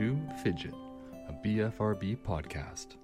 to 0.00 0.18
Fidget, 0.42 0.72
a 1.28 1.32
BFRB 1.46 2.16
podcast. 2.26 2.96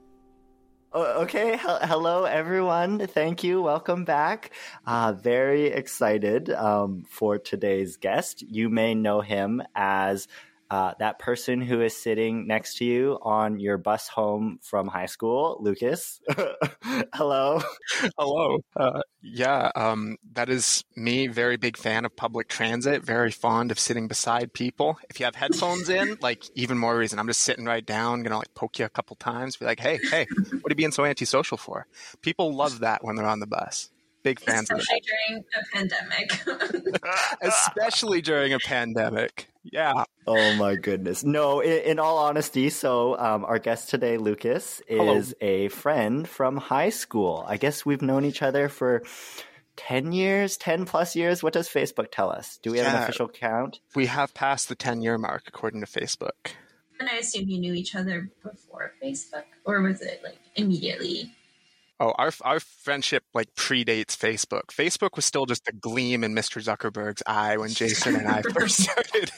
Okay, 0.94 1.58
hello 1.60 2.24
everyone. 2.24 3.06
Thank 3.06 3.44
you. 3.44 3.60
Welcome 3.60 4.06
back. 4.06 4.52
Uh, 4.86 5.12
very 5.12 5.66
excited 5.66 6.48
um, 6.48 7.04
for 7.06 7.36
today's 7.36 7.98
guest. 7.98 8.40
You 8.40 8.70
may 8.70 8.94
know 8.94 9.20
him 9.20 9.62
as 9.74 10.26
uh, 10.70 10.92
that 10.98 11.18
person 11.18 11.60
who 11.60 11.80
is 11.80 11.96
sitting 11.96 12.46
next 12.46 12.78
to 12.78 12.84
you 12.84 13.18
on 13.22 13.60
your 13.60 13.78
bus 13.78 14.08
home 14.08 14.58
from 14.62 14.88
high 14.88 15.06
school, 15.06 15.58
Lucas. 15.60 16.20
Hello. 17.14 17.60
Hello. 18.18 18.58
Uh, 18.74 19.00
yeah, 19.22 19.70
um, 19.76 20.16
that 20.32 20.48
is 20.48 20.84
me. 20.96 21.28
Very 21.28 21.56
big 21.56 21.76
fan 21.76 22.04
of 22.04 22.16
public 22.16 22.48
transit. 22.48 23.04
Very 23.04 23.30
fond 23.30 23.70
of 23.70 23.78
sitting 23.78 24.08
beside 24.08 24.52
people. 24.52 24.98
If 25.08 25.20
you 25.20 25.24
have 25.24 25.36
headphones 25.36 25.88
in, 25.88 26.18
like 26.22 26.44
even 26.54 26.78
more 26.78 26.96
reason. 26.96 27.18
I'm 27.18 27.28
just 27.28 27.42
sitting 27.42 27.64
right 27.64 27.84
down, 27.84 28.22
gonna 28.22 28.38
like 28.38 28.54
poke 28.54 28.78
you 28.78 28.84
a 28.84 28.90
couple 28.90 29.16
times. 29.16 29.56
Be 29.56 29.66
like, 29.66 29.80
hey, 29.80 30.00
hey, 30.10 30.26
what 30.60 30.66
are 30.66 30.72
you 30.72 30.76
being 30.76 30.92
so 30.92 31.04
antisocial 31.04 31.56
for? 31.56 31.86
People 32.22 32.54
love 32.54 32.80
that 32.80 33.04
when 33.04 33.16
they're 33.16 33.26
on 33.26 33.40
the 33.40 33.46
bus. 33.46 33.90
Big 34.26 34.40
fans 34.40 34.68
Especially 34.68 35.02
during 35.06 35.44
a 35.54 35.62
pandemic. 35.72 36.98
Especially 37.40 38.20
during 38.20 38.52
a 38.54 38.58
pandemic. 38.58 39.46
Yeah. 39.62 40.02
Oh 40.26 40.54
my 40.56 40.74
goodness. 40.74 41.22
No, 41.22 41.60
in, 41.60 41.82
in 41.82 41.98
all 42.00 42.18
honesty, 42.18 42.68
so 42.70 43.16
um, 43.20 43.44
our 43.44 43.60
guest 43.60 43.88
today, 43.88 44.18
Lucas, 44.18 44.82
is 44.88 44.98
Hello. 44.98 45.22
a 45.40 45.68
friend 45.68 46.28
from 46.28 46.56
high 46.56 46.88
school. 46.88 47.44
I 47.46 47.56
guess 47.56 47.86
we've 47.86 48.02
known 48.02 48.24
each 48.24 48.42
other 48.42 48.68
for 48.68 49.04
10 49.76 50.10
years, 50.10 50.56
10 50.56 50.86
plus 50.86 51.14
years. 51.14 51.44
What 51.44 51.52
does 51.52 51.68
Facebook 51.68 52.08
tell 52.10 52.28
us? 52.28 52.58
Do 52.64 52.72
we 52.72 52.78
have 52.78 52.92
an 52.92 53.02
official 53.04 53.28
count? 53.28 53.78
We 53.94 54.06
have 54.06 54.34
passed 54.34 54.68
the 54.68 54.74
10 54.74 55.02
year 55.02 55.18
mark 55.18 55.44
according 55.46 55.82
to 55.82 55.86
Facebook. 55.86 56.50
and 56.98 57.08
I 57.08 57.18
assume 57.18 57.48
you 57.48 57.60
knew 57.60 57.74
each 57.74 57.94
other 57.94 58.28
before 58.42 58.90
Facebook, 59.00 59.44
or 59.64 59.82
was 59.82 60.00
it 60.00 60.20
like 60.24 60.40
immediately? 60.56 61.32
Oh, 61.98 62.12
our 62.18 62.30
our 62.42 62.60
friendship 62.60 63.22
like 63.32 63.54
predates 63.54 64.14
Facebook. 64.16 64.66
Facebook 64.70 65.16
was 65.16 65.24
still 65.24 65.46
just 65.46 65.66
a 65.66 65.72
gleam 65.72 66.24
in 66.24 66.34
Mr. 66.34 66.62
Zuckerberg's 66.62 67.22
eye 67.26 67.56
when 67.56 67.70
Jason 67.70 68.16
and 68.16 68.28
I 68.28 68.42
first 68.54 68.82
started 68.82 69.30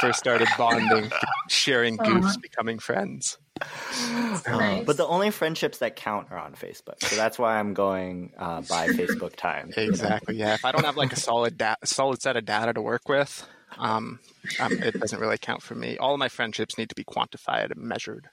first 0.00 0.18
started 0.18 0.48
bonding, 0.56 1.10
sharing 1.48 1.98
goofs, 1.98 2.36
Aw. 2.36 2.40
becoming 2.40 2.78
friends. 2.78 3.36
Uh, 3.60 4.40
Nice. 4.46 4.84
but 4.86 4.96
the 4.96 5.06
only 5.06 5.30
friendships 5.30 5.78
that 5.78 5.96
count 5.96 6.28
are 6.30 6.38
on 6.38 6.54
Facebook. 6.54 7.02
So 7.02 7.16
that's 7.16 7.38
why 7.38 7.58
I'm 7.58 7.74
going 7.74 8.32
uh, 8.38 8.62
by 8.62 8.88
Facebook 8.88 9.36
time. 9.36 9.72
Exactly. 9.76 10.36
Yeah. 10.36 10.54
If 10.54 10.64
I 10.64 10.72
don't 10.72 10.84
have 10.84 10.96
like 10.96 11.12
a 11.12 11.20
solid 11.20 11.58
da- 11.58 11.76
solid 11.84 12.22
set 12.22 12.36
of 12.36 12.44
data 12.46 12.72
to 12.72 12.80
work 12.82 13.08
with, 13.10 13.46
um, 13.78 14.20
um, 14.60 14.72
it 14.72 14.98
doesn't 14.98 15.20
really 15.20 15.38
count 15.38 15.62
for 15.62 15.74
me. 15.74 15.98
All 15.98 16.14
of 16.14 16.18
my 16.18 16.28
friendships 16.28 16.78
need 16.78 16.88
to 16.88 16.94
be 16.94 17.04
quantified 17.04 17.70
and 17.72 17.80
measured. 17.82 18.28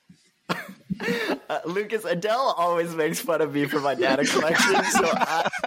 Uh, 1.50 1.60
Lucas, 1.66 2.06
Adele 2.06 2.56
always 2.58 2.96
makes 2.96 3.20
fun 3.20 3.42
of 3.42 3.54
me 3.54 3.66
for 3.66 3.80
my 3.80 3.96
data 3.96 4.24
collection. 4.32 4.84
So 4.86 5.12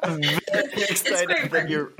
I'm 0.02 0.20
very 0.20 0.82
excited 0.82 1.28
very 1.28 1.48
that 1.48 1.68
you're. 1.68 1.92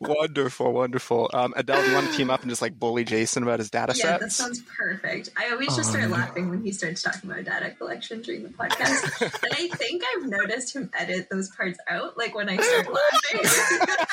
wonderful, 0.00 0.72
wonderful. 0.72 1.30
Um, 1.32 1.54
Adele, 1.56 1.82
do 1.82 1.88
you 1.88 1.94
want 1.94 2.10
to 2.10 2.16
team 2.16 2.30
up 2.30 2.42
and 2.42 2.50
just 2.50 2.62
like 2.62 2.78
bully 2.78 3.04
Jason 3.04 3.42
about 3.42 3.58
his 3.58 3.70
data 3.70 3.94
set? 3.94 4.04
Yeah, 4.04 4.18
that 4.18 4.32
sounds 4.32 4.62
perfect. 4.62 5.30
I 5.36 5.50
always 5.50 5.74
just 5.74 5.90
start 5.90 6.08
no. 6.08 6.16
laughing 6.16 6.50
when 6.50 6.62
he 6.62 6.72
starts 6.72 7.02
talking 7.02 7.30
about 7.30 7.44
data 7.44 7.70
collection 7.70 8.22
during 8.22 8.42
the 8.42 8.50
podcast. 8.50 9.20
and 9.42 9.52
I 9.52 9.68
think 9.76 10.02
I've 10.16 10.26
noticed 10.26 10.76
him 10.76 10.90
edit 10.96 11.28
those 11.30 11.48
parts 11.48 11.78
out, 11.88 12.16
like 12.16 12.34
when 12.34 12.48
I 12.48 12.56
start 12.60 12.88
laughing. 12.92 14.06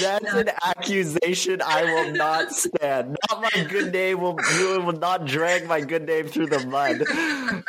That's 0.00 0.32
an 0.34 0.50
accusation 0.62 1.60
I 1.62 1.84
will 1.84 2.12
not 2.12 2.52
stand. 2.52 3.16
Not 3.30 3.42
my 3.42 3.64
good 3.64 3.92
name 3.92 4.20
will 4.20 4.36
you 4.58 4.80
will 4.82 4.92
not 4.92 5.26
drag 5.26 5.66
my 5.66 5.80
good 5.80 6.06
name 6.06 6.28
through 6.28 6.46
the 6.48 6.64
mud. 6.66 7.02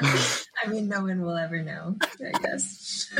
I 0.64 0.68
mean, 0.70 0.88
no 0.88 1.02
one 1.02 1.22
will 1.22 1.38
ever 1.38 1.62
know, 1.62 1.96
I 2.04 2.40
guess. 2.40 3.12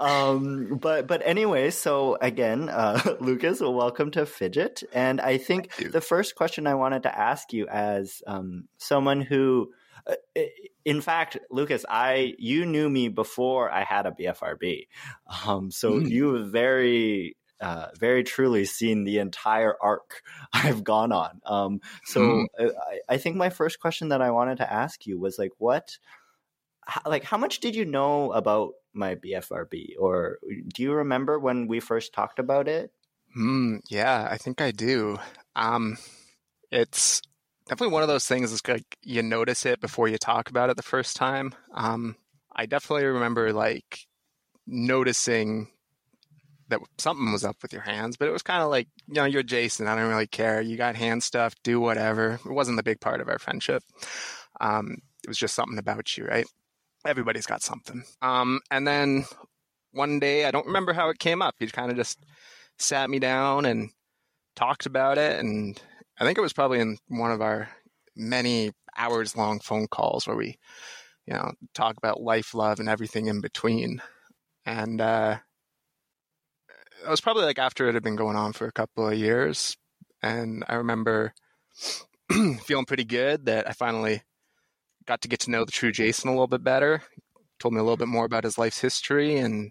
um, 0.00 0.78
but 0.80 1.06
but 1.06 1.22
anyway, 1.24 1.70
so 1.70 2.16
again, 2.20 2.68
uh, 2.68 3.16
Lucas, 3.20 3.60
welcome 3.60 4.10
to 4.12 4.26
Fidget, 4.26 4.82
and 4.92 5.20
I 5.20 5.38
think 5.38 5.74
the 5.76 6.00
first 6.00 6.34
question 6.34 6.66
I 6.66 6.74
wanted 6.74 7.02
to 7.04 7.16
ask 7.18 7.52
you, 7.52 7.66
as 7.68 8.22
um, 8.26 8.68
someone 8.78 9.20
who, 9.20 9.72
uh, 10.06 10.14
in 10.84 11.00
fact, 11.00 11.38
Lucas, 11.50 11.84
I 11.88 12.34
you 12.38 12.66
knew 12.66 12.88
me 12.88 13.08
before 13.08 13.70
I 13.70 13.84
had 13.84 14.06
a 14.06 14.12
BFRB, 14.12 14.86
um, 15.46 15.70
so 15.70 15.98
Mm. 16.00 16.08
you 16.10 16.34
have 16.34 16.50
very. 16.52 17.36
Uh, 17.60 17.88
very 17.98 18.24
truly 18.24 18.64
seen 18.64 19.04
the 19.04 19.18
entire 19.18 19.76
arc 19.82 20.22
I've 20.52 20.82
gone 20.82 21.12
on. 21.12 21.40
Um, 21.44 21.80
so 22.04 22.20
Mm. 22.22 22.46
uh, 22.58 22.70
I, 22.90 23.14
I 23.14 23.18
think 23.18 23.36
my 23.36 23.50
first 23.50 23.80
question 23.80 24.08
that 24.08 24.22
I 24.22 24.30
wanted 24.30 24.58
to 24.58 24.72
ask 24.72 25.06
you 25.06 25.18
was 25.18 25.38
like, 25.38 25.52
what 25.58 25.98
how, 26.86 27.02
like 27.06 27.24
how 27.24 27.36
much 27.36 27.60
did 27.60 27.74
you 27.76 27.84
know 27.84 28.32
about 28.32 28.72
my 28.92 29.14
BFRB 29.14 29.96
or 29.98 30.38
do 30.74 30.82
you 30.82 30.92
remember 30.92 31.38
when 31.38 31.66
we 31.68 31.80
first 31.80 32.12
talked 32.12 32.38
about 32.38 32.66
it? 32.68 32.92
Hmm. 33.34 33.76
yeah, 33.88 34.26
I 34.30 34.38
think 34.38 34.60
I 34.60 34.72
do. 34.72 35.18
Um, 35.54 35.98
it's 36.70 37.22
definitely 37.68 37.92
one 37.92 38.02
of 38.02 38.08
those 38.08 38.26
things. 38.26 38.52
It's 38.52 38.66
like 38.66 38.98
you 39.02 39.22
notice 39.22 39.66
it 39.66 39.80
before 39.80 40.08
you 40.08 40.18
talk 40.18 40.50
about 40.50 40.70
it 40.70 40.76
the 40.76 40.82
first 40.82 41.16
time. 41.16 41.54
Um, 41.72 42.16
I 42.54 42.66
definitely 42.66 43.06
remember 43.06 43.52
like 43.52 44.06
noticing 44.66 45.68
that 46.70 46.80
something 46.98 47.32
was 47.32 47.44
up 47.44 47.56
with 47.62 47.72
your 47.72 47.82
hands, 47.82 48.16
but 48.16 48.28
it 48.28 48.32
was 48.32 48.42
kind 48.42 48.62
of 48.62 48.70
like 48.70 48.88
you 49.06 49.14
know 49.14 49.24
you're 49.24 49.42
Jason. 49.42 49.86
I 49.86 49.94
don't 49.94 50.08
really 50.08 50.26
care. 50.26 50.60
You 50.60 50.76
got 50.76 50.96
hand 50.96 51.22
stuff. 51.22 51.54
Do 51.62 51.80
whatever. 51.80 52.40
It 52.44 52.52
wasn't 52.52 52.76
the 52.76 52.82
big 52.82 53.00
part 53.00 53.20
of 53.20 53.28
our 53.28 53.38
friendship. 53.38 53.82
Um, 54.60 54.98
it 55.24 55.28
was 55.28 55.38
just 55.38 55.54
something 55.54 55.78
about 55.78 56.16
you, 56.16 56.24
right? 56.24 56.46
Everybody's 57.06 57.46
got 57.46 57.62
something. 57.62 58.02
Um, 58.22 58.60
and 58.70 58.86
then 58.86 59.24
one 59.92 60.18
day, 60.18 60.44
I 60.44 60.50
don't 60.50 60.66
remember 60.66 60.92
how 60.92 61.08
it 61.08 61.18
came 61.18 61.42
up. 61.42 61.54
He 61.58 61.66
kind 61.66 61.90
of 61.90 61.96
just 61.96 62.18
sat 62.78 63.10
me 63.10 63.18
down 63.18 63.64
and 63.64 63.90
talked 64.56 64.86
about 64.86 65.18
it. 65.18 65.40
And 65.40 65.80
I 66.18 66.24
think 66.24 66.38
it 66.38 66.42
was 66.42 66.52
probably 66.52 66.80
in 66.80 66.98
one 67.08 67.32
of 67.32 67.40
our 67.40 67.68
many 68.16 68.72
hours 68.96 69.36
long 69.36 69.60
phone 69.60 69.86
calls 69.88 70.26
where 70.26 70.36
we, 70.36 70.58
you 71.26 71.34
know, 71.34 71.52
talk 71.74 71.96
about 71.96 72.20
life, 72.20 72.54
love, 72.54 72.80
and 72.80 72.88
everything 72.88 73.26
in 73.26 73.40
between. 73.40 74.02
And 74.66 75.00
uh, 75.00 75.38
it 77.04 77.08
was 77.08 77.20
probably 77.20 77.44
like 77.44 77.58
after 77.58 77.88
it 77.88 77.94
had 77.94 78.02
been 78.02 78.16
going 78.16 78.36
on 78.36 78.52
for 78.52 78.66
a 78.66 78.72
couple 78.72 79.08
of 79.08 79.18
years. 79.18 79.76
And 80.22 80.64
I 80.68 80.74
remember 80.74 81.32
feeling 82.62 82.84
pretty 82.84 83.04
good 83.04 83.46
that 83.46 83.68
I 83.68 83.72
finally 83.72 84.22
got 85.06 85.22
to 85.22 85.28
get 85.28 85.40
to 85.40 85.50
know 85.50 85.64
the 85.64 85.72
true 85.72 85.92
Jason 85.92 86.28
a 86.28 86.32
little 86.32 86.46
bit 86.46 86.62
better. 86.62 87.02
Told 87.58 87.74
me 87.74 87.80
a 87.80 87.82
little 87.82 87.96
bit 87.96 88.08
more 88.08 88.24
about 88.24 88.44
his 88.44 88.58
life's 88.58 88.80
history 88.80 89.36
and 89.36 89.70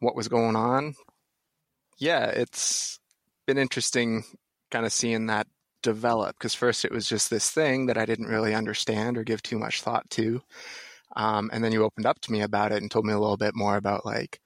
what 0.00 0.16
was 0.16 0.28
going 0.28 0.56
on. 0.56 0.94
Yeah, 1.98 2.26
it's 2.26 3.00
been 3.46 3.58
interesting 3.58 4.24
kind 4.70 4.84
of 4.84 4.92
seeing 4.92 5.26
that 5.26 5.46
develop 5.82 6.36
because 6.36 6.54
first 6.54 6.84
it 6.84 6.92
was 6.92 7.08
just 7.08 7.30
this 7.30 7.50
thing 7.50 7.86
that 7.86 7.96
I 7.96 8.06
didn't 8.06 8.26
really 8.26 8.54
understand 8.54 9.16
or 9.16 9.24
give 9.24 9.42
too 9.42 9.58
much 9.58 9.82
thought 9.82 10.08
to. 10.10 10.42
Um, 11.14 11.48
and 11.52 11.62
then 11.64 11.72
you 11.72 11.84
opened 11.84 12.06
up 12.06 12.20
to 12.22 12.32
me 12.32 12.42
about 12.42 12.72
it 12.72 12.82
and 12.82 12.90
told 12.90 13.06
me 13.06 13.12
a 13.12 13.18
little 13.18 13.36
bit 13.36 13.54
more 13.54 13.76
about 13.76 14.04
like 14.04 14.40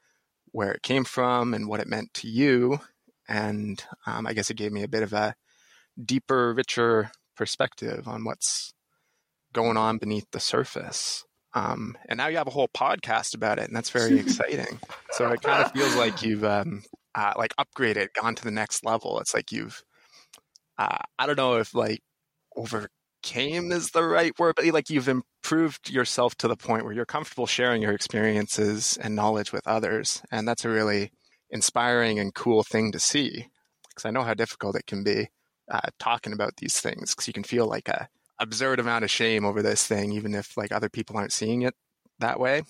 where 0.52 0.72
it 0.72 0.82
came 0.82 1.04
from 1.04 1.54
and 1.54 1.68
what 1.68 1.80
it 1.80 1.88
meant 1.88 2.12
to 2.14 2.28
you. 2.28 2.80
And 3.28 3.82
um, 4.06 4.26
I 4.26 4.32
guess 4.32 4.50
it 4.50 4.56
gave 4.56 4.72
me 4.72 4.82
a 4.82 4.88
bit 4.88 5.02
of 5.02 5.12
a 5.12 5.34
deeper, 6.02 6.52
richer 6.54 7.10
perspective 7.36 8.08
on 8.08 8.24
what's 8.24 8.72
going 9.52 9.76
on 9.76 9.98
beneath 9.98 10.26
the 10.32 10.40
surface. 10.40 11.24
Um, 11.54 11.96
and 12.08 12.18
now 12.18 12.28
you 12.28 12.36
have 12.36 12.46
a 12.46 12.52
whole 12.52 12.68
podcast 12.68 13.34
about 13.34 13.58
it, 13.58 13.66
and 13.66 13.76
that's 13.76 13.90
very 13.90 14.18
exciting. 14.20 14.78
So 15.12 15.28
it 15.30 15.42
kind 15.42 15.64
of 15.64 15.72
feels 15.72 15.96
like 15.96 16.22
you've 16.22 16.44
um, 16.44 16.82
uh, 17.14 17.32
like 17.36 17.54
upgraded, 17.56 18.08
gone 18.20 18.34
to 18.36 18.44
the 18.44 18.50
next 18.50 18.84
level. 18.84 19.20
It's 19.20 19.34
like 19.34 19.50
you've, 19.52 19.82
uh, 20.78 20.98
I 21.18 21.26
don't 21.26 21.38
know 21.38 21.56
if 21.56 21.74
like 21.74 22.02
overcame 23.20 23.72
is 23.72 23.90
the 23.90 24.02
right 24.02 24.38
word, 24.38 24.54
but 24.56 24.66
like 24.66 24.90
you've 24.90 25.08
improved 25.08 25.90
yourself 25.90 26.34
to 26.36 26.48
the 26.48 26.56
point 26.56 26.84
where 26.84 26.92
you're 26.92 27.04
comfortable 27.04 27.46
sharing 27.46 27.82
your 27.82 27.92
experiences 27.92 28.98
and 29.00 29.14
knowledge 29.14 29.52
with 29.52 29.66
others, 29.66 30.22
and 30.30 30.46
that's 30.46 30.64
a 30.64 30.68
really 30.70 31.12
inspiring 31.50 32.18
and 32.18 32.34
cool 32.34 32.62
thing 32.62 32.92
to 32.92 32.98
see. 32.98 33.46
Because 33.88 34.04
I 34.04 34.10
know 34.10 34.22
how 34.22 34.34
difficult 34.34 34.76
it 34.76 34.86
can 34.86 35.02
be 35.04 35.28
uh, 35.70 35.80
talking 35.98 36.32
about 36.32 36.56
these 36.56 36.80
things, 36.80 37.14
because 37.14 37.26
you 37.26 37.32
can 37.32 37.44
feel 37.44 37.66
like 37.66 37.88
a 37.88 38.08
absurd 38.38 38.80
amount 38.80 39.04
of 39.04 39.10
shame 39.10 39.44
over 39.44 39.62
this 39.62 39.86
thing, 39.86 40.12
even 40.12 40.34
if 40.34 40.56
like 40.56 40.72
other 40.72 40.88
people 40.88 41.16
aren't 41.16 41.32
seeing 41.32 41.62
it 41.62 41.74
that 42.20 42.40
way. 42.40 42.62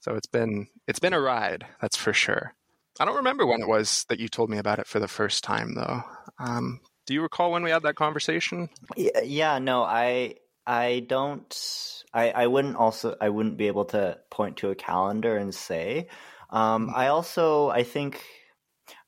So 0.00 0.14
it's 0.14 0.26
been 0.26 0.68
it's 0.86 1.00
been 1.00 1.14
a 1.14 1.20
ride, 1.20 1.66
that's 1.80 1.96
for 1.96 2.12
sure. 2.12 2.54
I 2.98 3.04
don't 3.04 3.16
remember 3.16 3.44
when 3.44 3.60
it 3.60 3.68
was 3.68 4.06
that 4.08 4.18
you 4.18 4.28
told 4.28 4.48
me 4.48 4.56
about 4.56 4.78
it 4.78 4.86
for 4.86 4.98
the 5.00 5.08
first 5.08 5.44
time, 5.44 5.74
though. 5.74 6.02
Um, 6.38 6.80
do 7.06 7.14
you 7.14 7.22
recall 7.22 7.52
when 7.52 7.62
we 7.62 7.70
had 7.70 7.82
that 7.82 7.94
conversation? 7.94 8.68
Yeah, 8.96 9.58
no, 9.58 9.82
I 9.82 10.36
I 10.66 11.04
don't 11.08 12.04
I 12.12 12.30
I 12.30 12.46
wouldn't 12.46 12.76
also 12.76 13.16
I 13.20 13.28
wouldn't 13.28 13.56
be 13.56 13.68
able 13.68 13.84
to 13.86 14.18
point 14.30 14.58
to 14.58 14.70
a 14.70 14.74
calendar 14.74 15.36
and 15.36 15.54
say. 15.54 16.08
Um 16.50 16.90
I 16.94 17.08
also 17.08 17.68
I 17.68 17.84
think 17.84 18.24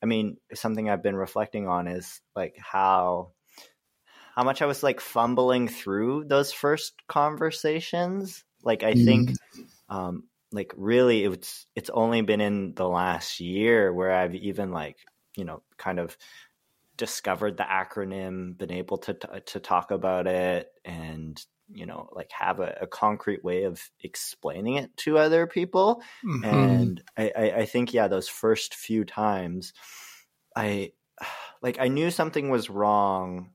I 0.01 0.05
mean 0.05 0.37
something 0.53 0.89
I've 0.89 1.03
been 1.03 1.15
reflecting 1.15 1.67
on 1.67 1.87
is 1.87 2.21
like 2.35 2.55
how 2.57 3.33
how 4.35 4.43
much 4.43 4.61
I 4.61 4.65
was 4.65 4.83
like 4.83 5.01
fumbling 5.01 5.67
through 5.67 6.25
those 6.25 6.53
first 6.53 6.93
conversations. 7.07 8.43
Like 8.63 8.83
I 8.83 8.93
think 8.93 9.33
um 9.89 10.23
like 10.51 10.73
really 10.77 11.25
it's 11.25 11.67
it's 11.75 11.89
only 11.89 12.21
been 12.21 12.41
in 12.41 12.73
the 12.75 12.87
last 12.87 13.39
year 13.39 13.93
where 13.93 14.11
I've 14.11 14.35
even 14.35 14.71
like, 14.71 14.97
you 15.35 15.43
know, 15.45 15.61
kind 15.77 15.99
of 15.99 16.17
discovered 16.99 17.57
the 17.57 17.63
acronym, 17.63 18.55
been 18.57 18.71
able 18.71 18.99
to 18.99 19.15
to 19.47 19.59
talk 19.59 19.89
about 19.91 20.27
it 20.27 20.69
and 20.85 21.43
you 21.71 21.87
know 21.87 22.09
like 22.13 22.31
have 22.31 22.59
a, 22.59 22.77
a 22.81 22.87
concrete 22.87 23.43
way 23.43 23.63
of 23.63 23.89
explaining 24.01 24.75
it 24.75 24.95
to 24.97 25.17
other 25.17 25.47
people 25.47 26.03
Mhm. 26.23 26.43
and 26.43 27.03
I, 27.17 27.31
I, 27.37 27.51
I 27.61 27.65
think 27.65 27.93
yeah 27.93 28.07
those 28.07 28.27
first 28.27 28.73
few 28.73 29.05
times 29.05 29.73
i 30.55 30.93
like 31.61 31.79
i 31.79 31.87
knew 31.87 32.09
something 32.11 32.49
was 32.49 32.71
wrong 32.71 33.51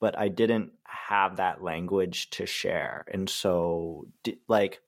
but 0.00 0.18
i 0.18 0.28
didn't 0.28 0.72
have 0.84 1.36
that 1.36 1.62
language 1.62 2.30
to 2.30 2.46
share 2.46 3.04
and 3.12 3.28
so 3.28 4.06
like 4.48 4.80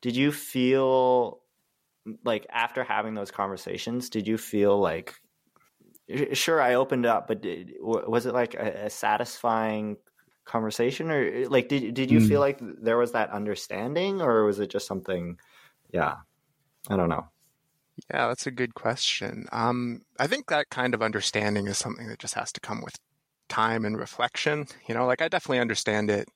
did 0.00 0.16
you 0.16 0.32
feel 0.32 1.42
like 2.24 2.46
after 2.50 2.84
having 2.84 3.14
those 3.14 3.30
conversations 3.30 4.10
did 4.10 4.26
you 4.26 4.38
feel 4.38 4.78
like 4.78 5.14
sure 6.32 6.60
i 6.60 6.74
opened 6.74 7.06
up 7.06 7.26
but 7.26 7.42
did, 7.42 7.72
was 7.80 8.26
it 8.26 8.34
like 8.34 8.54
a, 8.54 8.86
a 8.86 8.90
satisfying 8.90 9.96
conversation 10.44 11.10
or 11.10 11.48
like 11.48 11.68
did, 11.68 11.94
did 11.94 12.10
you 12.10 12.20
Mm. 12.20 12.20
feel 12.20 12.40
like 12.40 12.58
there 12.62 12.96
was 12.98 13.12
that 13.12 13.30
understanding 13.30 14.20
or 14.22 14.44
was 14.44 14.60
it 14.60 14.70
just 14.70 14.86
something 14.86 15.38
yeah 15.92 16.16
i 16.90 16.96
don't 16.96 17.10
know 17.10 17.26
Yeah, 18.12 18.28
that's 18.28 18.46
a 18.46 18.50
good 18.50 18.74
question. 18.74 19.46
Um, 19.52 20.02
I 20.18 20.26
think 20.26 20.48
that 20.48 20.68
kind 20.70 20.94
of 20.94 21.02
understanding 21.02 21.66
is 21.66 21.78
something 21.78 22.08
that 22.08 22.18
just 22.18 22.34
has 22.34 22.52
to 22.52 22.60
come 22.60 22.82
with 22.82 22.94
time 23.48 23.84
and 23.84 23.98
reflection. 23.98 24.66
You 24.88 24.94
know, 24.94 25.06
like 25.06 25.22
I 25.22 25.28
definitely 25.28 25.60
understand 25.60 26.10
it 26.10 26.28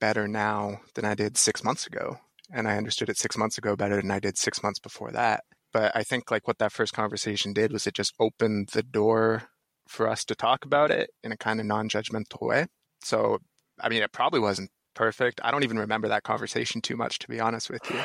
better 0.00 0.28
now 0.28 0.80
than 0.94 1.04
I 1.04 1.14
did 1.14 1.36
six 1.38 1.64
months 1.64 1.86
ago. 1.86 2.18
And 2.52 2.68
I 2.68 2.76
understood 2.76 3.08
it 3.10 3.18
six 3.18 3.36
months 3.36 3.58
ago 3.58 3.76
better 3.76 3.96
than 3.96 4.10
I 4.10 4.20
did 4.20 4.38
six 4.38 4.62
months 4.62 4.80
before 4.80 5.12
that. 5.12 5.44
But 5.72 5.92
I 5.94 6.02
think 6.02 6.30
like 6.30 6.46
what 6.48 6.58
that 6.58 6.72
first 6.72 6.92
conversation 6.92 7.52
did 7.52 7.72
was 7.72 7.86
it 7.86 7.94
just 7.94 8.14
opened 8.18 8.70
the 8.72 8.82
door 8.82 9.44
for 9.86 10.08
us 10.08 10.24
to 10.26 10.34
talk 10.34 10.64
about 10.64 10.90
it 10.90 11.10
in 11.22 11.32
a 11.32 11.36
kind 11.36 11.60
of 11.60 11.66
non 11.66 11.88
judgmental 11.88 12.40
way. 12.46 12.66
So, 13.02 13.38
I 13.80 13.88
mean, 13.88 14.02
it 14.02 14.12
probably 14.12 14.40
wasn't 14.40 14.70
perfect. 14.94 15.40
I 15.42 15.50
don't 15.50 15.64
even 15.64 15.78
remember 15.78 16.08
that 16.08 16.22
conversation 16.22 16.80
too 16.80 16.96
much, 16.96 17.18
to 17.20 17.28
be 17.28 17.40
honest 17.40 17.70
with 17.70 17.82
you. 17.90 18.00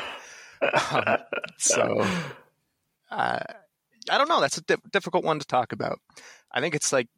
Um, 0.90 1.18
so 1.58 2.00
uh, 3.10 3.38
I 4.10 4.18
don't 4.18 4.28
know. 4.28 4.40
That's 4.40 4.58
a 4.58 4.62
di- 4.62 4.76
difficult 4.90 5.24
one 5.24 5.38
to 5.38 5.46
talk 5.46 5.72
about. 5.72 6.00
I 6.50 6.60
think 6.60 6.74
it's 6.74 6.92
like 6.92 7.08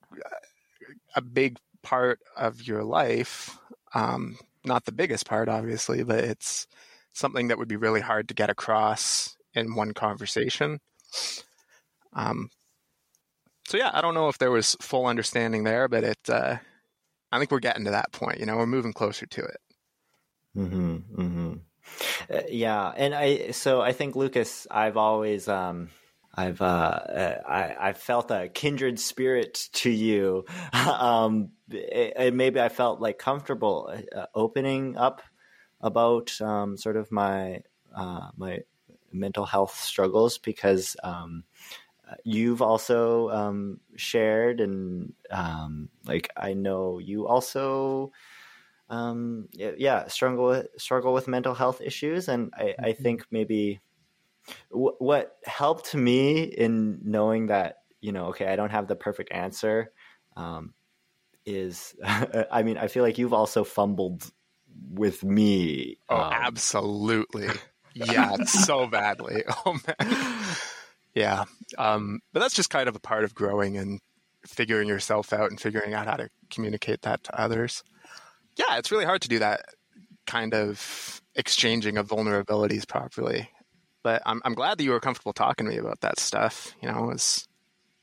a 1.14 1.20
big 1.20 1.58
part 1.82 2.18
of 2.36 2.62
your 2.62 2.82
life. 2.82 3.56
Um, 3.94 4.38
not 4.64 4.84
the 4.84 4.92
biggest 4.92 5.26
part, 5.26 5.48
obviously, 5.48 6.02
but 6.02 6.24
it's 6.24 6.66
something 7.12 7.48
that 7.48 7.58
would 7.58 7.68
be 7.68 7.76
really 7.76 8.00
hard 8.00 8.28
to 8.28 8.34
get 8.34 8.50
across 8.50 9.36
in 9.58 9.74
one 9.74 9.92
conversation. 9.92 10.80
Um, 12.14 12.48
so 13.66 13.76
yeah, 13.76 13.90
I 13.92 14.00
don't 14.00 14.14
know 14.14 14.28
if 14.28 14.38
there 14.38 14.50
was 14.50 14.76
full 14.80 15.06
understanding 15.06 15.64
there, 15.64 15.88
but 15.88 16.04
it. 16.04 16.18
Uh, 16.28 16.56
I 17.30 17.38
think 17.38 17.50
we're 17.50 17.58
getting 17.60 17.84
to 17.84 17.90
that 17.90 18.12
point. 18.12 18.40
You 18.40 18.46
know, 18.46 18.56
we're 18.56 18.66
moving 18.66 18.92
closer 18.94 19.26
to 19.26 19.42
it. 19.42 19.58
Mm-hmm. 20.56 20.96
Mm-hmm. 21.20 21.52
Uh, 22.32 22.40
yeah, 22.48 22.92
and 22.96 23.14
I 23.14 23.50
so 23.50 23.80
I 23.80 23.92
think 23.92 24.16
Lucas, 24.16 24.66
I've 24.70 24.96
always 24.96 25.48
um 25.48 25.90
I've 26.34 26.60
uh, 26.60 26.64
uh 26.64 27.42
I 27.46 27.88
I 27.88 27.92
felt 27.92 28.30
a 28.30 28.48
kindred 28.48 28.98
spirit 28.98 29.68
to 29.74 29.90
you. 29.90 30.44
um, 30.72 31.50
it, 31.70 32.14
it- 32.16 32.34
maybe 32.34 32.60
I 32.60 32.68
felt 32.68 33.00
like 33.00 33.18
comfortable 33.18 33.92
uh, 34.14 34.26
opening 34.34 34.96
up 34.96 35.22
about 35.80 36.40
um 36.40 36.76
sort 36.76 36.96
of 36.96 37.12
my 37.12 37.60
uh 37.94 38.28
my 38.36 38.60
mental 39.12 39.46
health 39.46 39.74
struggles 39.74 40.38
because 40.38 40.96
um 41.02 41.44
you've 42.24 42.62
also 42.62 43.30
um 43.30 43.80
shared 43.96 44.60
and 44.60 45.14
um 45.30 45.90
like 46.06 46.30
I 46.36 46.54
know 46.54 46.98
you 46.98 47.26
also 47.26 48.12
um 48.90 49.48
yeah, 49.52 50.08
struggle 50.08 50.46
with, 50.46 50.68
struggle 50.78 51.12
with 51.12 51.28
mental 51.28 51.54
health 51.54 51.80
issues 51.80 52.28
and 52.28 52.52
i 52.56 52.74
i 52.82 52.92
think 52.92 53.26
maybe 53.30 53.80
w- 54.70 54.96
what 54.98 55.38
helped 55.44 55.94
me 55.94 56.42
in 56.44 57.00
knowing 57.02 57.46
that 57.46 57.84
you 58.00 58.12
know 58.12 58.26
okay 58.26 58.46
i 58.48 58.56
don't 58.56 58.70
have 58.70 58.88
the 58.88 58.96
perfect 58.96 59.32
answer 59.32 59.92
um 60.36 60.74
is 61.46 61.96
i 62.04 62.62
mean 62.62 62.78
i 62.78 62.88
feel 62.88 63.04
like 63.04 63.18
you've 63.18 63.34
also 63.34 63.64
fumbled 63.64 64.30
with 64.90 65.24
me 65.24 65.98
Oh, 66.10 66.26
um, 66.28 66.30
absolutely. 66.30 67.48
Yeah, 68.06 68.36
so 68.44 68.86
badly. 68.86 69.44
Oh 69.66 69.78
man. 69.86 70.44
Yeah. 71.14 71.44
Um, 71.76 72.20
but 72.32 72.40
that's 72.40 72.54
just 72.54 72.70
kind 72.70 72.88
of 72.88 72.96
a 72.96 73.00
part 73.00 73.24
of 73.24 73.34
growing 73.34 73.76
and 73.76 74.00
figuring 74.46 74.88
yourself 74.88 75.32
out 75.32 75.50
and 75.50 75.60
figuring 75.60 75.94
out 75.94 76.06
how 76.06 76.16
to 76.16 76.28
communicate 76.50 77.02
that 77.02 77.24
to 77.24 77.40
others. 77.40 77.82
Yeah, 78.56 78.78
it's 78.78 78.90
really 78.90 79.04
hard 79.04 79.22
to 79.22 79.28
do 79.28 79.38
that 79.40 79.62
kind 80.26 80.54
of 80.54 81.20
exchanging 81.34 81.96
of 81.96 82.08
vulnerabilities 82.08 82.86
properly. 82.86 83.50
But 84.02 84.22
I'm 84.26 84.40
I'm 84.44 84.54
glad 84.54 84.78
that 84.78 84.84
you 84.84 84.90
were 84.90 85.00
comfortable 85.00 85.32
talking 85.32 85.66
to 85.66 85.72
me 85.72 85.78
about 85.78 86.00
that 86.00 86.20
stuff. 86.20 86.72
You 86.80 86.90
know, 86.90 87.02
was 87.02 87.48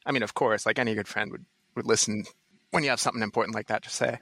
I 0.06 0.12
mean, 0.12 0.24
of 0.24 0.34
course, 0.34 0.66
like 0.66 0.78
any 0.78 0.94
good 0.94 1.08
friend 1.08 1.32
would, 1.32 1.46
would 1.76 1.86
listen 1.86 2.26
when 2.72 2.84
you 2.84 2.90
have 2.90 3.00
something 3.00 3.24
important 3.24 3.56
like 3.56 3.68
that 3.68 3.84
to 3.84 3.90
say. 3.90 4.20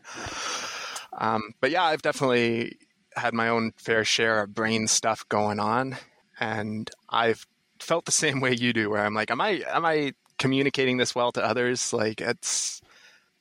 Um, 1.17 1.53
but 1.61 1.71
yeah, 1.71 1.83
I've 1.83 2.01
definitely 2.01 2.77
had 3.15 3.33
my 3.33 3.49
own 3.49 3.73
fair 3.77 4.03
share 4.03 4.43
of 4.43 4.53
brain 4.53 4.87
stuff 4.87 5.27
going 5.29 5.59
on, 5.59 5.97
and 6.39 6.89
I've 7.09 7.45
felt 7.79 8.05
the 8.05 8.11
same 8.11 8.39
way 8.39 8.53
you 8.53 8.73
do, 8.73 8.89
where 8.89 9.05
I'm 9.05 9.13
like, 9.13 9.31
am 9.31 9.41
I 9.41 9.63
am 9.67 9.85
I 9.85 10.13
communicating 10.37 10.97
this 10.97 11.15
well 11.15 11.31
to 11.33 11.43
others? 11.43 11.93
Like 11.93 12.21
it's 12.21 12.81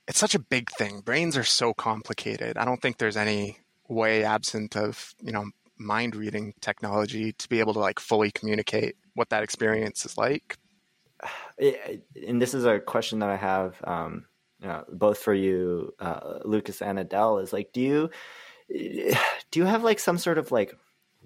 it's 0.09 0.19
such 0.19 0.35
a 0.35 0.39
big 0.39 0.71
thing. 0.71 1.01
Brains 1.01 1.37
are 1.37 1.45
so 1.45 1.73
complicated. 1.75 2.57
I 2.59 2.65
don't 2.65 2.81
think 2.83 2.99
there's 2.99 3.17
any 3.17 3.59
way 3.89 4.25
absent 4.25 4.77
of 4.77 5.15
you 5.23 5.33
know 5.33 5.47
mind 5.79 6.15
reading 6.15 6.55
technology 6.61 7.33
to 7.33 7.49
be 7.49 7.61
able 7.61 7.75
to 7.75 7.81
like 7.81 8.01
fully 8.01 8.31
communicate 8.31 8.97
what 9.15 9.31
that 9.31 9.43
experience 9.43 10.05
is 10.05 10.17
like. 10.17 10.57
and 11.59 12.41
this 12.41 12.55
is 12.55 12.65
a 12.65 12.81
question 12.81 13.21
that 13.21 13.31
I 13.31 13.37
have, 13.37 13.77
um, 13.85 14.27
you 14.61 14.69
know, 14.69 14.85
both 14.93 15.19
for 15.19 15.35
you, 15.35 15.95
uh, 15.99 16.39
Lucas 16.45 16.83
and 16.83 16.99
Adele, 16.99 17.39
is 17.39 17.53
like, 17.53 17.73
do 17.73 17.81
you 17.81 18.11
do 19.51 19.61
you 19.61 19.65
have 19.65 19.85
like 19.85 19.99
some 19.99 20.19
sort 20.19 20.39
of 20.39 20.53
like 20.53 20.75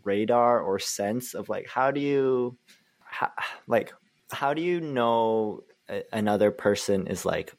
radar 0.05 0.61
or 0.61 0.79
sense 0.79 1.35
of 1.35 1.49
like 1.49 1.69
how 1.69 1.91
do 1.91 2.01
you, 2.01 2.57
how, 3.01 3.31
like 3.67 3.93
how 4.31 4.55
do 4.55 4.63
you 4.63 4.81
know 4.81 5.63
a- 5.89 6.05
another 6.13 6.51
person 6.51 7.07
is 7.07 7.25
like 7.25 7.55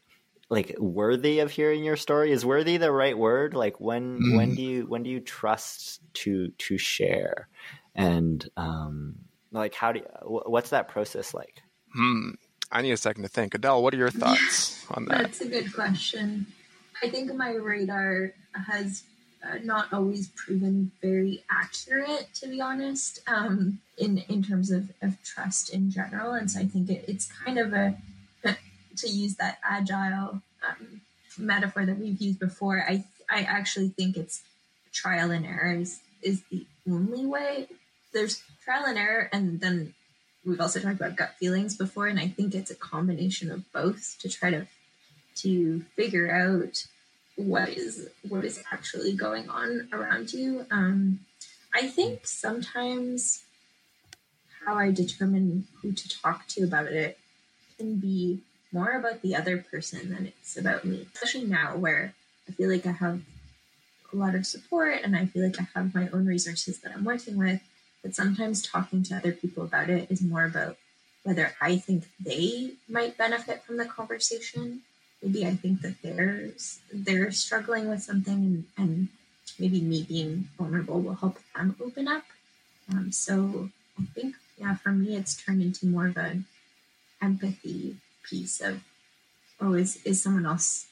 like 0.49 0.75
worthy 0.79 1.39
of 1.39 1.51
hearing 1.51 1.83
your 1.83 1.97
story? 1.97 2.31
Is 2.31 2.45
worthy 2.45 2.77
the 2.77 2.91
right 2.91 3.17
word? 3.17 3.53
Like 3.53 3.79
when 3.79 4.35
when 4.35 4.55
do 4.55 4.61
you 4.61 4.87
when 4.87 5.03
do 5.03 5.09
you 5.09 5.19
trust 5.19 6.01
to 6.15 6.49
to 6.49 6.77
share, 6.77 7.49
and 7.95 8.47
um, 8.55 9.15
like 9.51 9.73
how 9.73 9.91
do 9.91 9.99
you, 9.99 10.05
what's 10.25 10.69
that 10.69 10.87
process 10.87 11.33
like? 11.33 11.61
Hmm. 11.93 12.31
I 12.71 12.81
need 12.81 12.91
a 12.91 12.97
second 12.97 13.23
to 13.23 13.29
think. 13.29 13.55
Adele, 13.55 13.81
what 13.81 13.93
are 13.93 13.97
your 13.97 14.11
thoughts 14.11 14.85
on 14.91 15.05
that? 15.05 15.17
That's 15.19 15.41
a 15.41 15.47
good 15.47 15.73
question. 15.73 16.47
I 17.01 17.09
think 17.09 17.33
my 17.33 17.51
radar 17.51 18.33
has 18.53 19.03
uh, 19.43 19.57
not 19.63 19.93
always 19.93 20.29
proven 20.29 20.91
very 21.01 21.43
accurate, 21.49 22.27
to 22.35 22.47
be 22.47 22.61
honest, 22.61 23.19
um, 23.27 23.79
in 23.97 24.19
in 24.29 24.43
terms 24.43 24.71
of, 24.71 24.91
of 25.01 25.21
trust 25.23 25.69
in 25.73 25.91
general. 25.91 26.33
And 26.33 26.49
so 26.49 26.59
I 26.59 26.65
think 26.65 26.89
it, 26.89 27.05
it's 27.07 27.31
kind 27.45 27.57
of 27.57 27.73
a 27.73 27.95
to 28.97 29.07
use 29.07 29.35
that 29.35 29.59
agile 29.63 30.41
um, 30.67 31.01
metaphor 31.37 31.85
that 31.85 31.97
we've 31.97 32.21
used 32.21 32.39
before. 32.39 32.83
I 32.87 33.03
I 33.29 33.41
actually 33.41 33.89
think 33.89 34.17
it's 34.17 34.41
trial 34.93 35.31
and 35.31 35.45
error 35.45 35.73
is, 35.73 35.99
is 36.21 36.41
the 36.49 36.65
only 36.89 37.25
way. 37.25 37.67
There's 38.13 38.41
trial 38.63 38.85
and 38.85 38.97
error, 38.97 39.29
and 39.31 39.59
then 39.59 39.93
we've 40.45 40.61
also 40.61 40.79
talked 40.79 40.95
about 40.95 41.15
gut 41.15 41.35
feelings 41.39 41.75
before, 41.75 42.07
and 42.07 42.19
I 42.19 42.27
think 42.27 42.55
it's 42.55 42.71
a 42.71 42.75
combination 42.75 43.51
of 43.51 43.71
both 43.71 44.17
to 44.19 44.29
try 44.29 44.49
to 44.51 44.67
to 45.37 45.81
figure 45.95 46.31
out 46.31 46.87
what 47.37 47.69
is 47.69 48.09
what 48.27 48.43
is 48.43 48.61
actually 48.71 49.13
going 49.13 49.47
on 49.47 49.87
around 49.93 50.33
you. 50.33 50.65
Um, 50.69 51.19
I 51.73 51.87
think 51.87 52.27
sometimes 52.27 53.43
how 54.65 54.75
I 54.75 54.91
determine 54.91 55.67
who 55.81 55.93
to 55.93 56.09
talk 56.09 56.47
to 56.49 56.63
about 56.63 56.87
it 56.87 57.17
can 57.77 57.99
be 57.99 58.39
more 58.73 58.91
about 58.91 59.21
the 59.21 59.35
other 59.35 59.57
person 59.57 60.09
than 60.13 60.25
it's 60.25 60.57
about 60.57 60.83
me. 60.83 61.07
Especially 61.13 61.45
now, 61.45 61.77
where 61.77 62.13
I 62.49 62.51
feel 62.51 62.69
like 62.69 62.85
I 62.85 62.91
have 62.91 63.21
a 64.11 64.15
lot 64.15 64.35
of 64.35 64.45
support 64.45 65.01
and 65.03 65.15
I 65.15 65.27
feel 65.27 65.43
like 65.43 65.59
I 65.59 65.67
have 65.75 65.93
my 65.93 66.09
own 66.09 66.25
resources 66.25 66.79
that 66.79 66.91
I'm 66.93 67.05
working 67.05 67.37
with. 67.37 67.61
But 68.01 68.15
sometimes 68.15 68.61
talking 68.61 69.03
to 69.03 69.15
other 69.15 69.31
people 69.31 69.63
about 69.63 69.89
it 69.89 70.09
is 70.09 70.21
more 70.21 70.45
about 70.45 70.77
whether 71.23 71.53
I 71.61 71.77
think 71.77 72.05
they 72.19 72.71
might 72.89 73.17
benefit 73.17 73.63
from 73.63 73.77
the 73.77 73.85
conversation 73.85 74.81
maybe 75.21 75.45
I 75.45 75.55
think 75.55 75.81
that 75.81 75.95
they're 76.01 76.49
they're 76.93 77.31
struggling 77.31 77.89
with 77.89 78.03
something, 78.03 78.33
and, 78.33 78.65
and 78.77 79.07
maybe 79.59 79.81
me 79.81 80.03
being 80.03 80.49
vulnerable 80.57 81.01
will 81.01 81.15
help 81.15 81.39
them 81.55 81.75
open 81.81 82.07
up. 82.07 82.23
Um, 82.89 83.11
so 83.11 83.69
I 83.99 84.05
think, 84.13 84.35
yeah, 84.57 84.75
for 84.75 84.89
me, 84.89 85.15
it's 85.15 85.35
turned 85.35 85.61
into 85.61 85.87
more 85.87 86.07
of 86.07 86.17
an 86.17 86.45
empathy 87.21 87.97
piece 88.23 88.61
of, 88.61 88.81
oh, 89.59 89.73
is 89.73 89.97
is 90.03 90.21
someone 90.21 90.45
else 90.45 90.87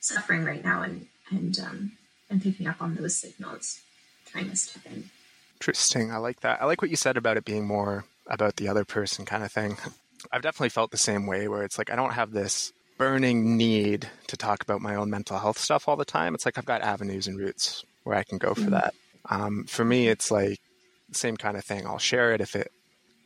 suffering 0.00 0.44
right 0.44 0.64
now, 0.64 0.82
and 0.82 1.06
and 1.30 1.58
um, 1.60 1.92
and 2.28 2.42
picking 2.42 2.66
up 2.66 2.80
on 2.80 2.94
those 2.94 3.16
signals, 3.16 3.80
trying 4.26 4.50
to 4.50 4.56
step 4.56 4.84
in. 4.86 5.10
Interesting. 5.54 6.10
I 6.10 6.16
like 6.16 6.40
that. 6.40 6.62
I 6.62 6.64
like 6.64 6.80
what 6.80 6.90
you 6.90 6.96
said 6.96 7.16
about 7.16 7.36
it 7.36 7.44
being 7.44 7.66
more 7.66 8.04
about 8.26 8.56
the 8.56 8.68
other 8.68 8.84
person 8.84 9.26
kind 9.26 9.44
of 9.44 9.52
thing. 9.52 9.76
I've 10.32 10.42
definitely 10.42 10.68
felt 10.70 10.90
the 10.90 10.98
same 10.98 11.26
way 11.26 11.48
where 11.48 11.62
it's 11.62 11.78
like 11.78 11.90
I 11.90 11.96
don't 11.96 12.12
have 12.12 12.32
this 12.32 12.72
burning 13.00 13.56
need 13.56 14.06
to 14.26 14.36
talk 14.36 14.62
about 14.62 14.82
my 14.82 14.94
own 14.94 15.08
mental 15.08 15.38
health 15.38 15.56
stuff 15.56 15.88
all 15.88 15.96
the 15.96 16.04
time. 16.04 16.34
It's 16.34 16.44
like 16.44 16.58
I've 16.58 16.66
got 16.66 16.82
avenues 16.82 17.26
and 17.26 17.38
routes 17.38 17.82
where 18.04 18.14
I 18.14 18.24
can 18.24 18.36
go 18.36 18.52
for 18.52 18.60
mm-hmm. 18.60 18.72
that. 18.72 18.94
Um, 19.30 19.64
for 19.64 19.86
me, 19.86 20.08
it's 20.08 20.30
like 20.30 20.60
the 21.08 21.14
same 21.14 21.38
kind 21.38 21.56
of 21.56 21.64
thing. 21.64 21.86
I'll 21.86 21.98
share 21.98 22.34
it 22.34 22.42
if 22.42 22.54
it 22.54 22.70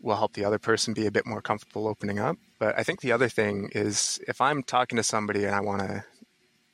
will 0.01 0.15
help 0.15 0.35
the 0.35 0.45
other 0.45 0.61
person 0.61 0.95
be 0.95 1.07
a 1.07 1.11
bit 1.11 1.27
more 1.27 1.43
comfortable 1.43 1.89
opening 1.89 2.21
up. 2.21 2.37
But 2.61 2.79
I 2.79 2.85
think 2.85 3.01
the 3.01 3.11
other 3.11 3.29
thing 3.29 3.69
is 3.75 4.21
if 4.29 4.41
I'm 4.41 4.63
talking 4.63 4.97
to 4.97 5.03
somebody 5.03 5.45
and 5.45 5.57
I 5.57 5.61
want 5.61 5.81
to 5.81 6.05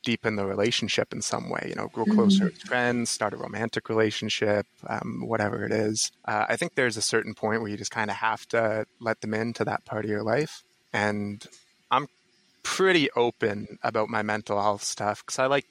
deepen 0.03 0.35
the 0.35 0.45
relationship 0.45 1.11
in 1.11 1.23
some 1.23 1.49
way, 1.49 1.65
you 1.69 1.75
know, 1.75 1.87
grow 1.87 2.05
closer 2.05 2.45
mm-hmm. 2.45 2.55
as 2.55 2.61
friends, 2.61 3.09
start 3.09 3.33
a 3.33 3.37
romantic 3.37 3.89
relationship, 3.89 4.67
um, 4.85 5.23
whatever 5.25 5.65
it 5.65 5.71
is. 5.71 6.11
Uh, 6.25 6.45
I 6.47 6.55
think 6.55 6.75
there's 6.75 6.97
a 6.97 7.01
certain 7.01 7.33
point 7.33 7.61
where 7.61 7.71
you 7.71 7.77
just 7.77 7.89
kind 7.89 8.11
of 8.11 8.17
have 8.17 8.47
to 8.49 8.85
let 8.99 9.21
them 9.21 9.33
into 9.33 9.65
that 9.65 9.85
part 9.85 10.05
of 10.05 10.11
your 10.11 10.21
life. 10.21 10.63
And 10.93 11.43
I'm 11.89 12.07
pretty 12.63 13.09
open 13.11 13.77
about 13.83 14.09
my 14.09 14.21
mental 14.21 14.61
health 14.61 14.83
stuff 14.83 15.23
because 15.25 15.39
I 15.39 15.45
like, 15.47 15.65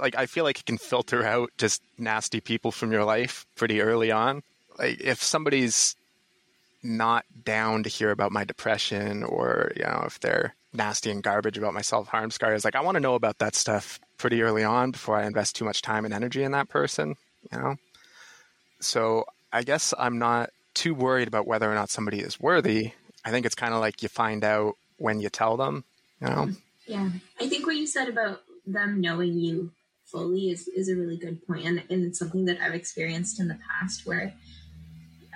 like, 0.00 0.16
I 0.16 0.26
feel 0.26 0.44
like 0.44 0.60
it 0.60 0.66
can 0.66 0.78
filter 0.78 1.24
out 1.24 1.50
just 1.58 1.82
nasty 1.98 2.40
people 2.40 2.72
from 2.72 2.92
your 2.92 3.04
life 3.04 3.46
pretty 3.56 3.80
early 3.80 4.10
on. 4.10 4.42
Like, 4.78 5.00
if 5.00 5.22
somebody's 5.22 5.96
not 6.82 7.24
down 7.44 7.82
to 7.82 7.88
hear 7.88 8.10
about 8.10 8.32
my 8.32 8.44
depression 8.44 9.24
or, 9.24 9.72
you 9.76 9.82
know, 9.82 10.04
if 10.06 10.20
they're 10.20 10.54
nasty 10.72 11.10
and 11.10 11.22
garbage 11.22 11.58
about 11.58 11.74
my 11.74 11.82
self 11.82 12.08
harm 12.08 12.30
scars. 12.30 12.64
Like 12.64 12.76
I 12.76 12.80
want 12.80 12.96
to 12.96 13.00
know 13.00 13.14
about 13.14 13.38
that 13.38 13.54
stuff 13.54 13.98
pretty 14.16 14.42
early 14.42 14.64
on 14.64 14.90
before 14.90 15.16
I 15.16 15.26
invest 15.26 15.56
too 15.56 15.64
much 15.64 15.82
time 15.82 16.04
and 16.04 16.14
energy 16.14 16.42
in 16.42 16.52
that 16.52 16.68
person, 16.68 17.16
you 17.52 17.58
know? 17.58 17.76
So 18.80 19.24
I 19.52 19.62
guess 19.62 19.94
I'm 19.98 20.18
not 20.18 20.50
too 20.74 20.94
worried 20.94 21.28
about 21.28 21.46
whether 21.46 21.70
or 21.70 21.74
not 21.74 21.90
somebody 21.90 22.20
is 22.20 22.40
worthy. 22.40 22.92
I 23.24 23.30
think 23.30 23.46
it's 23.46 23.54
kind 23.54 23.74
of 23.74 23.80
like 23.80 24.02
you 24.02 24.08
find 24.08 24.44
out 24.44 24.74
when 24.96 25.20
you 25.20 25.28
tell 25.28 25.56
them, 25.56 25.84
you 26.20 26.28
know? 26.28 26.50
Yeah. 26.86 27.10
I 27.40 27.48
think 27.48 27.66
what 27.66 27.76
you 27.76 27.86
said 27.86 28.08
about 28.08 28.42
them 28.66 29.00
knowing 29.00 29.38
you 29.38 29.72
fully 30.04 30.50
is, 30.50 30.68
is 30.68 30.88
a 30.88 30.96
really 30.96 31.16
good 31.16 31.46
point. 31.46 31.66
And, 31.66 31.82
and 31.90 32.04
it's 32.04 32.18
something 32.18 32.46
that 32.46 32.60
I've 32.60 32.74
experienced 32.74 33.40
in 33.40 33.48
the 33.48 33.58
past 33.68 34.06
where 34.06 34.34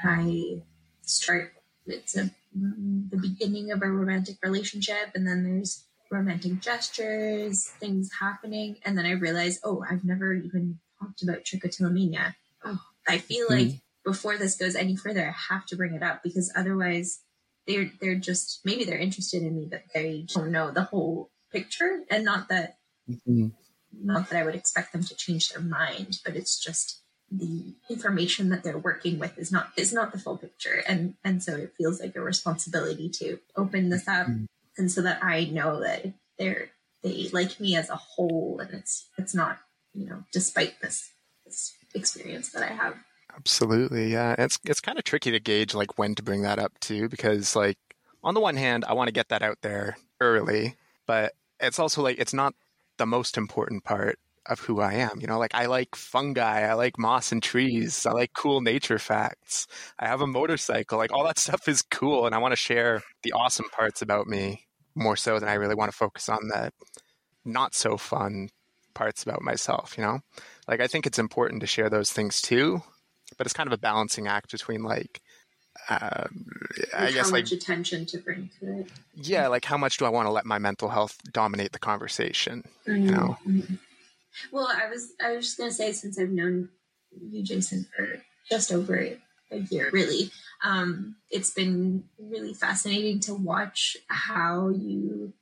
I 0.03 0.63
start, 1.03 1.53
it's 1.87 2.17
a 2.17 2.31
the 2.55 3.17
beginning 3.17 3.73
of 3.73 3.83
a 3.83 3.89
romantic 3.89 4.37
relationship 4.43 5.13
and 5.15 5.27
then 5.27 5.45
there's 5.45 5.85
romantic 6.11 6.61
gestures, 6.61 7.69
things 7.81 8.11
happening, 8.21 8.77
and 8.85 8.99
then 8.99 9.07
I 9.07 9.13
realize, 9.13 9.59
oh, 9.65 9.83
I've 9.89 10.05
never 10.05 10.35
even 10.35 10.79
talked 11.01 11.23
about 11.23 11.45
trichotillomania. 11.45 12.35
Oh, 12.65 12.79
I 13.09 13.19
feel 13.19 13.49
mm-hmm. 13.49 13.69
like 13.71 13.81
before 14.05 14.37
this 14.37 14.57
goes 14.57 14.75
any 14.75 14.97
further, 14.97 15.27
I 15.27 15.55
have 15.55 15.65
to 15.67 15.77
bring 15.77 15.95
it 15.95 16.03
up 16.03 16.23
because 16.23 16.53
otherwise 16.55 17.21
they're 17.67 17.91
they're 18.01 18.15
just 18.15 18.61
maybe 18.65 18.85
they're 18.85 18.99
interested 18.99 19.43
in 19.43 19.57
me, 19.57 19.69
but 19.71 19.83
they 19.95 20.27
don't 20.35 20.51
know 20.51 20.71
the 20.71 20.85
whole 20.85 21.31
picture. 21.53 22.03
And 22.11 22.25
not 22.25 22.49
that 22.49 22.79
mm-hmm. 23.09 23.49
not 23.93 24.31
that 24.31 24.39
I 24.39 24.45
would 24.45 24.55
expect 24.55 24.93
them 24.93 25.05
to 25.05 25.15
change 25.17 25.51
their 25.51 25.63
mind, 25.63 26.19
but 26.25 26.37
it's 26.37 26.59
just 26.59 27.03
the 27.33 27.75
information 27.89 28.51
that 28.51 28.63
they're 28.63 28.79
working 28.79 29.19
with 29.19 29.39
is 29.39 29.51
not 29.51 29.71
is 29.77 29.93
not 29.93 30.13
the 30.13 30.19
full 30.19 30.37
picture 30.37 30.83
and 30.87 31.15
and 31.25 31.43
so 31.43 31.57
it 31.57 31.73
feels 31.79 32.01
like 32.01 32.15
a 32.15 32.21
responsibility 32.21 33.09
to 33.09 33.39
open 33.57 33.89
this 33.89 34.07
up 34.07 34.27
mm-hmm. 34.27 34.45
and 34.77 34.93
so 34.93 35.01
that 35.01 35.23
i 35.25 35.45
know 35.45 35.81
that 35.81 36.13
they're 36.39 36.69
they 37.03 37.31
like 37.33 37.59
me 37.59 37.75
as 37.75 37.89
a 37.89 37.97
whole 37.97 38.61
and 38.61 38.75
it's 38.75 39.09
it's 39.17 39.35
not 39.35 39.59
you 39.95 40.05
know 40.05 40.25
despite 40.31 40.79
this 40.83 41.11
this 41.47 41.73
experience 41.95 42.51
that 42.51 42.63
i 42.63 42.75
have 42.75 42.97
absolutely 43.37 44.13
yeah 44.13 44.35
it's 44.39 44.59
it's 44.65 44.81
kind 44.81 44.99
of 44.99 45.05
tricky 45.05 45.31
to 45.31 45.41
gauge 45.41 45.75
like 45.75 45.99
when 45.99 46.15
to 46.15 46.23
bring 46.23 46.43
that 46.43 46.59
up 46.59 46.73
too 46.81 47.09
because 47.09 47.57
like 47.57 47.79
on 48.23 48.35
the 48.35 48.41
one 48.41 48.57
hand 48.57 48.85
i 48.87 48.93
want 48.93 49.09
to 49.09 49.13
get 49.13 49.29
that 49.29 49.43
out 49.43 49.59
there 49.63 49.97
early 50.21 50.77
but 51.07 51.33
it's 51.61 51.79
also 51.79 52.03
like 52.03 52.19
it's 52.19 52.35
not 52.35 52.55
the 52.99 53.07
most 53.07 53.37
important 53.37 53.85
part 53.85 54.19
of 54.47 54.61
who 54.61 54.81
I 54.81 54.95
am. 54.95 55.21
You 55.21 55.27
know, 55.27 55.39
like 55.39 55.55
I 55.55 55.67
like 55.67 55.95
fungi, 55.95 56.69
I 56.69 56.75
like 56.75 56.99
moss 56.99 57.33
and 57.33 57.43
trees, 57.43 58.05
I 58.07 58.13
like 58.13 58.33
cool 58.35 58.61
nature 58.61 58.99
facts. 58.99 59.67
I 59.99 60.07
have 60.09 60.21
a 60.21 60.27
motorcycle, 60.27 60.99
like 60.99 61.13
all 61.13 61.25
that 61.25 61.39
stuff 61.47 61.69
is 61.69 61.83
cool, 61.83 62.27
and 62.27 62.35
I 62.35 62.39
want 62.39 62.53
to 62.53 62.57
share 62.57 63.03
the 63.23 63.33
awesome 63.33 63.67
parts 63.71 64.03
about 64.03 64.27
me 64.27 64.67
more 64.95 65.17
so 65.17 65.39
than 65.39 65.49
I 65.49 65.55
really 65.55 65.75
want 65.75 65.91
to 65.91 65.97
focus 65.97 66.29
on 66.29 66.49
the 66.49 66.71
not 67.45 67.75
so 67.75 67.97
fun 67.97 68.49
parts 68.95 69.23
about 69.23 69.43
myself. 69.43 69.95
You 69.97 70.05
know, 70.05 70.21
like 70.69 70.81
I 70.81 70.87
think 70.87 71.07
it's 71.07 71.19
important 71.19 71.61
to 71.61 71.67
share 71.67 71.91
those 71.91 72.13
things 72.13 72.43
too, 72.43 72.83
but 73.37 73.47
it's 73.47 73.55
kind 73.55 73.67
of 73.67 73.73
a 73.73 73.79
balancing 73.79 74.27
act 74.29 74.53
between 74.53 74.83
like. 74.83 75.21
Uh, 75.89 76.27
I 76.95 77.11
guess 77.11 77.31
how 77.31 77.37
much 77.37 77.51
like, 77.51 77.61
attention 77.61 78.05
to 78.07 78.19
bring 78.19 78.51
to 78.61 78.81
it. 78.81 78.89
Yeah, 79.15 79.49
like 79.49 79.65
how 79.65 79.79
much 79.79 79.97
do 79.97 80.05
I 80.05 80.11
want 80.11 80.27
to 80.27 80.31
let 80.31 80.45
my 80.45 80.59
mental 80.59 80.91
health 80.91 81.19
dominate 81.33 81.73
the 81.73 81.79
conversation? 81.79 82.63
Mm-hmm. 82.87 83.07
You 83.07 83.11
know, 83.11 83.39
mm-hmm. 83.47 83.75
Well, 84.51 84.69
I 84.69 84.89
was 84.89 85.13
I 85.23 85.33
was 85.33 85.47
just 85.47 85.59
gonna 85.59 85.73
say 85.73 85.93
since 85.93 86.19
I've 86.19 86.31
known 86.31 86.69
you, 87.11 87.43
Jason, 87.43 87.87
for 87.97 88.23
just 88.51 88.73
over 88.73 88.97
a 89.51 89.59
year, 89.71 89.91
really, 89.93 90.31
um, 90.65 91.17
it's 91.31 91.51
been 91.51 92.05
really 92.19 92.55
fascinating 92.55 93.21
to 93.21 93.35
watch 93.35 93.97
how 94.09 94.69
you 94.71 95.33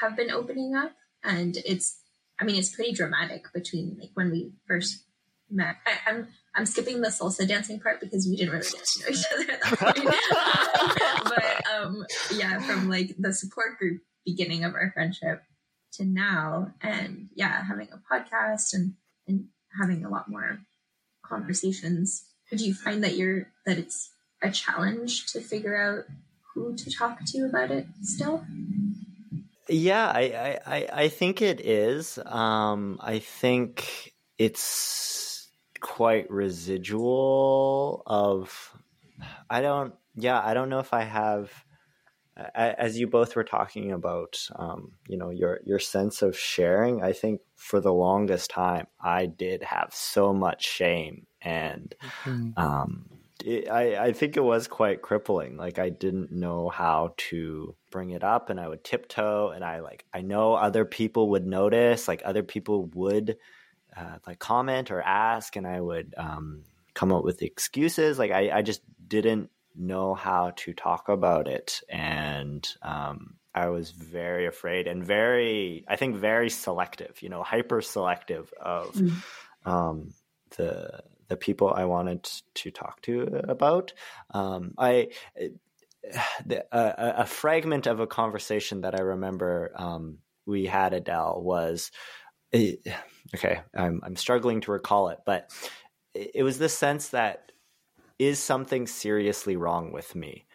have 0.00 0.16
been 0.16 0.30
opening 0.30 0.74
up, 0.74 0.92
and 1.24 1.56
it's 1.64 1.98
I 2.40 2.44
mean 2.44 2.56
it's 2.56 2.74
pretty 2.74 2.92
dramatic 2.92 3.52
between 3.52 3.96
like 4.00 4.10
when 4.14 4.30
we 4.30 4.52
first 4.66 5.04
met. 5.50 5.76
I, 5.86 6.10
I'm, 6.10 6.28
I'm 6.56 6.66
skipping 6.66 7.02
the 7.02 7.08
salsa 7.08 7.46
dancing 7.46 7.78
part 7.78 8.00
because 8.00 8.26
we 8.26 8.36
didn't 8.36 8.52
really 8.52 8.66
get 8.66 8.84
to 8.84 9.00
know 9.02 9.08
each 9.10 9.24
other 9.32 9.52
at 9.52 9.62
that 9.62 9.78
point. 9.94 11.24
but 11.24 11.66
um, 11.74 12.06
yeah, 12.34 12.58
from 12.60 12.88
like 12.88 13.14
the 13.18 13.32
support 13.32 13.78
group 13.78 14.00
beginning 14.24 14.64
of 14.64 14.74
our 14.74 14.90
friendship 14.92 15.42
to 15.92 16.04
now 16.04 16.72
and 16.82 17.28
yeah 17.34 17.64
having 17.64 17.88
a 17.92 18.14
podcast 18.14 18.74
and 18.74 18.94
and 19.26 19.46
having 19.80 20.04
a 20.04 20.10
lot 20.10 20.28
more 20.28 20.58
conversations 21.24 22.24
do 22.50 22.64
you 22.64 22.74
find 22.74 23.02
that 23.02 23.16
you're 23.16 23.46
that 23.64 23.78
it's 23.78 24.10
a 24.42 24.50
challenge 24.50 25.26
to 25.32 25.40
figure 25.40 25.76
out 25.76 26.04
who 26.52 26.76
to 26.76 26.90
talk 26.90 27.24
to 27.24 27.46
about 27.46 27.70
it 27.70 27.86
still 28.02 28.44
yeah 29.68 30.06
i 30.14 30.58
i 30.66 30.88
i 30.92 31.08
think 31.08 31.40
it 31.40 31.60
is 31.60 32.18
um 32.26 32.98
i 33.00 33.18
think 33.18 34.12
it's 34.38 35.35
quite 35.80 36.30
residual 36.30 38.02
of 38.06 38.76
i 39.50 39.60
don't 39.60 39.94
yeah 40.14 40.40
i 40.44 40.54
don't 40.54 40.68
know 40.68 40.78
if 40.78 40.92
i 40.92 41.02
have 41.02 41.50
as 42.54 42.98
you 42.98 43.06
both 43.06 43.34
were 43.34 43.44
talking 43.44 43.92
about, 43.92 44.38
um, 44.56 44.92
you 45.08 45.16
know, 45.16 45.30
your 45.30 45.60
your 45.64 45.78
sense 45.78 46.20
of 46.20 46.38
sharing. 46.38 47.02
I 47.02 47.12
think 47.12 47.40
for 47.54 47.80
the 47.80 47.92
longest 47.92 48.50
time, 48.50 48.86
I 49.00 49.26
did 49.26 49.62
have 49.62 49.94
so 49.94 50.34
much 50.34 50.66
shame, 50.66 51.26
and 51.40 51.94
mm-hmm. 52.24 52.50
um, 52.58 53.06
it, 53.42 53.70
I 53.70 54.06
I 54.06 54.12
think 54.12 54.36
it 54.36 54.44
was 54.44 54.68
quite 54.68 55.00
crippling. 55.00 55.56
Like 55.56 55.78
I 55.78 55.88
didn't 55.88 56.30
know 56.30 56.68
how 56.68 57.14
to 57.30 57.74
bring 57.90 58.10
it 58.10 58.22
up, 58.22 58.50
and 58.50 58.60
I 58.60 58.68
would 58.68 58.84
tiptoe, 58.84 59.50
and 59.50 59.64
I 59.64 59.80
like 59.80 60.04
I 60.12 60.20
know 60.20 60.54
other 60.54 60.84
people 60.84 61.30
would 61.30 61.46
notice, 61.46 62.06
like 62.06 62.20
other 62.24 62.42
people 62.42 62.84
would 62.94 63.38
uh, 63.96 64.18
like 64.26 64.38
comment 64.38 64.90
or 64.90 65.00
ask, 65.00 65.56
and 65.56 65.66
I 65.66 65.80
would 65.80 66.14
um, 66.16 66.62
come 66.94 67.12
up 67.12 67.24
with 67.24 67.42
excuses. 67.42 68.18
Like 68.18 68.30
I 68.30 68.50
I 68.50 68.62
just 68.62 68.82
didn't 69.08 69.50
know 69.76 70.14
how 70.14 70.52
to 70.56 70.72
talk 70.72 71.08
about 71.08 71.48
it. 71.48 71.80
And 71.88 72.66
um, 72.82 73.34
I 73.54 73.68
was 73.68 73.90
very 73.90 74.46
afraid 74.46 74.86
and 74.86 75.04
very, 75.04 75.84
I 75.86 75.96
think, 75.96 76.16
very 76.16 76.50
selective, 76.50 77.22
you 77.22 77.28
know, 77.28 77.42
hyper 77.42 77.82
selective 77.82 78.52
of 78.60 78.94
mm. 78.94 79.12
um, 79.64 80.14
the 80.56 81.02
the 81.28 81.36
people 81.36 81.72
I 81.72 81.86
wanted 81.86 82.22
to 82.54 82.70
talk 82.70 83.02
to 83.02 83.22
about. 83.48 83.92
Um, 84.30 84.74
I 84.78 85.08
the, 86.46 86.64
a, 86.70 87.22
a, 87.22 87.26
fragment 87.26 87.88
of 87.88 87.98
a 87.98 88.06
conversation 88.06 88.82
that 88.82 88.94
I 88.94 89.02
remember 89.02 89.72
um, 89.74 90.18
we 90.46 90.66
had 90.66 90.94
Adele 90.94 91.42
was 91.42 91.90
eh, 92.56 92.92
okay. 93.34 93.60
I'm 93.74 94.00
I'm 94.02 94.16
struggling 94.16 94.60
to 94.62 94.72
recall 94.72 95.08
it, 95.08 95.18
but 95.26 95.50
it 96.14 96.42
was 96.42 96.58
this 96.58 96.76
sense 96.76 97.08
that 97.08 97.52
is 98.18 98.38
something 98.38 98.86
seriously 98.86 99.56
wrong 99.56 99.92
with 99.92 100.14
me? 100.14 100.46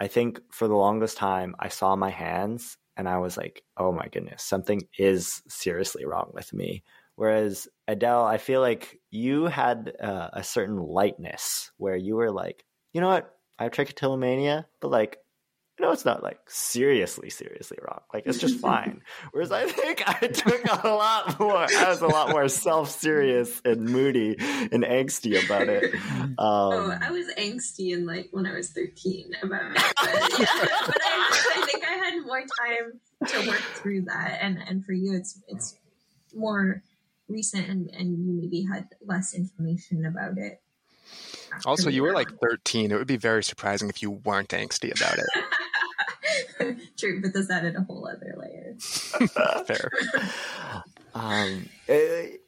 I 0.00 0.08
think 0.08 0.40
for 0.50 0.68
the 0.68 0.74
longest 0.74 1.16
time, 1.16 1.54
I 1.58 1.68
saw 1.68 1.96
my 1.96 2.10
hands 2.10 2.76
and 2.96 3.08
I 3.08 3.18
was 3.18 3.36
like, 3.36 3.62
oh 3.76 3.92
my 3.92 4.08
goodness, 4.08 4.42
something 4.42 4.82
is 4.98 5.42
seriously 5.48 6.04
wrong 6.04 6.30
with 6.34 6.52
me. 6.52 6.82
Whereas 7.14 7.68
Adele, 7.88 8.24
I 8.24 8.38
feel 8.38 8.60
like 8.60 9.00
you 9.10 9.46
had 9.46 9.94
uh, 10.02 10.30
a 10.32 10.42
certain 10.42 10.76
lightness 10.76 11.70
where 11.78 11.96
you 11.96 12.16
were 12.16 12.30
like, 12.30 12.64
you 12.92 13.00
know 13.00 13.08
what, 13.08 13.34
I 13.58 13.64
have 13.64 13.72
trichotillomania, 13.72 14.66
but 14.80 14.90
like 14.90 15.18
you 15.78 15.84
know, 15.84 15.92
it's 15.92 16.06
not 16.06 16.22
like 16.22 16.38
seriously, 16.48 17.28
seriously 17.28 17.76
wrong. 17.86 18.00
Like 18.12 18.24
it's 18.26 18.38
just 18.38 18.60
fine. 18.60 19.02
Whereas 19.32 19.52
I 19.52 19.66
think 19.66 20.02
I 20.08 20.26
took 20.26 20.64
a 20.84 20.88
lot 20.88 21.38
more. 21.38 21.54
I 21.56 21.88
was 21.88 22.00
a 22.00 22.06
lot 22.06 22.30
more 22.30 22.48
self-serious 22.48 23.60
and 23.62 23.82
moody 23.82 24.36
and 24.38 24.84
angsty 24.84 25.44
about 25.44 25.68
it. 25.68 25.94
Um, 26.16 26.36
oh, 26.38 26.98
I 27.00 27.10
was 27.10 27.26
angsty 27.38 27.92
in 27.92 28.06
like 28.06 28.28
when 28.30 28.46
I 28.46 28.52
was 28.52 28.70
thirteen 28.70 29.32
about 29.42 29.72
it, 29.72 29.82
but, 29.96 30.38
yeah, 30.38 30.46
but 30.86 30.96
I, 31.02 31.52
I 31.56 31.66
think 31.66 31.84
I 31.84 31.92
had 31.92 32.26
more 32.26 32.40
time 32.40 33.00
to 33.28 33.48
work 33.48 33.60
through 33.74 34.02
that. 34.02 34.38
And 34.42 34.58
and 34.58 34.84
for 34.84 34.92
you, 34.92 35.14
it's 35.14 35.40
it's 35.48 35.76
more 36.34 36.82
recent, 37.28 37.68
and 37.68 37.90
and 37.90 38.18
you 38.18 38.32
maybe 38.32 38.66
had 38.70 38.88
less 39.04 39.34
information 39.34 40.04
about 40.04 40.36
it. 40.36 40.60
Also, 41.64 41.90
you 41.90 42.02
were 42.02 42.12
like 42.12 42.28
13. 42.40 42.90
It 42.90 42.96
would 42.96 43.06
be 43.06 43.16
very 43.16 43.42
surprising 43.44 43.88
if 43.88 44.02
you 44.02 44.10
weren't 44.10 44.48
angsty 44.50 44.94
about 44.94 45.18
it. 45.18 45.26
True, 46.96 47.22
but 47.22 47.32
this 47.32 47.50
added 47.50 47.76
a 47.76 47.82
whole 47.82 48.08
other 48.08 48.34
layer. 48.36 48.74
Fair. 49.66 49.90
Um, 51.14 51.68
uh, 51.88 51.94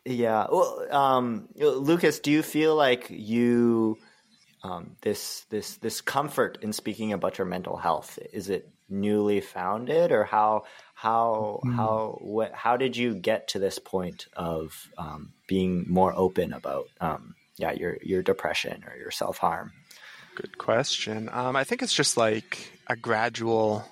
yeah. 0.05 0.47
Well, 0.51 0.87
um, 0.91 1.49
Lucas, 1.57 2.21
do 2.21 2.31
you 2.31 2.43
feel 2.43 2.77
like 2.77 3.09
you 3.11 3.99
um, 4.63 4.97
this 5.03 5.47
this 5.51 5.77
this 5.77 6.01
comfort 6.01 6.59
in 6.63 6.73
speaking 6.73 7.13
about 7.13 7.39
your 7.39 7.47
mental 7.47 7.77
health 7.77 8.19
is 8.33 8.49
it 8.49 8.71
newly 8.89 9.41
founded 9.41 10.13
or 10.13 10.25
how 10.25 10.65
how 10.95 11.61
mm. 11.65 11.75
how 11.75 12.19
what 12.21 12.53
how 12.55 12.77
did 12.77 12.97
you 12.97 13.15
get 13.15 13.49
to 13.49 13.59
this 13.59 13.79
point 13.79 14.27
of 14.35 14.89
um, 14.97 15.33
being 15.47 15.85
more 15.89 16.13
open 16.17 16.53
about 16.53 16.89
um, 17.01 17.35
yeah 17.57 17.73
your 17.73 17.99
your 18.03 18.23
depression 18.23 18.85
or 18.87 18.97
your 18.97 19.11
self 19.11 19.39
harm? 19.39 19.73
Good 20.35 20.59
question. 20.59 21.29
Um, 21.33 21.57
I 21.57 21.65
think 21.65 21.83
it's 21.83 21.95
just 21.95 22.17
like 22.17 22.73
a 22.87 22.97
gradual 22.97 23.85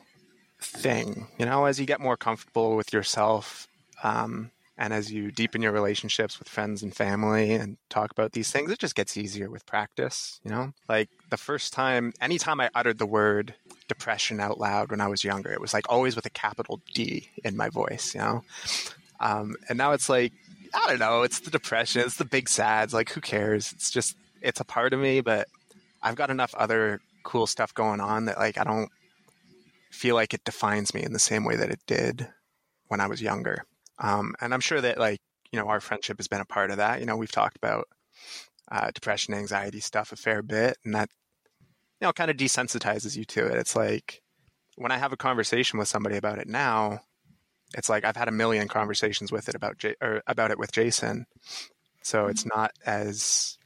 thing. 0.61 1.29
You 1.39 1.47
know, 1.47 1.65
as 1.65 1.79
you 1.81 1.87
get 1.87 2.01
more 2.01 2.17
comfortable 2.17 2.77
with 2.77 2.93
yourself, 2.93 3.69
um, 4.03 4.51
and 4.79 4.93
as 4.93 5.11
you 5.11 5.31
deepen 5.31 5.63
your 5.63 5.73
relationships 5.73 6.39
with 6.39 6.49
friends 6.49 6.83
and 6.83 6.95
family 6.95 7.55
and 7.55 7.79
talk 7.89 8.11
about 8.11 8.33
these 8.33 8.51
things, 8.51 8.71
it 8.71 8.79
just 8.79 8.95
gets 8.95 9.17
easier 9.17 9.49
with 9.49 9.65
practice. 9.65 10.39
You 10.45 10.51
know, 10.51 10.73
like 10.89 11.09
the 11.31 11.37
first 11.39 11.73
time, 11.73 12.13
anytime 12.21 12.61
I 12.61 12.71
uttered 12.75 12.99
the 12.99 13.07
word 13.07 13.55
depression 13.89 14.41
out 14.41 14.59
loud 14.59 14.91
when 14.91 15.01
I 15.01 15.09
was 15.09 15.25
younger, 15.25 15.51
it 15.51 15.61
was 15.61 15.73
like 15.73 15.87
always 15.89 16.15
with 16.15 16.27
a 16.27 16.31
capital 16.31 16.81
D 16.95 17.31
in 17.45 17.57
my 17.57 17.71
voice. 17.71 18.15
You 18.15 18.21
know, 18.21 18.45
um, 19.21 19.57
and 19.69 19.79
now 19.79 19.93
it's 19.93 20.09
like 20.09 20.33
I 20.75 20.89
don't 20.89 20.99
know. 20.99 21.23
It's 21.23 21.41
the 21.41 21.51
depression. 21.51 22.03
It's 22.03 22.17
the 22.17 22.25
big 22.25 22.49
sads. 22.49 22.93
Like 22.93 23.11
who 23.11 23.21
cares? 23.21 23.73
It's 23.73 23.91
just 23.91 24.15
it's 24.43 24.61
a 24.61 24.65
part 24.65 24.93
of 24.93 25.01
me, 25.01 25.21
but 25.23 25.49
I've 26.03 26.17
got 26.17 26.31
enough 26.31 26.55
other 26.55 27.01
cool 27.23 27.47
stuff 27.47 27.73
going 27.75 28.01
on 28.01 28.27
that 28.27 28.39
like 28.39 28.59
I 28.59 28.65
don't 28.65 28.91
feel 29.97 30.15
like 30.15 30.35
it 30.35 30.45
defines 30.45 30.95
me 30.95 31.03
in 31.03 31.13
the 31.13 31.19
same 31.19 31.45
way 31.45 31.57
that 31.57 31.71
it 31.71 31.81
did 31.87 32.29
when 32.89 33.01
I 33.01 33.09
was 33.09 33.23
younger. 33.23 33.65
Um, 33.99 34.35
and 34.41 34.53
I'm 34.53 34.61
sure 34.61 34.81
that 34.81 34.99
like 34.99 35.21
you 35.51 35.59
know 35.59 35.69
our 35.69 35.81
friendship 35.81 36.19
has 36.19 36.29
been 36.29 36.41
a 36.41 36.45
part 36.47 36.71
of 36.71 36.77
that. 36.77 37.01
You 37.01 37.07
know, 37.07 37.17
we've 37.17 37.33
talked 37.33 37.57
about 37.57 37.89
uh, 38.71 38.91
depression, 38.93 39.35
anxiety 39.35 39.81
stuff 39.81 40.13
a 40.13 40.17
fair 40.17 40.43
bit, 40.43 40.77
and 40.85 40.95
that 40.95 41.09
you 42.01 42.07
know 42.07 42.13
kind 42.13 42.31
of 42.31 42.37
desensitizes 42.37 43.17
you 43.17 43.25
to 43.25 43.47
it. 43.47 43.57
It's 43.57 43.75
like 43.75 44.23
when 44.77 44.93
I 44.93 44.99
have 44.99 45.13
a 45.13 45.17
conversation 45.17 45.79
with 45.79 45.89
somebody 45.89 46.17
about 46.17 46.39
it 46.39 46.49
now, 46.49 47.01
it's 47.75 47.89
like 47.89 48.05
I've 48.05 48.17
had 48.17 48.29
a 48.29 48.33
million 48.33 48.69
conversations 48.69 49.33
with 49.33 49.49
it 49.49 49.55
about 49.55 49.79
J- 49.79 49.97
or 50.03 50.23
about 50.27 50.51
it 50.51 50.59
with 50.59 50.73
Jason, 50.73 51.27
so 52.03 52.27
it's 52.27 52.45
not 52.45 52.73
as 52.85 53.57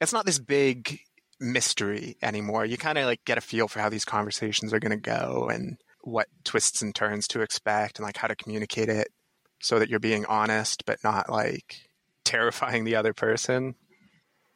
it's 0.00 0.12
not 0.12 0.26
this 0.26 0.38
big 0.38 1.00
mystery 1.40 2.16
anymore. 2.22 2.64
You 2.64 2.76
kind 2.76 2.98
of 2.98 3.06
like 3.06 3.24
get 3.24 3.38
a 3.38 3.42
feel 3.42 3.68
for 3.68 3.80
how 3.80 3.88
these 3.88 4.04
conversations 4.04 4.72
are 4.72 4.80
going 4.80 4.90
to 4.90 4.96
go 4.96 5.48
and 5.52 5.78
what 6.02 6.28
twists 6.44 6.82
and 6.82 6.94
turns 6.94 7.28
to 7.28 7.42
expect 7.42 7.98
and 7.98 8.06
like 8.06 8.16
how 8.16 8.28
to 8.28 8.36
communicate 8.36 8.88
it 8.88 9.08
so 9.60 9.78
that 9.78 9.90
you're 9.90 9.98
being 9.98 10.24
honest 10.26 10.84
but 10.86 10.98
not 11.04 11.28
like 11.28 11.76
terrifying 12.24 12.84
the 12.84 12.96
other 12.96 13.12
person. 13.12 13.74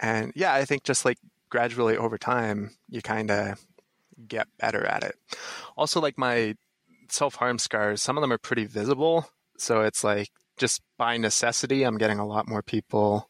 And 0.00 0.32
yeah, 0.34 0.54
I 0.54 0.64
think 0.64 0.84
just 0.84 1.04
like 1.04 1.18
gradually 1.50 1.96
over 1.96 2.18
time, 2.18 2.70
you 2.88 3.02
kind 3.02 3.30
of 3.30 3.64
get 4.26 4.48
better 4.58 4.84
at 4.84 5.04
it. 5.04 5.16
Also, 5.76 6.00
like 6.00 6.18
my 6.18 6.54
self 7.10 7.36
harm 7.36 7.58
scars, 7.58 8.02
some 8.02 8.16
of 8.16 8.22
them 8.22 8.32
are 8.32 8.38
pretty 8.38 8.66
visible. 8.66 9.28
So 9.58 9.82
it's 9.82 10.02
like 10.04 10.30
just 10.56 10.82
by 10.98 11.16
necessity, 11.16 11.84
I'm 11.84 11.98
getting 11.98 12.18
a 12.18 12.26
lot 12.26 12.48
more 12.48 12.62
people 12.62 13.28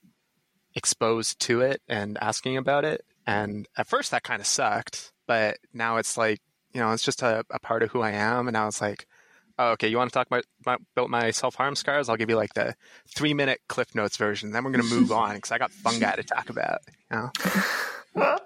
exposed 0.75 1.39
to 1.41 1.61
it 1.61 1.81
and 1.89 2.19
asking 2.21 2.57
about 2.57 2.85
it. 2.85 3.05
And 3.27 3.67
at 3.77 3.87
first 3.87 4.11
that 4.11 4.23
kind 4.23 4.41
of 4.41 4.47
sucked, 4.47 5.13
but 5.27 5.59
now 5.73 5.97
it's 5.97 6.17
like, 6.17 6.41
you 6.73 6.81
know, 6.81 6.93
it's 6.93 7.05
just 7.05 7.23
a, 7.23 7.45
a 7.51 7.59
part 7.59 7.83
of 7.83 7.91
who 7.91 8.01
I 8.01 8.11
am. 8.11 8.49
And 8.49 8.55
now 8.55 8.67
it's 8.67 8.81
like, 8.81 9.07
oh, 9.59 9.71
okay, 9.73 9.89
you 9.89 9.97
want 9.97 10.11
to 10.11 10.15
talk 10.15 10.27
about, 10.27 10.45
about 10.97 11.11
my 11.11 11.31
self 11.31 11.55
harm 11.55 11.75
scars? 11.75 12.09
I'll 12.09 12.17
give 12.17 12.31
you 12.31 12.37
like 12.37 12.55
the 12.55 12.75
three 13.15 13.35
minute 13.35 13.61
Cliff 13.69 13.95
Notes 13.95 14.17
version. 14.17 14.51
Then 14.51 14.65
we're 14.65 14.73
going 14.73 14.87
to 14.87 14.95
move 14.95 15.13
on 15.23 15.37
because 15.37 15.53
I 15.53 15.59
got 15.59 15.71
fungi 15.71 16.17
to 16.17 16.23
talk 16.23 16.51
about. 16.51 16.81
You 17.11 17.31
know? 18.17 18.39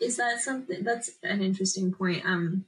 Is 0.00 0.16
that 0.16 0.40
something 0.40 0.84
that's 0.84 1.10
an 1.22 1.42
interesting 1.42 1.92
point? 1.92 2.24
Um, 2.24 2.64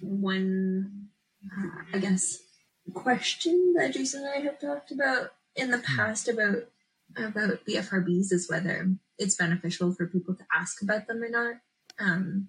one, 0.00 1.08
uh, 1.44 1.68
I 1.92 1.98
guess, 1.98 2.38
question 2.94 3.74
that 3.76 3.92
Jason 3.92 4.24
and 4.24 4.30
I 4.30 4.38
have 4.40 4.60
talked 4.60 4.90
about 4.92 5.32
in 5.54 5.70
the 5.70 5.78
past 5.78 6.28
about 6.28 6.64
about 7.16 7.64
BFRBs 7.66 8.32
is 8.32 8.48
whether 8.48 8.88
it's 9.18 9.36
beneficial 9.36 9.92
for 9.92 10.06
people 10.06 10.34
to 10.34 10.44
ask 10.54 10.82
about 10.82 11.06
them 11.06 11.22
or 11.22 11.28
not. 11.28 11.56
Um, 11.98 12.48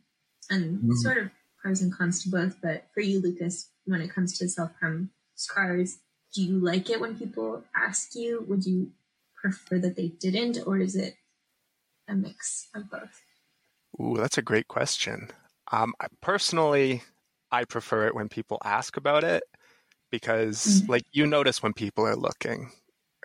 and 0.49 0.77
mm-hmm. 0.77 0.91
sort 0.95 1.17
of 1.17 1.29
pros 1.61 1.81
and 1.81 1.93
cons 1.93 2.23
to 2.23 2.29
both. 2.29 2.57
But 2.61 2.87
for 2.93 3.01
you, 3.01 3.21
Lucas, 3.21 3.69
when 3.85 4.01
it 4.01 4.13
comes 4.13 4.37
to 4.37 4.49
self 4.49 4.71
harm 4.79 5.11
scars, 5.35 5.99
do 6.33 6.43
you 6.43 6.59
like 6.59 6.89
it 6.89 6.99
when 6.99 7.17
people 7.17 7.63
ask 7.75 8.15
you? 8.15 8.45
Would 8.47 8.65
you 8.65 8.91
prefer 9.35 9.79
that 9.79 9.95
they 9.95 10.09
didn't, 10.09 10.59
or 10.65 10.77
is 10.77 10.95
it 10.95 11.15
a 12.07 12.15
mix 12.15 12.67
of 12.75 12.89
both? 12.89 13.21
Ooh, 13.99 14.15
that's 14.17 14.37
a 14.37 14.43
great 14.43 14.67
question. 14.67 15.29
Um, 15.71 15.93
personally, 16.21 17.03
I 17.51 17.65
prefer 17.65 18.07
it 18.07 18.15
when 18.15 18.29
people 18.29 18.59
ask 18.63 18.97
about 18.97 19.23
it 19.23 19.43
because, 20.11 20.65
mm-hmm. 20.65 20.91
like, 20.91 21.03
you 21.11 21.27
notice 21.27 21.61
when 21.61 21.73
people 21.73 22.05
are 22.05 22.15
looking 22.15 22.71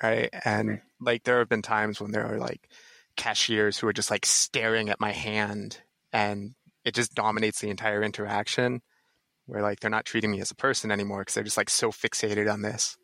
right? 0.03 0.31
And 0.45 0.69
right. 0.69 0.83
like 1.01 1.25
there 1.25 1.39
have 1.39 1.49
been 1.49 1.63
times 1.63 2.01
when 2.01 2.13
there 2.13 2.27
are 2.27 2.39
like 2.39 2.69
cashiers 3.17 3.79
who 3.79 3.87
are 3.87 3.93
just 3.93 4.11
like 4.11 4.27
staring 4.27 4.89
at 4.89 5.01
my 5.01 5.13
hand 5.13 5.79
and 6.13 6.55
it 6.85 6.95
just 6.95 7.15
dominates 7.15 7.61
the 7.61 7.71
entire 7.71 8.03
interaction 8.03 8.83
where 9.47 9.63
like 9.63 9.81
they're 9.81 9.91
not 9.91 10.05
treating 10.05 10.31
me 10.31 10.41
as 10.41 10.51
a 10.51 10.57
person 10.57 10.91
anymore 10.91 11.21
because 11.21 11.35
they're 11.35 11.45
just 11.45 11.57
like 11.57 11.71
so 11.71 11.91
fixated 11.91 12.53
on 12.53 12.63
this 12.63 12.97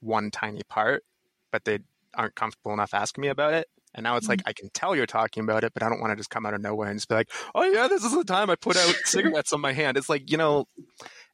one 0.00 0.30
tiny 0.30 0.62
part, 0.68 1.04
but 1.52 1.64
they 1.64 1.78
aren't 2.14 2.34
comfortable 2.34 2.72
enough 2.72 2.94
asking 2.94 3.22
me 3.22 3.28
about 3.28 3.54
it. 3.54 3.68
And 3.94 4.04
now 4.04 4.16
it's 4.16 4.26
mm-hmm. 4.26 4.32
like 4.32 4.42
I 4.46 4.52
can 4.52 4.70
tell 4.72 4.94
you're 4.94 5.06
talking 5.06 5.42
about 5.42 5.64
it, 5.64 5.72
but 5.74 5.82
I 5.82 5.88
don't 5.88 6.00
want 6.00 6.12
to 6.12 6.16
just 6.16 6.30
come 6.30 6.46
out 6.46 6.54
of 6.54 6.60
nowhere 6.60 6.88
and 6.88 6.98
just 6.98 7.08
be 7.08 7.16
like, 7.16 7.30
"Oh 7.54 7.64
yeah, 7.64 7.88
this 7.88 8.04
is 8.04 8.14
the 8.14 8.24
time 8.24 8.48
I 8.48 8.54
put 8.54 8.76
out 8.76 8.94
cigarettes 9.04 9.52
on 9.52 9.60
my 9.60 9.72
hand." 9.72 9.96
It's 9.96 10.08
like 10.08 10.30
you 10.30 10.36
know, 10.36 10.66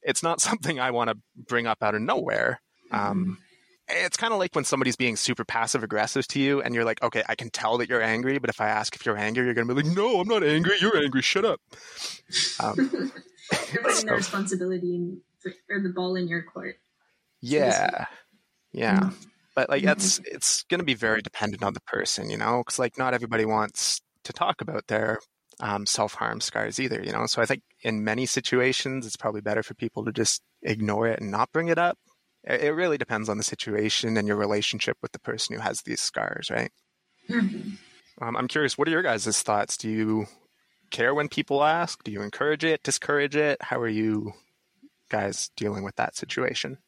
it's 0.02 0.22
not 0.22 0.40
something 0.40 0.80
I 0.80 0.90
want 0.90 1.10
to 1.10 1.18
bring 1.36 1.66
up 1.66 1.82
out 1.82 1.94
of 1.94 2.00
nowhere. 2.00 2.60
Um, 2.90 3.00
mm-hmm. 3.00 3.10
Um, 3.10 3.38
it's 3.88 4.16
kind 4.16 4.32
of 4.32 4.38
like 4.38 4.54
when 4.54 4.64
somebody's 4.64 4.96
being 4.96 5.16
super 5.16 5.44
passive 5.44 5.82
aggressive 5.82 6.26
to 6.28 6.40
you 6.40 6.60
and 6.60 6.74
you're 6.74 6.84
like, 6.84 7.02
okay, 7.02 7.22
I 7.28 7.34
can 7.34 7.50
tell 7.50 7.78
that 7.78 7.88
you're 7.88 8.02
angry, 8.02 8.38
but 8.38 8.50
if 8.50 8.60
I 8.60 8.68
ask 8.68 8.96
if 8.96 9.06
you're 9.06 9.16
angry, 9.16 9.44
you're 9.44 9.54
going 9.54 9.68
to 9.68 9.74
be 9.74 9.82
like, 9.82 9.96
no, 9.96 10.20
I'm 10.20 10.28
not 10.28 10.42
angry. 10.42 10.76
You're 10.80 10.96
angry. 10.96 11.22
Shut 11.22 11.44
up. 11.44 11.60
Um, 12.60 12.74
you're 12.76 13.82
putting 13.82 13.96
so, 13.96 14.06
the 14.06 14.14
responsibility 14.14 14.94
in, 14.94 15.20
or 15.70 15.80
the 15.80 15.90
ball 15.90 16.16
in 16.16 16.26
your 16.26 16.42
court. 16.42 16.76
Yeah. 17.40 18.06
Yeah. 18.72 19.00
Mm-hmm. 19.00 19.24
But 19.54 19.70
like, 19.70 19.84
that's, 19.84 20.20
it's 20.24 20.64
going 20.64 20.80
to 20.80 20.84
be 20.84 20.94
very 20.94 21.22
dependent 21.22 21.62
on 21.62 21.72
the 21.72 21.80
person, 21.80 22.28
you 22.28 22.36
know, 22.36 22.62
because 22.64 22.78
like 22.78 22.98
not 22.98 23.14
everybody 23.14 23.44
wants 23.44 24.00
to 24.24 24.32
talk 24.32 24.60
about 24.60 24.88
their 24.88 25.20
um, 25.60 25.86
self 25.86 26.14
harm 26.14 26.40
scars 26.40 26.80
either, 26.80 27.00
you 27.02 27.12
know? 27.12 27.26
So 27.26 27.40
I 27.40 27.46
think 27.46 27.62
in 27.82 28.04
many 28.04 28.26
situations, 28.26 29.06
it's 29.06 29.16
probably 29.16 29.40
better 29.40 29.62
for 29.62 29.74
people 29.74 30.04
to 30.04 30.12
just 30.12 30.42
ignore 30.62 31.06
it 31.06 31.20
and 31.20 31.30
not 31.30 31.52
bring 31.52 31.68
it 31.68 31.78
up 31.78 31.96
it 32.46 32.74
really 32.74 32.98
depends 32.98 33.28
on 33.28 33.38
the 33.38 33.44
situation 33.44 34.16
and 34.16 34.28
your 34.28 34.36
relationship 34.36 34.96
with 35.02 35.12
the 35.12 35.18
person 35.18 35.54
who 35.54 35.60
has 35.60 35.82
these 35.82 36.00
scars, 36.00 36.50
right? 36.50 36.70
Mm-hmm. 37.28 37.70
Um, 38.22 38.36
I'm 38.36 38.48
curious, 38.48 38.78
what 38.78 38.88
are 38.88 38.92
your 38.92 39.02
guys' 39.02 39.42
thoughts? 39.42 39.76
Do 39.76 39.90
you 39.90 40.26
care 40.90 41.14
when 41.14 41.28
people 41.28 41.64
ask? 41.64 42.02
Do 42.04 42.10
you 42.10 42.22
encourage 42.22 42.64
it, 42.64 42.82
discourage 42.82 43.36
it? 43.36 43.60
How 43.60 43.80
are 43.80 43.88
you 43.88 44.32
guys 45.10 45.50
dealing 45.56 45.82
with 45.84 45.96
that 45.96 46.16
situation? 46.16 46.78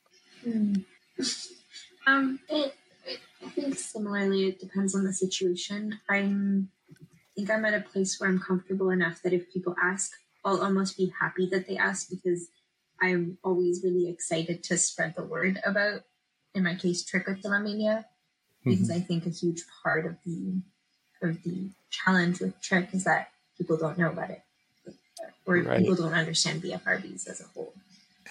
Mm. 0.46 0.84
Um, 2.06 2.40
it, 2.48 2.74
it, 3.06 3.20
I 3.44 3.50
think 3.50 3.76
similarly, 3.76 4.46
it 4.46 4.58
depends 4.58 4.94
on 4.94 5.04
the 5.04 5.12
situation. 5.12 6.00
I'm, 6.08 6.70
I 6.90 7.04
think 7.36 7.50
I'm 7.50 7.66
at 7.66 7.74
a 7.74 7.80
place 7.80 8.18
where 8.18 8.30
I'm 8.30 8.40
comfortable 8.40 8.88
enough 8.88 9.20
that 9.22 9.34
if 9.34 9.52
people 9.52 9.76
ask, 9.82 10.12
I'll 10.42 10.62
almost 10.62 10.96
be 10.96 11.12
happy 11.20 11.50
that 11.50 11.68
they 11.68 11.76
ask 11.76 12.08
because 12.08 12.48
I'm 13.00 13.38
always 13.44 13.82
really 13.84 14.08
excited 14.08 14.62
to 14.64 14.78
spread 14.78 15.14
the 15.14 15.24
word 15.24 15.60
about, 15.64 16.02
in 16.54 16.64
my 16.64 16.74
case, 16.74 17.04
trichotillomania, 17.04 18.04
because 18.64 18.90
I 18.90 19.00
think 19.00 19.26
a 19.26 19.30
huge 19.30 19.62
part 19.82 20.04
of 20.06 20.16
the 20.24 20.60
of 21.22 21.42
the 21.42 21.70
challenge 21.90 22.40
with 22.40 22.60
trich 22.60 22.94
is 22.94 23.04
that 23.04 23.28
people 23.56 23.76
don't 23.76 23.98
know 23.98 24.10
about 24.10 24.30
it, 24.30 24.42
or 25.46 25.56
Right. 25.56 25.80
people 25.80 25.96
don't 25.96 26.14
understand 26.14 26.62
BFRBs 26.62 27.28
as 27.28 27.40
a 27.40 27.44
whole. 27.54 27.72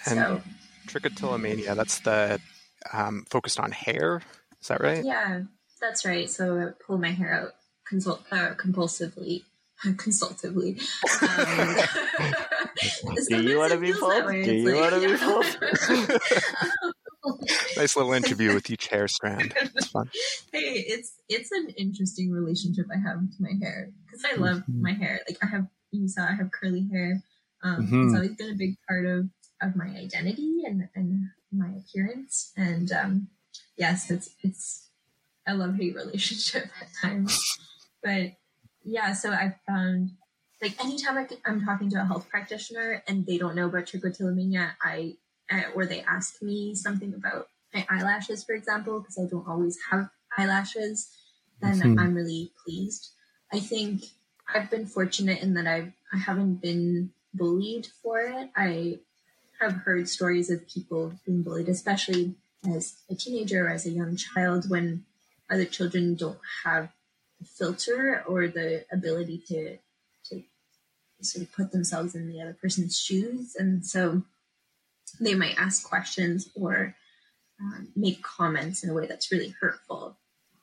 And 0.06 0.18
so 0.18 0.42
trichotillomania, 0.86 1.74
that's 1.76 2.00
the 2.00 2.40
um, 2.92 3.26
focused 3.28 3.60
on 3.60 3.72
hair. 3.72 4.22
Is 4.60 4.68
that 4.68 4.80
right? 4.80 5.04
yeah, 5.04 5.42
that's 5.80 6.04
right. 6.04 6.28
So 6.30 6.58
I 6.58 6.82
pull 6.84 6.98
my 6.98 7.10
hair 7.10 7.32
out 7.32 7.54
consult 7.86 8.22
uh, 8.30 8.54
compulsively. 8.54 9.44
Consultively. 9.96 10.80
Um, 11.22 11.76
Do 13.28 13.42
you 13.42 13.58
want 13.58 13.72
to 13.72 13.78
be 13.78 13.92
feels 13.92 14.00
pulled? 14.00 14.26
Do 14.30 14.52
you 14.52 14.64
like- 14.74 14.80
want 14.92 14.94
to 14.94 15.00
be 15.00 15.12
yeah. 15.12 16.72
pulled? 16.78 16.92
Nice 17.76 17.96
little 17.96 18.12
interview 18.12 18.54
with 18.54 18.70
each 18.70 18.86
hair 18.88 19.06
strand. 19.06 19.52
It's 19.56 19.88
fun. 19.88 20.08
hey, 20.52 20.84
it's 20.88 21.12
it's 21.28 21.50
an 21.52 21.68
interesting 21.76 22.30
relationship 22.30 22.86
I 22.92 22.96
have 22.98 23.18
to 23.20 23.36
my 23.40 23.52
hair 23.60 23.90
because 24.06 24.24
I 24.24 24.36
love 24.36 24.58
Mhm. 24.58 24.80
my 24.80 24.92
hair. 24.92 25.20
Like 25.28 25.38
I 25.42 25.46
have, 25.46 25.66
you 25.90 26.08
saw, 26.08 26.22
I 26.22 26.32
have 26.34 26.50
curly 26.50 26.88
hair. 26.90 27.22
Um, 27.62 27.86
Mhm. 27.86 28.06
It's 28.06 28.14
always 28.14 28.34
been 28.36 28.50
a 28.52 28.56
big 28.56 28.76
part 28.88 29.04
of 29.06 29.28
of 29.60 29.76
my 29.76 29.86
identity 29.88 30.62
and 30.64 30.88
and 30.94 31.28
my 31.52 31.70
appearance. 31.76 32.52
And 32.56 32.90
um, 32.92 33.28
yes, 33.76 34.10
it's 34.10 34.30
it's 34.42 34.88
a 35.46 35.54
love 35.54 35.76
hate 35.76 35.94
relationship 35.96 36.66
at 36.80 36.88
times. 37.02 37.38
But 38.02 38.32
yeah, 38.88 39.12
so 39.12 39.30
I 39.30 39.54
found 39.66 40.12
like 40.62 40.82
anytime 40.82 41.18
I, 41.18 41.28
am 41.48 41.64
talking 41.64 41.90
to 41.90 42.00
a 42.00 42.04
health 42.04 42.28
practitioner 42.28 43.02
and 43.06 43.26
they 43.26 43.38
don't 43.38 43.54
know 43.54 43.66
about 43.66 43.86
trichotillomania, 43.86 44.72
I 44.82 45.16
uh, 45.52 45.70
or 45.74 45.86
they 45.86 46.00
ask 46.02 46.42
me 46.42 46.74
something 46.74 47.14
about 47.14 47.48
my 47.72 47.86
eyelashes, 47.88 48.44
for 48.44 48.54
example, 48.54 49.00
because 49.00 49.18
I 49.18 49.28
don't 49.28 49.46
always 49.46 49.78
have 49.90 50.08
eyelashes, 50.36 51.08
then 51.60 51.80
Mhm. 51.80 51.98
I'm 51.98 52.14
really 52.14 52.52
pleased. 52.64 53.10
I 53.52 53.60
think 53.60 54.04
I've 54.52 54.70
been 54.70 54.86
fortunate 54.86 55.42
in 55.42 55.54
that 55.54 55.66
I've 55.66 55.92
I 56.12 56.16
haven't 56.16 56.56
been 56.56 57.12
bullied 57.34 57.86
for 58.02 58.20
it. 58.20 58.50
I 58.56 59.00
have 59.60 59.72
heard 59.72 60.08
stories 60.08 60.50
of 60.50 60.66
people 60.66 61.12
being 61.26 61.42
bullied, 61.42 61.68
especially 61.68 62.36
as 62.64 62.96
a 63.10 63.14
teenager 63.14 63.66
or 63.66 63.70
as 63.70 63.86
a 63.86 63.90
young 63.90 64.16
child, 64.16 64.70
when 64.70 65.04
other 65.50 65.66
children 65.66 66.14
don't 66.14 66.40
have 66.64 66.90
filter 67.44 68.22
or 68.26 68.48
the 68.48 68.84
ability 68.92 69.38
to 69.48 69.78
to 70.30 70.42
sort 71.22 71.42
of 71.44 71.52
put 71.52 71.72
themselves 71.72 72.14
in 72.14 72.28
the 72.28 72.40
other 72.40 72.56
person's 72.60 72.98
shoes, 72.98 73.56
and 73.56 73.84
so 73.84 74.22
they 75.20 75.34
might 75.34 75.58
ask 75.58 75.88
questions 75.88 76.50
or 76.54 76.94
um, 77.60 77.88
make 77.96 78.22
comments 78.22 78.84
in 78.84 78.90
a 78.90 78.94
way 78.94 79.06
that's 79.06 79.32
really 79.32 79.54
hurtful. 79.60 80.16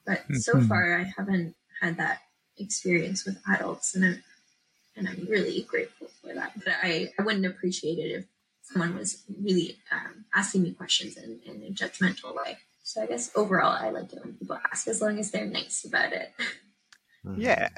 But 0.06 0.24
so 0.36 0.58
Mhm. 0.58 0.68
far, 0.68 0.98
I 1.00 1.04
haven't 1.04 1.56
had 1.82 1.98
that 1.98 2.22
experience 2.58 3.26
with 3.26 3.42
adults, 3.48 3.96
and 3.96 4.06
I'm 4.06 4.24
and 4.96 5.10
I'm 5.10 5.26
really 5.26 5.62
grateful 5.64 6.08
for 6.22 6.34
that. 6.34 6.54
But 6.64 6.76
I, 6.82 7.12
I 7.20 7.24
wouldn't 7.24 7.46
appreciate 7.46 8.00
it 8.00 8.12
if 8.12 8.26
someone 8.62 8.96
was 8.98 9.24
really 9.42 9.78
um, 9.92 10.26
asking 10.34 10.64
me 10.64 10.72
questions 10.72 11.18
in, 11.18 11.42
in 11.46 11.64
a 11.64 11.72
judgmental 11.72 12.34
way. 12.36 12.58
So 12.84 13.02
I 13.02 13.08
guess 13.08 13.32
overall, 13.36 13.72
I 13.78 13.90
like 13.90 14.14
it 14.14 14.24
when 14.24 14.36
people 14.36 14.58
ask, 14.72 14.88
as 14.88 15.02
long 15.02 15.20
as 15.20 15.32
they're 15.32 15.46
nice 15.46 15.84
about 15.86 16.14
it. 16.14 16.32
Yeah. 17.34 17.70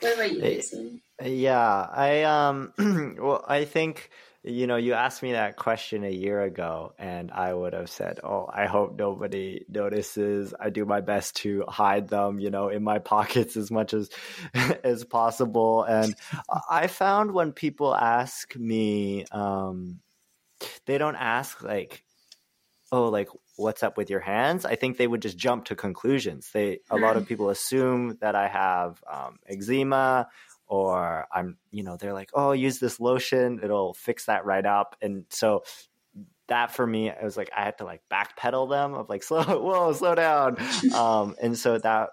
What 0.00 0.14
about 0.14 0.32
you, 0.32 0.40
Jason? 0.40 1.00
Yeah, 1.22 1.86
I 1.92 2.22
um 2.24 2.72
well 3.20 3.44
I 3.46 3.64
think 3.64 4.10
you 4.42 4.66
know 4.66 4.76
you 4.76 4.94
asked 4.94 5.22
me 5.22 5.32
that 5.32 5.56
question 5.56 6.02
a 6.04 6.10
year 6.10 6.42
ago 6.42 6.94
and 6.98 7.30
I 7.30 7.54
would 7.54 7.74
have 7.74 7.88
said, 7.90 8.18
"Oh, 8.24 8.48
I 8.52 8.66
hope 8.66 8.96
nobody 8.98 9.64
notices. 9.68 10.52
I 10.58 10.70
do 10.70 10.84
my 10.84 11.00
best 11.00 11.36
to 11.36 11.64
hide 11.68 12.08
them, 12.08 12.40
you 12.40 12.50
know, 12.50 12.68
in 12.68 12.82
my 12.82 12.98
pockets 12.98 13.56
as 13.56 13.70
much 13.70 13.94
as 13.94 14.10
as 14.84 15.04
possible." 15.04 15.84
And 15.84 16.16
I 16.68 16.88
found 16.88 17.32
when 17.32 17.52
people 17.52 17.94
ask 17.94 18.56
me 18.56 19.24
um 19.30 20.00
they 20.86 20.98
don't 20.98 21.16
ask 21.16 21.62
like 21.62 22.04
oh 22.92 23.08
like 23.08 23.28
what's 23.56 23.82
up 23.82 23.96
with 23.96 24.08
your 24.08 24.20
hands 24.20 24.64
i 24.64 24.74
think 24.74 24.96
they 24.96 25.06
would 25.06 25.22
just 25.22 25.36
jump 25.36 25.64
to 25.66 25.74
conclusions. 25.74 26.50
They 26.52 26.80
a 26.90 26.96
lot 26.96 27.16
of 27.16 27.26
people 27.26 27.50
assume 27.50 28.18
that 28.20 28.34
i 28.34 28.48
have 28.48 29.02
um, 29.10 29.38
eczema 29.46 30.28
or 30.66 31.26
i'm 31.32 31.58
you 31.70 31.82
know 31.82 31.96
they're 31.96 32.14
like 32.14 32.30
oh 32.34 32.52
use 32.52 32.78
this 32.78 32.98
lotion 33.00 33.60
it'll 33.62 33.94
fix 33.94 34.26
that 34.26 34.44
right 34.44 34.64
up. 34.64 34.96
And 35.02 35.24
so 35.28 35.64
that 36.48 36.74
for 36.74 36.86
me 36.86 37.08
it 37.08 37.22
was 37.22 37.36
like 37.36 37.50
i 37.56 37.64
had 37.64 37.78
to 37.78 37.84
like 37.84 38.02
backpedal 38.10 38.68
them 38.70 38.94
of 38.94 39.08
like 39.08 39.22
slow 39.28 39.42
whoa 39.42 39.92
slow 39.92 40.14
down. 40.14 40.56
Um 40.94 41.36
and 41.40 41.58
so 41.58 41.78
that 41.78 42.10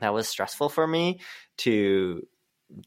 that 0.00 0.14
was 0.14 0.28
stressful 0.28 0.68
for 0.68 0.86
me 0.86 1.20
to 1.58 2.26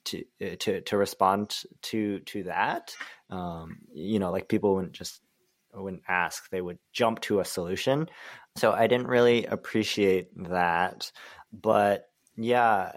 to 0.06 0.24
uh, 0.42 0.56
to 0.60 0.82
to 0.82 0.98
respond 0.98 1.56
to 1.84 2.20
to 2.20 2.44
that. 2.44 2.94
Um 3.30 3.80
you 3.94 4.20
know 4.20 4.32
like 4.32 4.48
people 4.48 4.76
wouldn't 4.76 4.94
just 4.94 5.22
wouldn't 5.82 6.04
ask. 6.08 6.50
They 6.50 6.62
would 6.62 6.80
jump 6.92 7.22
to 7.22 7.40
a 7.40 7.46
solution. 7.46 8.10
So 8.58 8.72
i 8.72 8.88
didn't 8.88 9.08
really 9.08 9.46
appreciate 9.46 10.30
that. 10.50 11.12
But 11.52 12.10
yeah 12.36 12.92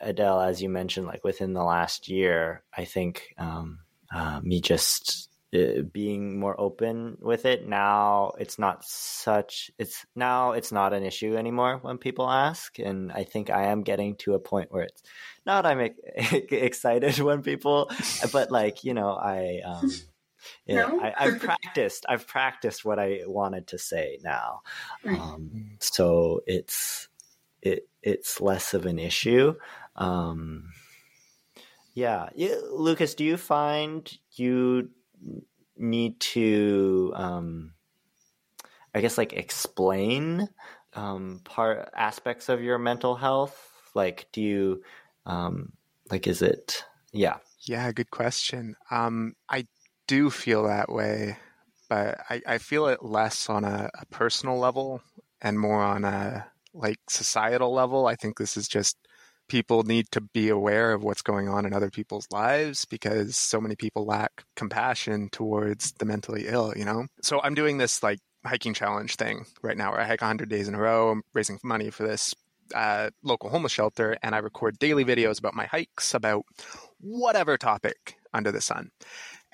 adele 0.00 0.40
as 0.40 0.62
you 0.62 0.68
mentioned 0.68 1.06
like 1.06 1.24
within 1.24 1.52
the 1.52 1.62
last 1.64 2.08
year 2.08 2.62
i 2.76 2.84
think 2.84 3.34
um 3.38 3.78
uh, 4.14 4.40
me 4.42 4.60
just 4.60 5.30
uh, 5.54 5.82
being 5.90 6.38
more 6.38 6.58
open 6.60 7.16
with 7.20 7.44
it 7.46 7.66
now 7.66 8.32
it's 8.38 8.58
not 8.58 8.84
such 8.84 9.70
it's 9.78 10.04
now 10.14 10.52
it's 10.52 10.70
not 10.70 10.92
an 10.92 11.02
issue 11.02 11.36
anymore 11.36 11.78
when 11.82 11.98
people 11.98 12.30
ask. 12.30 12.78
And 12.78 13.10
i 13.10 13.24
think 13.24 13.50
i 13.50 13.64
am 13.66 13.82
getting 13.82 14.16
to 14.16 14.34
a 14.34 14.38
point 14.38 14.70
where 14.70 14.84
it's 14.84 15.02
not 15.44 15.66
i'm 15.66 15.80
excited 16.16 17.18
when 17.18 17.42
people 17.42 17.90
but 18.32 18.50
like 18.50 18.84
you 18.84 18.94
know 18.94 19.10
i 19.10 19.60
um 19.64 19.90
yeah, 20.66 20.88
No? 20.88 21.00
I, 21.00 21.14
I've 21.18 21.40
practiced. 21.40 22.06
I've 22.08 22.26
practiced 22.26 22.84
what 22.84 22.98
I 22.98 23.20
wanted 23.26 23.68
to 23.68 23.78
say 23.78 24.18
now, 24.22 24.62
Right. 25.04 25.18
um, 25.18 25.76
so 25.80 26.42
it's 26.46 27.08
it 27.60 27.88
it's 28.02 28.40
less 28.40 28.74
of 28.74 28.86
an 28.86 28.98
issue. 28.98 29.54
Um, 29.96 30.70
yeah. 31.94 32.30
yeah, 32.34 32.54
Lucas, 32.70 33.14
do 33.14 33.24
you 33.24 33.36
find 33.36 34.10
you 34.32 34.90
need 35.76 36.18
to, 36.20 37.12
um, 37.14 37.74
I 38.94 39.00
guess, 39.00 39.18
like 39.18 39.32
explain 39.34 40.48
um, 40.94 41.40
part 41.44 41.90
aspects 41.94 42.48
of 42.48 42.62
your 42.62 42.78
mental 42.78 43.14
health? 43.14 43.70
Like, 43.94 44.26
do 44.32 44.40
you, 44.40 44.82
um, 45.26 45.72
like, 46.10 46.26
is 46.26 46.40
it? 46.42 46.84
Yeah. 47.12 47.36
Yeah, 47.60 47.92
good 47.92 48.10
question. 48.10 48.74
Um, 48.90 49.34
I 49.48 49.66
do 50.12 50.28
feel 50.28 50.64
that 50.64 50.92
way, 50.92 51.38
but 51.88 52.18
I, 52.28 52.42
I 52.46 52.58
feel 52.58 52.86
it 52.88 53.02
less 53.02 53.48
on 53.48 53.64
a, 53.64 53.88
a 53.98 54.04
personal 54.10 54.58
level 54.58 55.00
and 55.40 55.58
more 55.58 55.82
on 55.82 56.04
a 56.04 56.46
like 56.74 56.98
societal 57.08 57.72
level. 57.72 58.06
I 58.06 58.14
think 58.16 58.36
this 58.36 58.58
is 58.58 58.68
just 58.68 58.98
people 59.48 59.84
need 59.84 60.04
to 60.10 60.20
be 60.20 60.50
aware 60.50 60.92
of 60.92 61.02
what's 61.02 61.22
going 61.22 61.48
on 61.48 61.64
in 61.64 61.72
other 61.72 61.88
people's 61.88 62.26
lives 62.30 62.84
because 62.84 63.38
so 63.38 63.58
many 63.58 63.74
people 63.74 64.04
lack 64.04 64.44
compassion 64.54 65.30
towards 65.30 65.92
the 65.92 66.04
mentally 66.04 66.44
ill, 66.46 66.74
you 66.76 66.84
know? 66.84 67.06
So 67.22 67.40
I'm 67.42 67.54
doing 67.54 67.78
this 67.78 68.02
like 68.02 68.18
hiking 68.44 68.74
challenge 68.74 69.16
thing 69.16 69.46
right 69.62 69.78
now 69.78 69.92
where 69.92 70.00
I 70.00 70.06
hike 70.06 70.20
100 70.20 70.50
days 70.50 70.68
in 70.68 70.74
a 70.74 70.78
row. 70.78 71.12
I'm 71.12 71.22
raising 71.32 71.58
money 71.64 71.88
for 71.88 72.06
this 72.06 72.34
uh, 72.74 73.08
local 73.22 73.48
homeless 73.48 73.72
shelter 73.72 74.18
and 74.22 74.34
I 74.34 74.38
record 74.38 74.78
daily 74.78 75.06
videos 75.06 75.38
about 75.38 75.54
my 75.54 75.64
hikes, 75.64 76.12
about 76.12 76.44
whatever 77.00 77.56
topic 77.56 78.16
under 78.34 78.52
the 78.52 78.60
sun. 78.60 78.90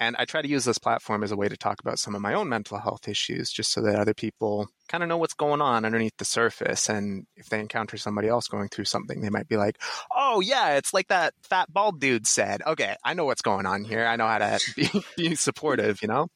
And 0.01 0.15
I 0.17 0.25
try 0.27 0.43
to 0.43 0.49
use 0.49 0.65
this 0.65 0.79
platform 0.79 1.25
as 1.25 1.33
a 1.33 1.37
way 1.37 1.49
to 1.49 1.57
talk 1.57 1.81
about 1.81 1.99
some 1.99 2.15
of 2.15 2.23
my 2.23 2.35
own 2.35 2.49
mental 2.49 2.79
health 2.79 3.09
issues, 3.09 3.51
just 3.51 3.73
so 3.73 3.83
that 3.83 3.97
other 3.97 4.15
people 4.15 4.69
kind 4.89 5.03
of 5.03 5.09
know 5.09 5.17
what's 5.17 5.35
going 5.35 5.61
on 5.61 5.85
underneath 5.85 6.17
the 6.19 6.25
surface. 6.25 6.89
And 6.89 7.27
if 7.37 7.49
they 7.49 7.59
encounter 7.59 7.97
somebody 7.97 8.29
else 8.29 8.47
going 8.47 8.69
through 8.69 8.85
something, 8.85 9.21
they 9.21 9.29
might 9.29 9.49
be 9.49 9.57
like, 9.57 9.77
oh, 10.15 10.41
yeah, 10.41 10.77
it's 10.77 10.95
like 10.95 11.09
that 11.09 11.35
fat 11.43 11.73
bald 11.73 12.01
dude 12.01 12.29
said. 12.29 12.63
Okay, 12.65 12.95
I 13.05 13.15
know 13.15 13.25
what's 13.25 13.43
going 13.43 13.67
on 13.67 13.83
here. 13.83 14.07
I 14.07 14.15
know 14.15 14.29
how 14.29 14.39
to 14.39 14.61
be, 14.77 14.89
be 15.17 15.35
supportive, 15.35 16.01
you 16.01 16.09
know? 16.09 16.29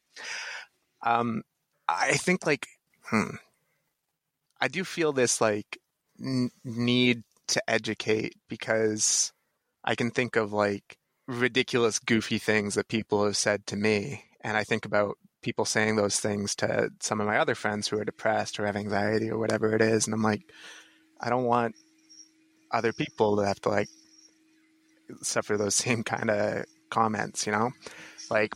Um, 1.05 1.42
I 1.88 2.14
think, 2.14 2.44
like, 2.46 2.66
hmm, 3.05 3.37
I 4.61 4.66
do 4.66 4.83
feel 4.83 5.12
this, 5.12 5.40
like, 5.40 5.79
n- 6.20 6.51
need 6.64 7.22
to 7.48 7.62
educate 7.68 8.35
because 8.48 9.33
I 9.85 9.94
can 9.94 10.11
think 10.11 10.35
of, 10.35 10.53
like, 10.53 10.98
ridiculous, 11.26 11.98
goofy 11.98 12.38
things 12.38 12.74
that 12.74 12.88
people 12.88 13.24
have 13.24 13.37
said 13.37 13.66
to 13.68 13.76
me. 13.76 14.24
And 14.40 14.56
I 14.56 14.64
think 14.64 14.85
about 14.85 15.16
people 15.42 15.64
saying 15.64 15.96
those 15.96 16.20
things 16.20 16.54
to 16.56 16.90
some 17.00 17.20
of 17.20 17.26
my 17.26 17.38
other 17.38 17.54
friends 17.54 17.88
who 17.88 17.98
are 17.98 18.04
depressed 18.04 18.58
or 18.58 18.66
have 18.66 18.76
anxiety 18.76 19.30
or 19.30 19.38
whatever 19.38 19.74
it 19.74 19.82
is. 19.82 20.06
And 20.06 20.14
I'm 20.14 20.22
like, 20.22 20.42
I 21.20 21.30
don't 21.30 21.44
want 21.44 21.74
other 22.70 22.92
people 22.92 23.37
to 23.37 23.46
have 23.46 23.61
to 23.62 23.68
like 23.68 23.88
suffer 25.22 25.56
those 25.56 25.74
same 25.85 26.02
kind 26.02 26.30
of 26.30 26.64
comments, 26.90 27.46
you 27.46 27.52
know? 27.52 27.70
Like, 28.30 28.54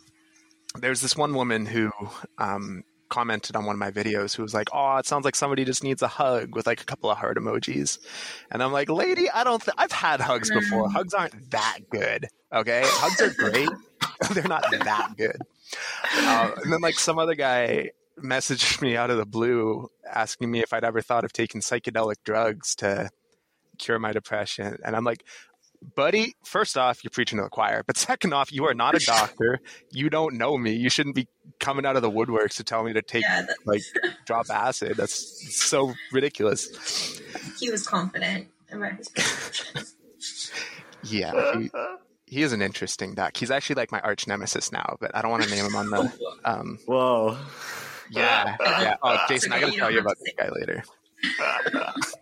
there's 0.79 1.01
this 1.01 1.17
one 1.17 1.35
woman 1.35 1.67
who 1.67 1.91
um, 2.39 2.83
commented 3.09 3.57
on 3.57 3.65
one 3.65 3.75
of 3.75 3.79
my 3.81 3.91
videos 3.91 4.37
who 4.37 4.43
was 4.43 4.55
like, 4.55 4.69
"Oh, 4.73 4.97
it 4.97 5.07
sounds 5.07 5.25
like 5.25 5.37
somebody 5.37 5.65
just 5.65 5.83
needs 5.83 6.03
a 6.03 6.09
hug 6.09 6.55
with 6.55 6.67
like 6.67 6.81
a 6.81 6.85
couple 6.85 7.11
of 7.11 7.19
heart 7.19 7.37
emojis," 7.37 7.99
and 8.51 8.63
I'm 8.63 8.73
like, 8.73 8.89
"Lady, 8.89 9.31
I 9.31 9.45
don't. 9.45 9.63
Th- 9.63 9.75
I've 9.79 9.93
had 9.93 10.21
hugs 10.21 10.51
before. 10.51 10.89
Hugs 10.91 11.15
aren't 11.15 11.51
that 11.51 11.79
good. 11.91 12.27
Okay, 12.53 12.83
hugs 12.85 13.21
are 13.21 13.35
great. 13.35 13.69
They're 14.33 14.45
not 14.45 14.65
that 14.71 15.15
good." 15.17 15.39
Uh, 16.15 16.51
and 16.63 16.73
then 16.73 16.81
like 16.81 16.95
some 16.95 17.19
other 17.19 17.35
guy 17.35 17.91
messaged 18.23 18.81
me 18.81 18.97
out 18.97 19.11
of 19.11 19.19
the 19.19 19.27
blue 19.27 19.89
asking 20.11 20.51
me 20.51 20.63
if 20.63 20.73
I'd 20.73 20.85
ever 20.85 21.03
thought 21.03 21.25
of 21.25 21.33
taking 21.33 21.61
psychedelic 21.61 22.17
drugs 22.25 22.75
to 22.77 23.11
cure 23.79 23.99
my 23.99 24.13
depression, 24.13 24.79
and 24.85 24.97
I'm 24.97 25.05
like, 25.05 25.25
buddy, 25.95 26.35
first 26.45 26.77
off, 26.77 27.05
you're 27.05 27.11
preaching 27.11 27.39
to 27.39 27.45
the 27.45 27.51
choir. 27.51 27.83
But 27.87 27.97
second 27.97 28.33
off, 28.33 28.53
you 28.53 28.65
are 28.67 28.75
not 28.75 28.95
a 28.95 28.99
doctor. 29.05 29.61
You 29.93 30.11
don't 30.11 30.35
know 30.35 30.57
me. 30.59 30.73
You 30.73 30.91
shouldn't 30.91 31.15
be 31.15 31.29
coming 31.61 31.87
out 31.87 31.97
of 31.97 32.03
the 32.03 32.11
woodworks 32.11 32.57
to 32.57 32.65
tell 32.65 32.83
me 32.85 32.93
to 32.93 33.03
take 33.03 33.23
Yeah, 33.23 33.47
like 33.65 33.83
drop 34.27 34.47
acid. 34.51 34.97
That's 34.97 35.57
so 35.65 35.95
ridiculous. 36.13 37.21
he 37.61 37.71
was 37.71 37.87
confident 37.87 38.49
about 38.73 38.93
his 38.95 39.09
prescriptions. 39.09 39.95
Yeah, 41.05 41.59
he, 41.61 41.71
he 42.27 42.43
is 42.43 42.53
an 42.53 42.63
interesting 42.63 43.15
doc. 43.15 43.37
He's 43.37 43.51
actually 43.51 43.77
like 43.77 43.93
my 43.93 44.01
arch 44.01 44.27
nemesis 44.27 44.73
now, 44.73 44.97
but 45.01 45.15
I 45.15 45.23
don't 45.23 45.31
want 45.31 45.45
to 45.45 45.51
name 45.51 45.65
him 45.65 45.77
on 45.77 45.91
the. 45.91 46.13
Um, 46.45 46.79
Whoa. 46.87 47.37
yeah, 48.11 48.57
yeah. 48.61 48.97
Oh, 49.03 49.19
Jason, 49.29 49.53
I 49.53 49.59
got 49.61 49.67
to 49.67 49.73
You 49.73 49.79
tell 49.79 49.91
you 49.91 49.99
about 50.01 50.17
to 50.19 50.25
this 50.25 50.35
guy 50.37 50.49
later. 50.51 50.85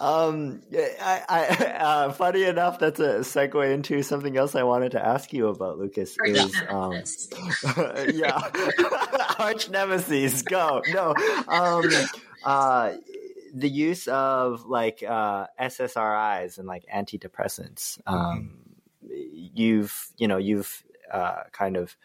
um, 0.00 0.62
I, 0.72 1.22
I, 1.28 1.46
uh, 1.78 2.12
funny 2.12 2.44
enough, 2.44 2.78
that's 2.78 3.00
a 3.00 3.20
segue 3.20 3.72
into 3.72 4.02
something 4.02 4.36
else 4.36 4.54
I 4.54 4.62
wanted 4.62 4.92
to 4.92 5.04
ask 5.04 5.32
you 5.32 5.48
about, 5.48 5.78
Lucas. 5.78 6.16
Arch 6.18 6.30
Is 6.30 6.62
um, 6.68 6.92
yeah, 8.14 8.40
arch 9.38 9.70
nemesis. 9.70 10.42
Go 10.42 10.82
no. 10.92 11.14
Um, 11.48 11.90
uh, 12.44 12.94
the 13.54 13.68
use 13.68 14.08
of 14.08 14.66
like 14.66 15.02
uh, 15.06 15.46
SSRIs 15.60 16.58
and 16.58 16.66
like 16.66 16.84
antidepressants. 16.92 18.00
Um, 18.06 18.58
you've 19.02 20.08
you 20.16 20.28
know 20.28 20.38
you've 20.38 20.82
uh, 21.12 21.44
kind 21.52 21.76
of 21.76 21.96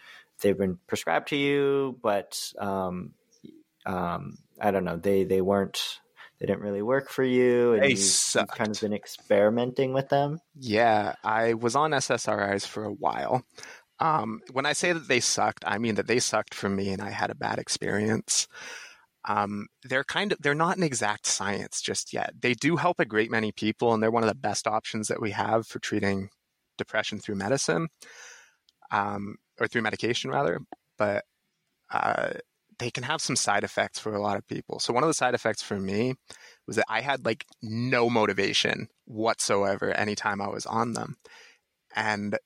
they've 0.42 0.58
been 0.58 0.78
prescribed 0.88 1.30
to 1.30 1.36
you, 1.36 1.98
but 2.02 2.54
um, 2.60 3.14
um, 3.86 4.38
I 4.62 4.72
don't 4.72 4.84
know 4.86 4.98
they 4.98 5.24
they 5.24 5.42
weren't 5.42 6.00
they 6.40 6.46
didn't 6.46 6.62
really 6.62 6.82
work 6.82 7.10
for 7.10 7.24
you, 7.24 7.74
and 7.74 7.84
They 7.84 7.90
you've, 7.90 8.00
you've 8.00 8.48
kind 8.48 8.72
of 8.72 8.80
been 8.80 8.94
experimenting 8.94 9.94
with 9.94 10.10
them. 10.10 10.40
Yeah, 10.56 11.16
I 11.24 11.54
was 11.54 11.76
on 11.76 11.92
SSRIs 11.92 12.66
for 12.66 12.86
a 12.86 12.94
while. 12.94 13.44
Um, 14.00 14.40
when 14.54 14.66
I 14.66 14.74
say 14.74 14.94
that 14.94 15.10
they 15.10 15.20
sucked, 15.20 15.66
I 15.68 15.78
mean 15.78 15.96
that 15.96 16.08
they 16.08 16.20
sucked 16.20 16.54
for 16.54 16.70
me, 16.70 16.90
and 16.90 17.02
I 17.02 17.10
had 17.10 17.30
a 17.30 17.36
bad 17.36 17.60
experience. 17.60 18.48
Um, 19.28 19.68
they're 19.84 20.06
kind 20.06 20.32
of 20.32 20.38
they're 20.42 20.56
not 20.56 20.78
an 20.78 20.84
exact 20.84 21.26
science 21.28 21.82
just 21.82 22.14
yet. 22.14 22.32
They 22.40 22.54
do 22.54 22.78
help 22.78 23.00
a 23.00 23.06
great 23.06 23.30
many 23.30 23.52
people, 23.52 23.94
and 23.94 24.02
they're 24.02 24.12
one 24.12 24.24
of 24.24 24.30
the 24.30 24.36
best 24.36 24.66
options 24.66 25.10
that 25.10 25.22
we 25.22 25.32
have 25.32 25.68
for 25.68 25.80
treating 25.80 26.30
depression 26.78 27.20
through 27.20 27.36
medicine, 27.36 27.90
um, 28.92 29.36
or 29.60 29.68
through 29.68 29.82
medication 29.82 30.32
rather. 30.32 30.62
But 30.98 31.26
uh, 31.92 32.32
they 32.80 32.90
can 32.90 33.04
have 33.04 33.22
some 33.22 33.36
side 33.36 33.64
effects 33.64 34.00
for 34.00 34.14
a 34.16 34.22
lot 34.22 34.38
of 34.38 34.48
people. 34.48 34.80
So 34.80 34.94
one 34.94 35.04
of 35.04 35.10
the 35.10 35.14
side 35.14 35.36
effects 35.36 35.62
for 35.62 35.80
me 35.80 36.16
was 36.66 36.78
that 36.78 36.86
I 36.90 37.02
had 37.02 37.26
like 37.26 37.46
no 37.62 38.10
motivation 38.10 38.88
whatsoever 39.06 39.92
anytime 39.92 40.42
I 40.42 40.48
was 40.48 40.66
on 40.66 40.94
them. 40.94 41.18
And 41.96 42.38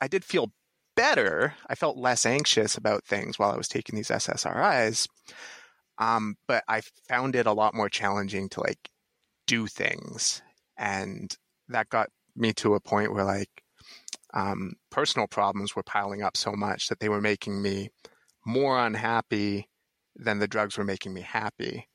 I 0.00 0.08
did 0.08 0.24
feel 0.24 0.52
better. 0.96 1.54
I 1.68 1.74
felt 1.74 1.96
less 1.96 2.24
anxious 2.24 2.76
about 2.76 3.04
things 3.04 3.38
while 3.38 3.50
I 3.50 3.56
was 3.56 3.68
taking 3.68 3.96
these 3.96 4.08
SSRIs. 4.08 5.08
Um, 5.98 6.36
but 6.46 6.64
I 6.68 6.82
found 7.08 7.34
it 7.34 7.46
a 7.46 7.52
lot 7.52 7.74
more 7.74 7.88
challenging 7.88 8.48
to 8.50 8.60
like 8.60 8.90
do 9.46 9.66
things. 9.66 10.42
And 10.78 11.36
that 11.68 11.88
got 11.88 12.08
me 12.36 12.52
to 12.54 12.74
a 12.74 12.80
point 12.80 13.12
where 13.12 13.24
like 13.24 13.50
um, 14.32 14.74
personal 14.90 15.26
problems 15.26 15.74
were 15.74 15.82
piling 15.82 16.22
up 16.22 16.36
so 16.36 16.52
much 16.52 16.88
that 16.88 17.00
they 17.00 17.08
were 17.08 17.20
making 17.20 17.60
me 17.60 17.90
more 18.44 18.84
unhappy 18.84 19.68
than 20.16 20.38
the 20.38 20.48
drugs 20.48 20.76
were 20.78 20.84
making 20.84 21.14
me 21.14 21.22
happy. 21.22 21.88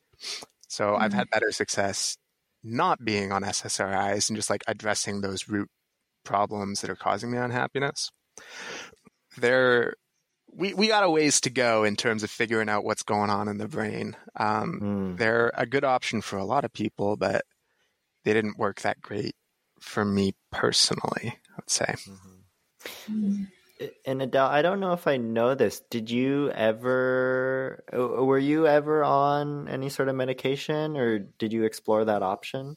So 0.68 0.96
I've 0.96 1.14
had 1.14 1.30
better 1.30 1.52
success 1.52 2.18
not 2.64 3.06
being 3.06 3.32
on 3.32 3.44
SSRIs 3.44 4.30
and 4.30 4.36
just 4.36 4.50
like 4.50 4.64
addressing 4.68 5.22
those 5.22 5.48
root 5.48 5.70
problems 6.26 6.82
that 6.82 6.90
are 6.90 6.96
causing 6.96 7.32
me 7.32 7.38
unhappiness. 7.38 8.10
There, 9.38 9.94
we 10.52 10.74
we 10.74 10.88
got 10.88 11.04
a 11.04 11.10
ways 11.10 11.40
to 11.42 11.50
go 11.50 11.84
in 11.84 11.96
terms 11.96 12.24
of 12.24 12.32
figuring 12.32 12.70
out 12.70 12.84
what's 12.84 13.04
going 13.04 13.30
on 13.30 13.48
in 13.48 13.58
the 13.60 13.68
brain. 13.68 14.16
Um, 14.36 14.80
Mm. 14.82 15.18
they're 15.18 15.52
a 15.56 15.66
good 15.66 15.84
option 15.84 16.22
for 16.22 16.38
a 16.38 16.46
lot 16.46 16.66
of 16.66 16.74
people, 16.74 17.16
but 17.18 17.46
they 18.24 18.34
didn't 18.34 18.58
work 18.58 18.82
that 18.82 19.02
great 19.02 19.36
for 19.80 20.04
me 20.04 20.34
personally. 20.52 21.40
I'd 21.58 21.70
say. 21.70 21.96
Mm. 23.10 23.48
And 24.06 24.22
Adele, 24.22 24.48
I 24.48 24.62
don't 24.62 24.80
know 24.80 24.94
if 24.94 25.08
I 25.08 25.18
know 25.18 25.54
this. 25.54 25.82
Did 25.90 26.10
you 26.10 26.50
ever, 26.52 27.84
uh, 27.94 28.24
were 28.24 28.40
you 28.40 28.66
ever 28.66 29.04
on 29.04 29.68
any 29.68 29.90
sort 29.90 30.10
of 30.10 30.16
medication 30.16 30.98
or 30.98 31.20
did 31.20 31.54
you 31.54 31.64
explore 31.64 32.06
that 32.06 32.24
option? 32.24 32.76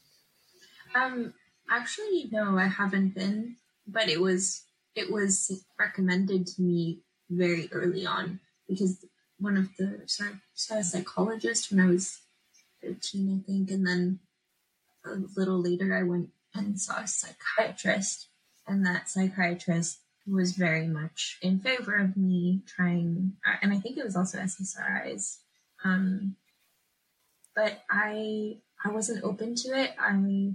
Um, 0.94 1.34
actually, 1.70 2.28
no, 2.30 2.58
I 2.58 2.66
haven't 2.66 3.14
been, 3.14 3.56
but 3.86 4.08
it 4.08 4.20
was 4.20 4.64
it 4.94 5.10
was 5.10 5.64
recommended 5.78 6.46
to 6.46 6.62
me 6.62 7.00
very 7.30 7.68
early 7.72 8.04
on 8.06 8.40
because 8.68 9.04
one 9.38 9.56
of 9.56 9.68
the 9.78 10.02
sorry, 10.06 10.32
saw 10.54 10.78
a 10.78 10.84
psychologist 10.84 11.70
when 11.70 11.80
I 11.80 11.86
was 11.86 12.18
thirteen, 12.82 13.40
I 13.40 13.46
think, 13.46 13.70
and 13.70 13.86
then 13.86 14.18
a 15.04 15.16
little 15.36 15.60
later 15.60 15.96
I 15.96 16.02
went 16.02 16.30
and 16.54 16.78
saw 16.78 17.00
a 17.00 17.06
psychiatrist, 17.06 18.28
and 18.66 18.84
that 18.84 19.08
psychiatrist 19.08 20.00
was 20.26 20.52
very 20.52 20.86
much 20.86 21.38
in 21.42 21.60
favor 21.60 21.96
of 21.96 22.16
me 22.16 22.60
trying, 22.66 23.32
uh, 23.46 23.56
and 23.62 23.72
I 23.72 23.78
think 23.78 23.96
it 23.96 24.04
was 24.04 24.16
also 24.16 24.38
SSRIs. 24.38 25.38
Um, 25.84 26.36
but 27.54 27.82
I 27.90 28.58
I 28.84 28.90
wasn't 28.90 29.24
open 29.24 29.54
to 29.56 29.68
it. 29.78 29.92
I 29.98 30.52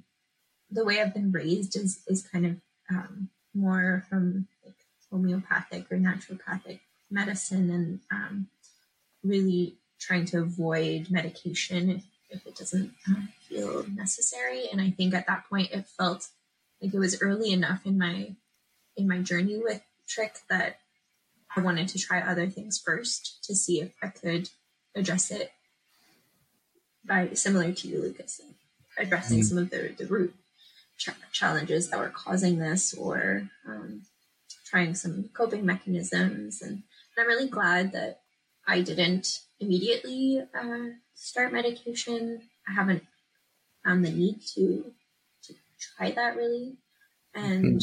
the 0.72 0.86
way 0.86 1.02
I've 1.02 1.14
been 1.14 1.32
raised 1.32 1.76
is 1.76 2.02
is 2.08 2.24
kind 2.24 2.46
of 2.46 2.56
um, 2.90 3.30
more 3.54 4.06
from 4.10 4.48
like 4.64 4.76
homeopathic 5.12 5.92
or 5.92 5.98
naturopathic 5.98 6.80
medicine, 7.10 7.70
and 7.70 8.00
um, 8.12 8.48
really 9.24 9.76
trying 10.00 10.26
to 10.26 10.42
avoid 10.42 11.10
medication 11.10 11.90
if, 11.90 12.04
if 12.30 12.46
it 12.46 12.56
doesn't 12.56 12.92
uh, 13.10 13.22
feel 13.48 13.86
necessary. 13.96 14.68
And 14.72 14.82
I 14.82 14.92
think 14.92 15.14
at 15.14 15.28
that 15.28 15.46
point 15.50 15.72
it 15.72 15.88
felt 15.88 16.28
like 16.82 16.94
it 16.94 17.00
was 17.00 17.22
early 17.22 17.52
enough 17.52 17.86
in 17.86 17.98
my 17.98 18.36
in 18.98 19.08
my 19.08 19.20
journey 19.20 19.58
with 19.58 19.82
Trich 20.08 20.42
that 20.50 20.80
I 21.56 21.62
wanted 21.62 21.88
to 21.90 22.00
try 22.00 22.22
other 22.22 22.48
things 22.48 22.80
first 22.80 23.44
to 23.46 23.56
see 23.56 23.82
if 23.82 23.94
I 24.02 24.08
could 24.08 24.50
address 24.96 25.32
it 25.32 25.52
by 27.08 27.30
similar 27.34 27.72
to 27.72 27.88
you, 27.88 28.02
Lucas, 28.02 28.42
addressing 28.98 29.44
some 29.44 29.58
of 29.58 29.70
the, 29.70 29.94
the 29.98 30.06
root 30.06 30.34
ch- 30.98 31.10
challenges 31.32 31.90
that 31.90 32.00
were 32.00 32.10
causing 32.10 32.60
this 32.60 32.94
or 32.94 33.50
um, 33.68 34.04
trying 34.66 34.96
some 34.96 35.30
coping 35.34 35.66
mechanisms. 35.66 36.62
And, 36.62 36.72
and 36.72 36.84
I'm 37.18 37.28
really 37.28 37.48
glad 37.48 37.92
that 37.94 38.22
I 38.68 38.82
didn't 38.82 39.42
immediately 39.60 40.42
uh, 40.54 40.96
start 41.14 41.54
medication. 41.54 42.42
I 42.68 42.74
haven't 42.74 43.04
found 43.84 44.04
the 44.04 44.12
need 44.12 44.42
to 44.56 44.92
to 45.44 45.54
try 45.80 46.12
that 46.12 46.36
really. 46.36 46.78
And 47.34 47.82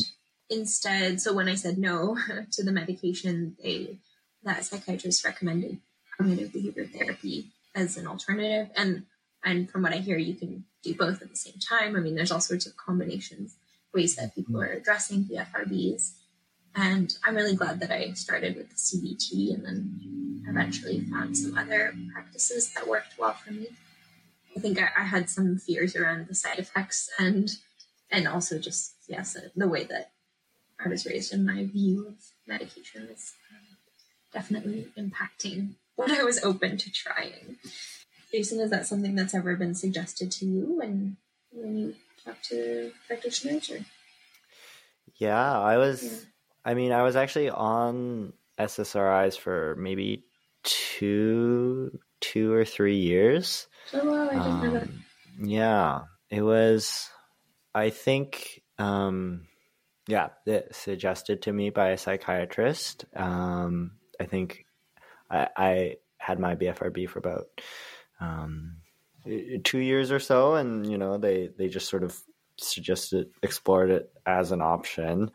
instead, 0.52 1.20
so 1.20 1.32
when 1.32 1.48
I 1.48 1.54
said 1.54 1.78
no 1.78 2.16
to 2.52 2.62
the 2.62 2.72
medication, 2.72 3.56
they 3.62 3.98
that 4.44 4.64
psychiatrist 4.64 5.24
recommended 5.24 5.78
cognitive 6.16 6.52
behavior 6.52 6.84
therapy 6.84 7.52
as 7.74 7.96
an 7.96 8.06
alternative. 8.06 8.70
And 8.76 9.04
and 9.44 9.70
from 9.70 9.82
what 9.82 9.92
I 9.92 9.98
hear, 9.98 10.18
you 10.18 10.34
can 10.34 10.64
do 10.82 10.94
both 10.94 11.22
at 11.22 11.30
the 11.30 11.36
same 11.36 11.58
time. 11.58 11.96
I 11.96 12.00
mean, 12.00 12.14
there's 12.14 12.30
all 12.30 12.40
sorts 12.40 12.66
of 12.66 12.76
combinations, 12.76 13.56
ways 13.92 14.14
that 14.16 14.34
people 14.34 14.60
are 14.60 14.66
addressing 14.66 15.26
the 15.26 15.36
FRBs. 15.36 16.12
And 16.74 17.14
I'm 17.24 17.34
really 17.34 17.56
glad 17.56 17.80
that 17.80 17.90
I 17.90 18.12
started 18.12 18.56
with 18.56 18.70
the 18.70 18.76
CBT 18.76 19.52
and 19.52 19.64
then 19.64 20.44
eventually 20.48 21.00
found 21.00 21.36
some 21.36 21.58
other 21.58 21.92
practices 22.12 22.72
that 22.74 22.86
worked 22.86 23.18
well 23.18 23.34
for 23.34 23.52
me. 23.52 23.66
I 24.56 24.60
think 24.60 24.80
I, 24.80 24.88
I 24.96 25.04
had 25.04 25.28
some 25.28 25.58
fears 25.58 25.96
around 25.96 26.28
the 26.28 26.34
side 26.34 26.58
effects 26.58 27.10
and 27.18 27.50
and 28.10 28.28
also 28.28 28.58
just 28.58 28.94
yes 29.08 29.36
the 29.56 29.68
way 29.68 29.84
that 29.84 30.12
I 30.84 30.88
was 30.88 31.06
raised 31.06 31.32
and 31.32 31.46
my 31.46 31.64
view 31.64 32.06
of 32.08 32.14
medication 32.46 33.08
was 33.08 33.34
um, 33.50 33.76
definitely 34.32 34.86
impacting 34.98 35.74
what 35.96 36.10
I 36.10 36.24
was 36.24 36.42
open 36.42 36.76
to 36.78 36.92
trying. 36.92 37.58
Jason, 38.30 38.60
is 38.60 38.70
that 38.70 38.86
something 38.86 39.14
that's 39.14 39.34
ever 39.34 39.56
been 39.56 39.74
suggested 39.74 40.30
to 40.32 40.46
you 40.46 40.78
when 40.78 41.16
when 41.52 41.76
you 41.76 41.94
talk 42.24 42.40
to 42.44 42.92
practitioners? 43.06 43.70
Or 43.70 43.78
Yeah, 45.16 45.60
I 45.60 45.76
was. 45.76 46.02
Yeah. 46.02 46.18
I 46.64 46.74
mean, 46.74 46.92
I 46.92 47.02
was 47.02 47.16
actually 47.16 47.50
on 47.50 48.32
SSRIs 48.58 49.38
for 49.38 49.76
maybe 49.78 50.24
two 50.62 51.98
two 52.20 52.52
or 52.52 52.64
three 52.64 52.96
years. 52.96 53.66
Oh 53.92 54.10
wow, 54.10 54.28
I 54.30 54.34
didn't 54.34 54.62
know 54.62 54.72
that. 54.72 54.82
Um, 54.84 55.04
yeah, 55.44 56.00
it 56.30 56.42
was. 56.42 57.08
I 57.74 57.90
think, 57.90 58.62
um, 58.78 59.46
yeah, 60.08 60.28
suggested 60.72 61.42
to 61.42 61.52
me 61.52 61.70
by 61.70 61.90
a 61.90 61.98
psychiatrist. 61.98 63.04
Um, 63.14 63.92
I 64.20 64.24
think 64.24 64.64
I, 65.30 65.48
I 65.56 65.96
had 66.18 66.38
my 66.38 66.54
BFRB 66.54 67.08
for 67.08 67.18
about 67.18 67.46
um, 68.20 68.76
two 69.64 69.78
years 69.78 70.10
or 70.10 70.18
so, 70.18 70.54
and 70.54 70.90
you 70.90 70.98
know 70.98 71.18
they 71.18 71.50
they 71.56 71.68
just 71.68 71.88
sort 71.88 72.04
of 72.04 72.18
suggested 72.56 73.28
explored 73.42 73.90
it 73.90 74.10
as 74.26 74.52
an 74.52 74.60
option. 74.60 75.30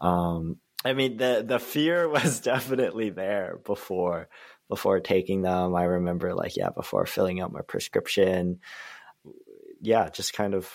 Um, 0.00 0.58
I 0.84 0.92
mean 0.92 1.16
the 1.16 1.44
the 1.46 1.58
fear 1.58 2.08
was 2.08 2.40
definitely 2.40 3.10
there 3.10 3.58
before 3.64 4.28
before 4.68 5.00
taking 5.00 5.42
them. 5.42 5.74
I 5.74 5.84
remember 5.84 6.34
like 6.34 6.56
yeah 6.56 6.70
before 6.70 7.06
filling 7.06 7.40
out 7.40 7.52
my 7.52 7.62
prescription, 7.62 8.60
yeah, 9.80 10.08
just 10.08 10.32
kind 10.32 10.54
of. 10.54 10.70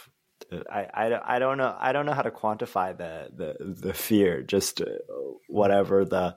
I, 0.52 0.88
I, 0.94 1.36
I 1.36 1.40
don't 1.40 1.58
know 1.58 1.76
I 1.80 1.92
don't 1.94 2.06
know 2.06 2.14
how 2.14 2.24
to 2.24 2.32
quantify 2.32 2.98
the 2.98 3.30
the, 3.36 3.74
the 3.74 3.94
fear 3.94 4.42
just 4.42 4.82
uh, 4.82 4.86
whatever 5.48 6.06
the 6.06 6.36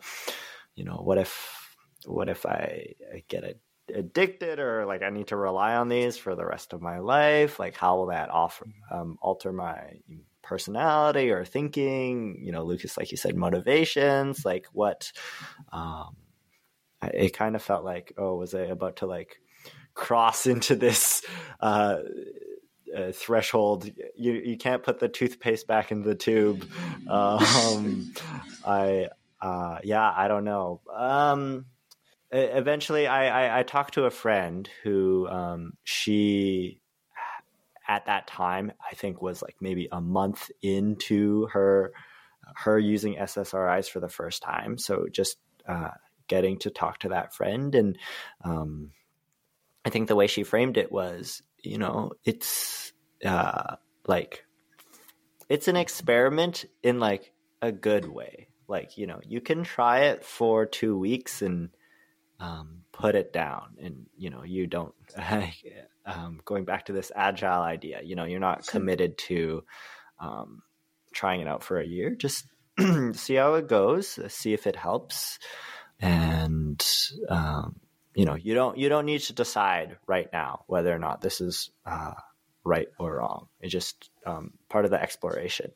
you 0.74 0.84
know 0.84 0.96
what 0.96 1.18
if 1.18 1.74
what 2.06 2.28
if 2.28 2.46
I, 2.46 2.94
I 3.12 3.24
get 3.28 3.44
a 3.44 3.54
addicted 3.92 4.58
or 4.58 4.86
like 4.86 5.02
I 5.02 5.10
need 5.10 5.28
to 5.28 5.36
rely 5.36 5.74
on 5.74 5.88
these 5.88 6.16
for 6.16 6.34
the 6.34 6.46
rest 6.46 6.72
of 6.72 6.80
my 6.80 6.98
life? 6.98 7.58
Like, 7.58 7.76
how 7.76 7.96
will 7.96 8.06
that 8.06 8.30
offer 8.30 8.66
um, 8.90 9.18
alter 9.20 9.52
my 9.52 9.98
personality 10.42 11.30
or 11.30 11.44
thinking? 11.44 12.40
You 12.42 12.52
know, 12.52 12.64
Lucas, 12.64 12.96
like 12.96 13.10
you 13.10 13.16
said, 13.16 13.36
motivations. 13.36 14.44
Like, 14.44 14.66
what? 14.72 15.12
Um, 15.72 16.16
it 17.02 17.36
kind 17.36 17.54
of 17.54 17.62
felt 17.62 17.84
like, 17.84 18.14
oh, 18.16 18.36
was 18.36 18.54
I 18.54 18.62
about 18.62 18.96
to 18.96 19.06
like 19.06 19.36
cross 19.94 20.46
into 20.46 20.76
this? 20.76 21.22
Uh, 21.60 21.98
threshold. 23.12 23.90
You 24.16 24.32
you 24.32 24.56
can't 24.56 24.82
put 24.82 24.98
the 24.98 25.08
toothpaste 25.08 25.66
back 25.66 25.90
in 25.92 26.02
the 26.02 26.14
tube. 26.14 26.68
Um 27.08 28.12
i 28.66 29.08
uh 29.40 29.78
yeah 29.82 30.10
i 30.16 30.28
don't 30.28 30.44
know. 30.44 30.80
Um 30.94 31.66
eventually 32.34 33.06
I, 33.06 33.46
I, 33.46 33.60
I 33.60 33.62
talked 33.62 33.94
to 33.94 34.04
a 34.04 34.10
friend 34.10 34.68
who 34.82 35.28
um, 35.28 35.74
she 35.84 36.80
at 37.86 38.06
that 38.06 38.26
time 38.26 38.72
I 38.90 38.94
think 38.94 39.22
was 39.22 39.42
like 39.42 39.56
maybe 39.60 39.88
a 39.92 40.00
month 40.00 40.50
into 40.62 41.46
her 41.52 41.92
her 42.56 42.78
using 42.78 43.16
SSRIs 43.16 43.88
for 43.88 44.00
the 44.00 44.08
first 44.08 44.42
time. 44.42 44.78
So 44.78 45.06
just 45.10 45.38
uh, 45.68 45.90
getting 46.28 46.58
to 46.60 46.70
talk 46.70 46.98
to 47.00 47.10
that 47.10 47.34
friend 47.34 47.74
and 47.74 47.98
um, 48.44 48.90
I 49.84 49.90
think 49.90 50.08
the 50.08 50.16
way 50.16 50.26
she 50.26 50.44
framed 50.44 50.78
it 50.78 50.90
was, 50.90 51.42
you 51.64 51.78
know, 51.78 52.12
it's 52.24 52.92
uh, 53.24 53.76
like 54.06 54.44
it's 55.48 55.68
an 55.68 55.76
experiment 55.76 56.64
in 56.82 57.00
like 57.00 57.32
a 57.62 57.72
good 57.72 58.06
way. 58.08 58.48
Like, 58.66 58.96
you 58.96 59.06
know, 59.06 59.20
you 59.26 59.40
can 59.40 59.62
try 59.64 60.06
it 60.06 60.24
for 60.24 60.66
two 60.66 60.98
weeks 60.98 61.42
and 61.42 61.70
um, 62.40 62.82
put 62.92 63.14
it 63.14 63.32
down. 63.32 63.76
And 63.80 64.06
you 64.16 64.30
know 64.30 64.42
you 64.44 64.66
don't 64.66 64.94
um, 66.06 66.40
going 66.44 66.64
back 66.64 66.86
to 66.86 66.92
this 66.92 67.10
agile 67.14 67.62
idea 67.62 68.00
you 68.02 68.14
know 68.16 68.24
you're 68.24 68.40
not 68.40 68.66
committed 68.66 69.16
to 69.18 69.64
um, 70.20 70.62
trying 71.12 71.40
it 71.40 71.48
out 71.48 71.62
for 71.62 71.78
a 71.78 71.86
year. 71.86 72.14
Just 72.14 72.46
see 73.12 73.34
how 73.34 73.54
it 73.54 73.68
goes 73.68 74.18
see 74.28 74.52
if 74.52 74.66
it 74.66 74.76
helps. 74.76 75.38
And 76.00 76.84
um, 77.28 77.76
you 78.14 78.24
know 78.24 78.34
you 78.34 78.54
don't 78.54 78.78
you 78.78 78.88
don't 78.88 79.06
need 79.06 79.20
to 79.22 79.32
decide 79.32 79.96
right 80.06 80.28
now 80.32 80.64
whether 80.66 80.94
or 80.94 80.98
not 80.98 81.20
this 81.20 81.40
is 81.40 81.70
uh, 81.86 82.14
right 82.64 82.88
or 82.98 83.16
wrong. 83.16 83.48
It's 83.60 83.72
just 83.72 84.10
um, 84.26 84.52
part 84.68 84.84
of 84.84 84.90
the 84.90 85.00
exploration. 85.02 85.72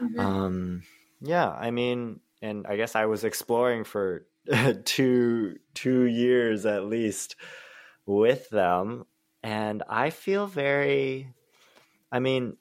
Mhm. 0.00 0.18
um, 0.20 0.82
yeah 1.20 1.48
i 1.50 1.70
mean 1.70 2.20
and 2.42 2.66
i 2.66 2.76
guess 2.76 2.94
i 2.94 3.06
was 3.06 3.24
exploring 3.24 3.84
for 3.84 4.26
two 4.84 5.56
two 5.74 6.04
years 6.04 6.64
at 6.66 6.84
least 6.84 7.36
with 8.06 8.48
them 8.50 9.04
and 9.42 9.82
i 9.88 10.10
feel 10.10 10.46
very 10.46 11.28
i 12.12 12.18
mean 12.18 12.56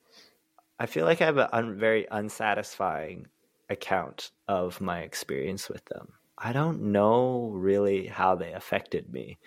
i 0.79 0.85
feel 0.85 1.05
like 1.05 1.21
i 1.21 1.25
have 1.25 1.37
a 1.37 1.55
un, 1.55 1.77
very 1.77 2.07
unsatisfying 2.09 3.27
account 3.69 4.31
of 4.47 4.81
my 4.81 5.01
experience 5.01 5.69
with 5.69 5.85
them 5.85 6.13
i 6.37 6.53
don't 6.53 6.81
know 6.81 7.47
really 7.49 8.07
how 8.07 8.35
they 8.35 8.53
affected 8.53 9.11
me. 9.11 9.39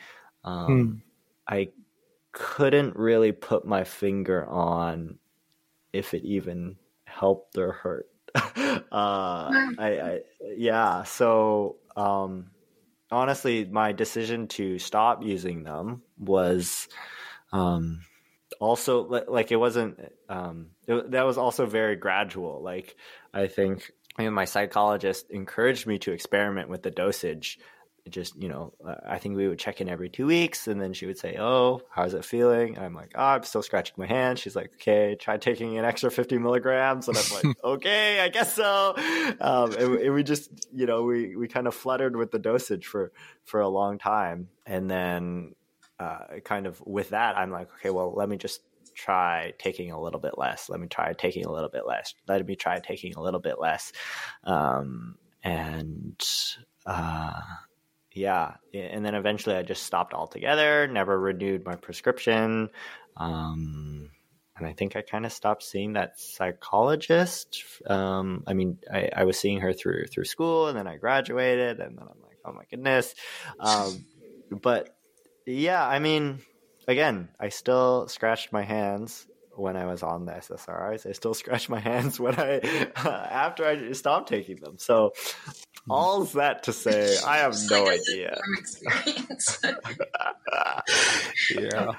Um, 0.45 0.91
Hmm. 0.91 1.03
i 1.49 1.69
couldn't 2.33 2.97
really 2.97 3.33
put 3.33 3.67
my 3.67 3.85
finger 3.85 4.47
on 4.47 5.19
if 5.93 6.15
it 6.15 6.25
even 6.25 6.79
helped 7.05 7.59
or 7.59 7.73
hurt. 7.73 8.09
Uh, 8.93 9.55
I, 9.79 10.01
I 10.01 10.21
yeah 10.57 11.05
so 11.05 11.79
um 11.97 12.51
honestly 13.11 13.65
my 13.67 13.93
decision 13.93 14.49
to 14.49 14.79
stop 14.79 15.23
using 15.23 15.65
them 15.65 16.03
was 16.19 16.89
um 17.53 18.03
also 18.61 19.03
like 19.03 19.53
it 19.53 19.57
wasn't 19.57 20.01
um 20.29 20.73
it, 20.87 21.13
that 21.13 21.25
was 21.25 21.39
also 21.39 21.67
very 21.67 21.97
gradual. 21.97 22.63
Like 22.63 22.97
i 23.35 23.47
think 23.47 23.93
I 24.21 24.25
mean, 24.25 24.35
my 24.35 24.45
psychologist 24.45 25.31
encouraged 25.31 25.87
me 25.87 25.99
to 26.01 26.13
experiment 26.13 26.69
with 26.69 26.83
the 26.83 26.91
dosage. 26.91 27.59
Just 28.09 28.35
you 28.43 28.49
know 28.49 28.73
uh, 28.85 28.95
i 29.07 29.19
think 29.19 29.37
we 29.37 29.47
would 29.47 29.59
check 29.59 29.81
in 29.81 29.89
every 29.89 30.09
two 30.09 30.27
weeks 30.27 30.67
and 30.67 30.81
then 30.81 30.95
she 30.95 31.05
would 31.05 31.19
say 31.19 31.37
oh 31.39 31.83
how's 31.91 32.15
it 32.15 32.25
feeling? 32.25 32.77
And 32.77 32.85
i'm 32.85 32.95
like 32.95 33.13
oh 33.15 33.23
i'm 33.23 33.43
still 33.45 33.63
scratching 33.63 33.95
my 33.99 34.07
hand. 34.07 34.39
She's 34.39 34.57
like 34.57 34.73
okay 34.75 35.17
try 35.21 35.37
taking 35.37 35.79
an 35.79 35.85
extra 35.85 36.11
50 36.11 36.39
milligrams. 36.39 37.09
And 37.09 37.17
i'm 37.17 37.31
like 37.31 37.57
okay 37.65 38.21
i 38.21 38.29
guess 38.29 38.55
so. 38.55 38.95
Um, 39.41 39.73
and, 39.75 39.99
and 39.99 40.15
we 40.15 40.23
just 40.23 40.51
you 40.75 40.87
know 40.87 41.03
we 41.03 41.37
we 41.37 41.47
kind 41.47 41.67
of 41.67 41.75
fluttered 41.75 42.17
with 42.17 42.31
the 42.31 42.39
dosage 42.39 42.87
for 42.87 43.13
for 43.45 43.61
a 43.61 43.69
long 43.69 43.99
time. 43.99 44.49
And 44.67 44.91
then 44.91 45.55
uh, 46.01 46.41
kind 46.43 46.67
of 46.67 46.81
with 46.87 47.11
that 47.11 47.37
i'm 47.37 47.51
like 47.51 47.69
okay 47.75 47.91
well 47.91 48.15
let 48.17 48.27
me 48.29 48.39
just 48.39 48.63
try 49.01 49.53
taking 49.59 49.91
a 49.91 50.01
little 50.01 50.21
bit 50.21 50.37
less. 50.37 50.69
Let 50.69 50.81
me 50.81 50.87
try 50.87 51.13
taking 51.13 51.47
a 51.47 51.53
little 51.53 51.69
bit 51.69 51.87
less. 51.87 52.15
Let 52.29 52.47
me 52.47 52.57
try 52.57 52.79
taking 52.81 53.15
a 53.15 53.23
little 53.23 53.41
bit 53.41 53.59
less. 53.59 53.93
Um, 54.45 55.17
and 55.43 56.23
uh, 56.87 57.41
yeah. 58.13 58.55
And 58.75 59.05
then 59.05 59.15
eventually 59.15 59.57
i 59.57 59.63
just 59.63 59.85
stopped 59.85 60.15
altogether 60.15 60.87
never 60.87 61.19
renewed 61.19 61.65
my 61.65 61.77
prescription. 61.77 62.71
Um, 63.17 64.11
and 64.57 64.67
i 64.69 64.73
think 64.75 64.95
i 64.95 65.03
kind 65.03 65.25
of 65.27 65.33
stopped 65.33 65.63
seeing 65.63 65.95
that 65.95 66.21
psychologist 66.21 67.65
um, 67.87 68.45
i 68.47 68.53
mean 68.53 68.79
I, 68.93 69.09
I 69.17 69.25
was 69.25 69.39
seeing 69.39 69.61
her 69.61 69.73
through 69.73 70.07
through 70.07 70.27
school 70.27 70.69
and 70.69 70.77
then 70.77 70.87
i 70.87 70.97
graduated 70.97 71.81
and 71.81 71.97
then 71.97 72.05
i'm 72.05 72.23
like 72.23 72.39
oh 72.45 72.53
my 72.53 72.65
goodness. 72.71 73.15
Um, 73.59 74.05
but 74.51 74.95
yeah 75.47 75.87
i 75.87 75.99
mean 75.99 76.41
again 76.91 77.29
i 77.39 77.49
still 77.49 78.09
scratched 78.09 78.53
my 78.53 78.63
hands 78.63 79.27
when 79.57 79.77
i 79.77 79.87
was 79.87 80.03
on 80.03 80.27
the 80.27 80.33
ssris 80.33 81.07
i 81.07 81.13
still 81.13 81.35
scratch 81.43 81.69
my 81.69 81.81
hands 81.81 82.21
when 82.21 82.35
i 82.39 82.59
after 82.97 83.65
i 83.65 83.93
stopped 83.93 84.29
taking 84.29 84.57
them 84.57 84.77
so 84.79 85.13
all's 85.89 86.33
that 86.35 86.65
to 86.65 86.73
say 86.73 87.17
i 87.27 87.39
have 87.39 87.53
Just 87.53 87.71
no 87.71 87.85
like 87.85 88.01
idea 88.01 88.37
experience. 88.59 89.61
Yeah. 91.51 91.93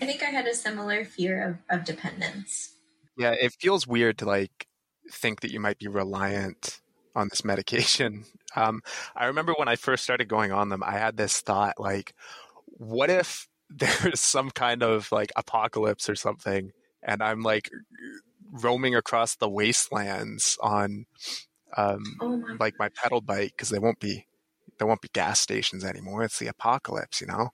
I 0.00 0.06
think 0.06 0.22
I 0.22 0.26
had 0.26 0.46
a 0.46 0.54
similar 0.54 1.04
fear 1.04 1.60
of, 1.70 1.78
of 1.78 1.84
dependence. 1.84 2.74
Yeah, 3.16 3.32
it 3.32 3.52
feels 3.60 3.86
weird 3.86 4.18
to 4.18 4.26
like 4.26 4.68
think 5.10 5.40
that 5.40 5.50
you 5.50 5.60
might 5.60 5.78
be 5.78 5.88
reliant 5.88 6.80
on 7.16 7.28
this 7.28 7.44
medication. 7.44 8.24
Um, 8.54 8.80
I 9.16 9.26
remember 9.26 9.54
when 9.56 9.68
I 9.68 9.76
first 9.76 10.04
started 10.04 10.28
going 10.28 10.52
on 10.52 10.68
them, 10.68 10.82
I 10.84 10.92
had 10.92 11.16
this 11.16 11.40
thought 11.40 11.80
like, 11.80 12.14
what 12.78 13.10
if 13.10 13.48
there's 13.70 14.20
some 14.20 14.50
kind 14.50 14.82
of 14.82 15.12
like 15.12 15.30
apocalypse 15.36 16.08
or 16.08 16.14
something, 16.14 16.72
and 17.02 17.22
I'm 17.22 17.42
like 17.42 17.70
roaming 18.50 18.94
across 18.94 19.36
the 19.36 19.48
wastelands 19.48 20.56
on 20.62 21.04
um, 21.76 22.02
Oh 22.20 22.42
like 22.58 22.74
my 22.78 22.88
pedal 22.88 23.20
bike 23.20 23.52
because 23.56 23.68
there 23.68 23.80
won't 23.80 24.00
be 24.00 24.26
there 24.78 24.86
won't 24.86 25.00
be 25.00 25.08
gas 25.12 25.40
stations 25.40 25.84
anymore. 25.84 26.22
It's 26.22 26.38
the 26.38 26.46
apocalypse, 26.46 27.20
you 27.20 27.26
know. 27.26 27.50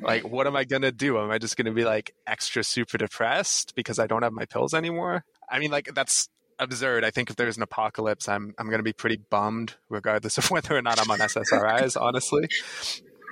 Like, 0.00 0.26
what 0.28 0.46
am 0.46 0.56
I 0.56 0.64
gonna 0.64 0.92
do? 0.92 1.18
Am 1.18 1.30
I 1.30 1.38
just 1.38 1.56
gonna 1.56 1.72
be 1.72 1.84
like 1.84 2.14
extra 2.26 2.64
super 2.64 2.98
depressed 2.98 3.74
because 3.74 3.98
I 3.98 4.06
don't 4.06 4.22
have 4.22 4.32
my 4.32 4.44
pills 4.44 4.74
anymore? 4.74 5.24
I 5.50 5.58
mean, 5.58 5.70
like 5.70 5.90
that's 5.94 6.28
absurd. 6.58 7.04
I 7.04 7.10
think 7.10 7.30
if 7.30 7.36
there's 7.36 7.56
an 7.56 7.62
apocalypse, 7.62 8.28
I'm 8.28 8.54
I'm 8.58 8.70
gonna 8.70 8.82
be 8.82 8.92
pretty 8.92 9.16
bummed, 9.16 9.74
regardless 9.88 10.38
of 10.38 10.50
whether 10.50 10.76
or 10.76 10.82
not 10.82 11.00
I'm 11.00 11.10
on 11.10 11.18
SSRIs. 11.18 12.00
honestly, 12.00 12.48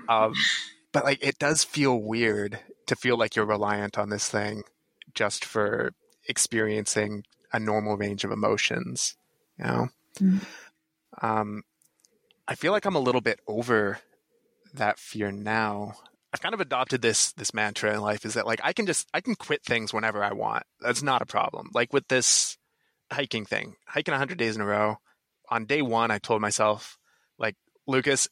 um, 0.09 0.35
but 0.97 1.05
like 1.05 1.23
it 1.23 1.39
does 1.39 1.63
feel 1.63 2.01
weird 2.01 2.59
to 2.87 2.97
feel 2.97 3.19
like 3.19 3.37
you're 3.37 3.45
reliant 3.45 3.99
on 3.99 4.09
this 4.09 4.29
thing 4.29 4.63
just 5.15 5.45
for 5.45 5.93
experiencing 6.27 7.23
a 7.53 7.61
normal 7.61 7.99
range 7.99 8.25
of 8.25 8.31
emotions. 8.33 9.15
You 9.59 9.65
know. 9.65 9.89
Mhm. 10.19 10.47
Um, 11.21 11.63
I 12.49 12.55
feel 12.55 12.73
like 12.73 12.87
I'm 12.87 12.97
a 12.97 13.01
little 13.01 13.21
bit 13.21 13.41
over 13.47 13.99
that 14.73 14.99
fear 14.99 15.31
now. 15.31 15.95
I've 16.33 16.41
kind 16.41 16.55
of 16.55 16.61
adopted 16.61 17.03
this 17.03 17.33
this 17.33 17.53
mantra 17.53 17.93
in 17.93 18.01
life 18.01 18.25
is 18.25 18.33
that 18.35 18.47
like 18.47 18.61
I 18.65 18.73
can 18.73 18.87
just 18.87 19.07
I 19.13 19.21
can 19.21 19.35
quit 19.35 19.63
things 19.65 19.93
whenever 19.93 20.25
I 20.25 20.33
want. 20.33 20.65
That's 20.81 21.03
not 21.03 21.21
a 21.21 21.27
problem. 21.27 21.71
Like 21.75 21.93
with 21.93 22.09
this 22.09 22.57
hiking 23.13 23.45
thing, 23.45 23.77
hiking 23.87 24.13
100 24.13 24.39
days 24.39 24.57
in 24.57 24.63
a 24.63 24.67
row. 24.67 24.97
On 25.51 25.67
day 25.67 25.83
1 25.83 26.11
I 26.11 26.19
told 26.19 26.41
myself 26.41 26.99
like 27.39 27.57
Lucas 27.87 28.29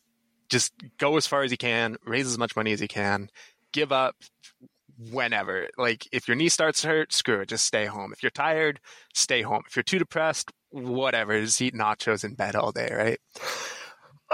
just 0.48 0.72
go 0.98 1.16
as 1.16 1.26
far 1.26 1.42
as 1.42 1.50
you 1.50 1.56
can, 1.56 1.96
raise 2.04 2.26
as 2.26 2.38
much 2.38 2.56
money 2.56 2.72
as 2.72 2.80
you 2.80 2.88
can, 2.88 3.28
give 3.72 3.92
up 3.92 4.16
whenever. 5.10 5.68
Like 5.76 6.06
if 6.12 6.28
your 6.28 6.36
knee 6.36 6.48
starts 6.48 6.82
to 6.82 6.88
hurt, 6.88 7.12
screw 7.12 7.40
it, 7.40 7.48
just 7.48 7.64
stay 7.64 7.86
home. 7.86 8.12
If 8.12 8.22
you're 8.22 8.30
tired, 8.30 8.80
stay 9.14 9.42
home. 9.42 9.62
If 9.66 9.76
you're 9.76 9.82
too 9.82 9.98
depressed, 9.98 10.50
whatever, 10.70 11.40
just 11.40 11.60
eat 11.60 11.74
nachos 11.74 12.24
in 12.24 12.34
bed 12.34 12.54
all 12.54 12.72
day, 12.72 12.90
right? 12.92 13.20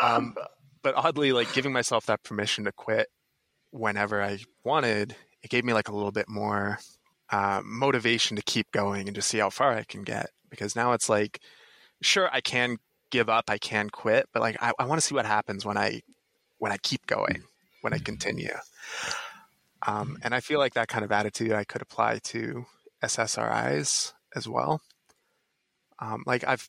Um, 0.03 0.35
but 0.83 0.95
oddly, 0.95 1.33
like 1.33 1.53
giving 1.53 1.73
myself 1.73 2.07
that 2.07 2.23
permission 2.23 2.65
to 2.65 2.73
quit 2.73 3.09
whenever 3.71 4.23
I 4.23 4.39
wanted, 4.65 5.15
it 5.43 5.51
gave 5.51 5.65
me 5.65 5.73
like 5.73 5.89
a 5.89 5.95
little 5.95 6.13
bit 6.13 6.29
more 6.29 6.79
uh, 7.31 7.61
motivation 7.65 8.37
to 8.37 8.43
keep 8.43 8.71
going 8.73 9.07
and 9.07 9.15
just 9.15 9.29
see 9.29 9.39
how 9.39 9.51
far 9.51 9.73
I 9.73 9.85
can 9.85 10.03
get. 10.03 10.31
Because 10.51 10.75
now 10.75 10.93
it's 10.93 11.09
like, 11.09 11.41
sure, 12.03 12.29
I 12.33 12.41
can 12.41 12.79
give 13.11 13.29
up, 13.29 13.45
I 13.49 13.59
can 13.59 13.91
quit, 13.91 14.29
but 14.33 14.41
like 14.41 14.57
I, 14.61 14.73
I 14.79 14.87
want 14.87 15.01
to 15.01 15.07
see 15.07 15.15
what 15.15 15.27
happens 15.27 15.65
when 15.65 15.77
I 15.77 16.03
when 16.59 16.73
I 16.73 16.77
keep 16.79 17.07
going, 17.07 17.43
when 17.81 17.93
I 17.93 17.99
continue. 17.99 18.55
Um, 19.87 20.19
and 20.23 20.35
I 20.35 20.41
feel 20.41 20.59
like 20.59 20.75
that 20.75 20.89
kind 20.89 21.05
of 21.05 21.13
attitude 21.13 21.53
I 21.53 21.65
could 21.65 21.83
apply 21.83 22.19
to 22.25 22.67
SSRIs 23.03 24.13
as 24.37 24.47
well. 24.47 24.83
Um, 25.99 26.23
like 26.27 26.45
I've 26.47 26.69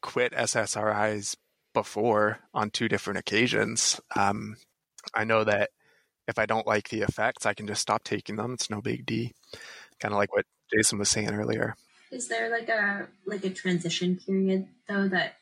quit 0.00 0.32
SSRIs 0.32 1.36
before 1.74 2.40
on 2.54 2.70
two 2.70 2.88
different 2.88 3.18
occasions. 3.18 4.00
Um, 4.16 4.56
I 5.14 5.24
know 5.24 5.44
that 5.44 5.70
if 6.26 6.38
I 6.38 6.46
don't 6.46 6.66
like 6.66 6.88
the 6.88 7.02
effects, 7.02 7.46
I 7.46 7.54
can 7.54 7.66
just 7.66 7.82
stop 7.82 8.04
taking 8.04 8.36
them. 8.36 8.54
It's 8.54 8.70
no 8.70 8.80
big 8.80 9.06
deal. 9.06 9.30
Kind 10.00 10.12
of 10.12 10.18
like 10.18 10.32
what 10.32 10.44
Jason 10.74 10.98
was 10.98 11.08
saying 11.08 11.30
earlier. 11.30 11.74
Is 12.10 12.28
there 12.28 12.50
like 12.50 12.68
a 12.68 13.08
like 13.26 13.44
a 13.44 13.50
transition 13.50 14.16
period 14.16 14.66
though 14.88 15.08
that 15.08 15.34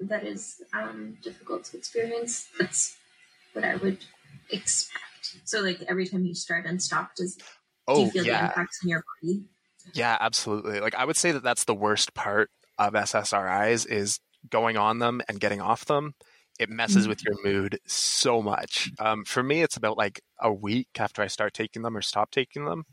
that 0.00 0.24
is 0.24 0.62
um, 0.72 1.16
difficult 1.22 1.64
to 1.64 1.76
experience? 1.76 2.48
That's 2.58 2.96
what 3.52 3.64
I 3.64 3.76
would 3.76 3.98
expect. 4.50 5.04
So 5.44 5.60
like 5.60 5.82
every 5.88 6.06
time 6.06 6.24
you 6.24 6.34
start 6.34 6.66
and 6.66 6.82
stop, 6.82 7.14
does 7.16 7.38
oh, 7.86 7.96
do 7.96 8.02
you 8.02 8.10
feel 8.10 8.26
yeah. 8.26 8.40
the 8.40 8.46
impacts 8.48 8.80
on 8.82 8.88
your 8.88 9.04
body? 9.22 9.42
Yeah, 9.94 10.16
absolutely. 10.20 10.80
Like 10.80 10.94
I 10.94 11.04
would 11.04 11.16
say 11.16 11.32
that 11.32 11.42
that's 11.42 11.64
the 11.64 11.74
worst 11.74 12.14
part 12.14 12.50
of 12.78 12.92
SSRIs 12.92 13.86
is 13.86 14.20
going 14.48 14.76
on 14.76 14.98
them 14.98 15.20
and 15.28 15.40
getting 15.40 15.60
off 15.60 15.84
them. 15.86 16.14
It 16.58 16.70
messes 16.70 17.02
Mm-hmm. 17.02 17.08
with 17.08 17.24
your 17.24 17.36
mood 17.44 17.78
so 17.86 18.42
much. 18.42 18.90
Um, 18.98 19.24
for 19.24 19.42
me, 19.42 19.62
it's 19.62 19.76
about 19.76 19.96
like 19.96 20.20
a 20.40 20.52
week 20.52 20.88
after 20.98 21.22
I 21.22 21.28
start 21.28 21.54
taking 21.54 21.82
them 21.82 21.96
or 21.96 22.02
stop 22.02 22.30
taking 22.30 22.64
them. 22.64 22.84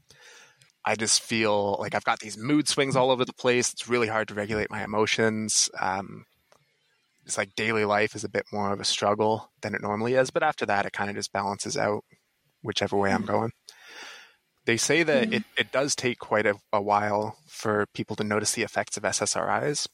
I 0.85 0.95
just 0.95 1.23
feel 1.23 1.77
like 1.79 1.95
I've 1.95 2.03
got 2.03 2.19
these 2.19 2.37
mood 2.37 2.67
swings 2.67 2.95
all 2.95 3.09
over 3.09 3.25
the 3.25 3.33
place. 3.33 3.73
It's 3.73 3.89
really 3.89 4.07
hard 4.07 4.27
to 4.27 4.35
regulate 4.35 4.69
my 4.69 4.83
emotions. 4.83 5.67
Um, 5.79 6.25
it's 7.25 7.37
like 7.37 7.55
daily 7.55 7.85
life 7.85 8.15
is 8.15 8.23
a 8.23 8.29
bit 8.29 8.45
more 8.51 8.71
of 8.71 8.79
a 8.79 8.85
struggle 8.85 9.51
than 9.61 9.73
it 9.73 9.81
normally 9.81 10.13
is. 10.13 10.29
But 10.29 10.43
after 10.43 10.65
that, 10.67 10.85
it 10.85 10.93
kind 10.93 11.09
of 11.09 11.15
just 11.15 11.33
balances 11.33 11.75
out 11.75 12.03
whichever 12.61 12.97
way 12.97 13.11
I'm 13.11 13.25
going. 13.25 13.51
They 14.65 14.77
say 14.77 15.03
that 15.03 15.31
it, 15.31 15.43
it 15.57 15.71
does 15.71 15.95
take 15.95 16.17
quite 16.17 16.47
a, 16.47 16.55
a 16.73 16.81
while 16.81 17.37
for 17.47 17.85
people 17.93 18.15
to 18.15 18.23
notice 18.23 18.53
the 18.53 18.63
effects 18.63 18.97
of 18.97 19.03
SSRIs. 19.03 19.87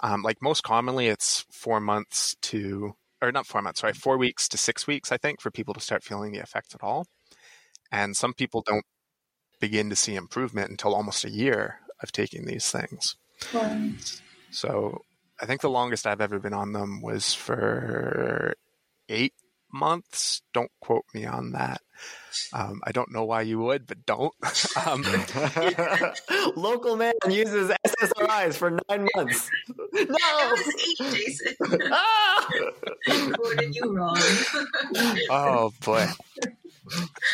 Um, 0.00 0.22
like 0.22 0.42
most 0.42 0.62
commonly, 0.62 1.06
it's 1.06 1.44
four 1.50 1.80
months 1.80 2.34
to, 2.42 2.94
or 3.22 3.30
not 3.30 3.46
four 3.46 3.62
months, 3.62 3.80
sorry, 3.80 3.92
four 3.92 4.18
weeks 4.18 4.48
to 4.48 4.58
six 4.58 4.86
weeks, 4.86 5.12
I 5.12 5.16
think, 5.16 5.40
for 5.40 5.50
people 5.50 5.74
to 5.74 5.80
start 5.80 6.02
feeling 6.02 6.32
the 6.32 6.40
effects 6.40 6.74
at 6.74 6.82
all. 6.82 7.06
And 7.92 8.16
some 8.16 8.34
people 8.34 8.62
don't 8.66 8.84
begin 9.60 9.90
to 9.90 9.96
see 9.96 10.16
improvement 10.16 10.70
until 10.70 10.94
almost 10.94 11.24
a 11.24 11.30
year 11.30 11.76
of 12.02 12.10
taking 12.12 12.46
these 12.46 12.70
things. 12.70 13.16
So 14.50 15.02
I 15.40 15.46
think 15.46 15.60
the 15.60 15.70
longest 15.70 16.06
I've 16.06 16.20
ever 16.20 16.38
been 16.38 16.54
on 16.54 16.72
them 16.72 17.00
was 17.02 17.34
for 17.34 18.54
eight 19.08 19.34
months. 19.72 20.42
Don't 20.54 20.70
quote 20.80 21.04
me 21.14 21.26
on 21.26 21.52
that. 21.52 21.80
Um, 22.52 22.80
I 22.84 22.92
don't 22.92 23.12
know 23.12 23.24
why 23.24 23.42
you 23.42 23.58
would, 23.58 23.86
but 23.86 24.04
don't. 24.06 24.32
um, 24.86 25.02
Local 26.56 26.96
man 26.96 27.14
uses 27.28 27.70
SSRIs 27.86 28.54
for 28.56 28.78
nine 28.88 29.08
months. 29.14 29.50
That 29.92 30.08
No. 30.10 30.50
was 30.50 30.74
eight, 30.86 31.14
Jason. 31.14 31.56
Ah! 31.90 32.48
Quoted 33.34 33.74
you 33.74 33.96
wrong. 33.96 34.18
oh 35.30 35.72
boy. 35.82 36.06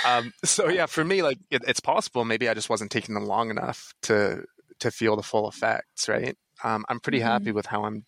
Um, 0.06 0.32
so 0.44 0.68
yeah, 0.68 0.86
for 0.86 1.04
me, 1.04 1.22
like 1.22 1.38
it, 1.50 1.62
it's 1.66 1.80
possible. 1.80 2.24
Maybe 2.24 2.48
I 2.48 2.54
just 2.54 2.70
wasn't 2.70 2.92
taking 2.92 3.14
them 3.14 3.26
long 3.26 3.50
enough 3.50 3.92
to 4.02 4.44
to 4.78 4.90
feel 4.92 5.16
the 5.16 5.22
full 5.24 5.48
effects. 5.48 6.08
Right. 6.08 6.36
Um, 6.64 6.84
I'm 6.88 7.00
pretty 7.00 7.20
happy 7.20 7.52
with 7.52 7.66
how 7.66 7.84
I'm 7.84 8.04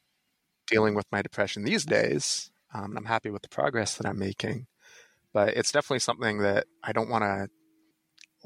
dealing 0.66 0.94
with 0.94 1.06
my 1.12 1.22
depression 1.22 1.64
these 1.64 1.84
days. 1.84 2.50
Um, 2.72 2.84
and 2.86 2.98
I'm 2.98 3.04
happy 3.04 3.30
with 3.30 3.42
the 3.42 3.48
progress 3.48 3.96
that 3.96 4.06
I'm 4.06 4.18
making. 4.18 4.66
But 5.32 5.56
it's 5.56 5.72
definitely 5.72 6.00
something 6.00 6.38
that 6.38 6.66
I 6.82 6.92
don't 6.92 7.08
want 7.08 7.24
to 7.24 7.48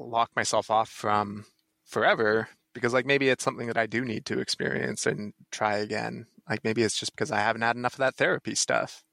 lock 0.03 0.31
myself 0.35 0.71
off 0.71 0.89
from 0.89 1.45
forever 1.85 2.49
because 2.73 2.93
like 2.93 3.05
maybe 3.05 3.29
it's 3.29 3.43
something 3.43 3.67
that 3.67 3.77
I 3.77 3.85
do 3.85 4.05
need 4.05 4.25
to 4.25 4.39
experience 4.39 5.05
and 5.05 5.33
try 5.51 5.77
again. 5.77 6.27
Like 6.49 6.63
maybe 6.63 6.83
it's 6.83 6.99
just 6.99 7.15
because 7.15 7.31
I 7.31 7.39
haven't 7.39 7.61
had 7.61 7.75
enough 7.75 7.93
of 7.93 7.99
that 7.99 8.15
therapy 8.15 8.55
stuff. 8.55 9.03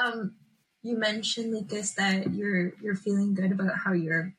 Um, 0.00 0.34
you 0.82 0.98
mentioned 0.98 1.52
Lucas 1.52 1.92
that 1.92 2.32
you're 2.32 2.72
you're 2.82 2.94
feeling 2.96 3.34
good 3.34 3.52
about 3.52 3.78
how 3.78 3.92
you're 3.92 4.34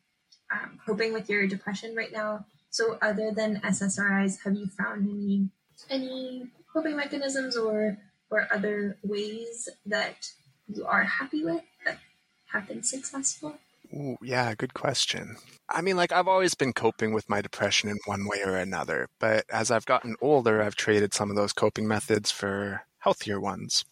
um, 0.51 0.79
coping 0.85 1.13
with 1.13 1.29
your 1.29 1.47
depression 1.47 1.95
right 1.95 2.11
now. 2.11 2.45
So, 2.69 2.97
other 3.01 3.31
than 3.31 3.61
SSRIs, 3.61 4.43
have 4.43 4.55
you 4.55 4.67
found 4.67 5.09
any 5.09 5.49
any 5.89 6.49
coping 6.71 6.95
mechanisms 6.95 7.55
or 7.57 7.97
or 8.29 8.47
other 8.51 8.97
ways 9.03 9.69
that 9.85 10.31
you 10.67 10.85
are 10.85 11.03
happy 11.03 11.43
with 11.45 11.63
that 11.85 11.99
have 12.47 12.67
been 12.67 12.83
successful? 12.83 13.57
Ooh, 13.93 14.17
yeah, 14.21 14.53
good 14.55 14.73
question. 14.73 15.37
I 15.69 15.81
mean, 15.81 15.95
like, 15.95 16.11
I've 16.11 16.27
always 16.27 16.55
been 16.55 16.73
coping 16.73 17.13
with 17.13 17.29
my 17.29 17.41
depression 17.41 17.89
in 17.89 17.97
one 18.05 18.27
way 18.27 18.41
or 18.43 18.55
another, 18.57 19.07
but 19.19 19.45
as 19.49 19.71
I've 19.71 19.85
gotten 19.85 20.15
older, 20.21 20.61
I've 20.61 20.75
traded 20.75 21.13
some 21.13 21.29
of 21.29 21.35
those 21.35 21.53
coping 21.53 21.87
methods 21.87 22.31
for 22.31 22.81
healthier 22.99 23.39
ones. 23.39 23.85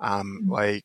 Um, 0.00 0.42
Mhm. 0.44 0.50
like, 0.50 0.84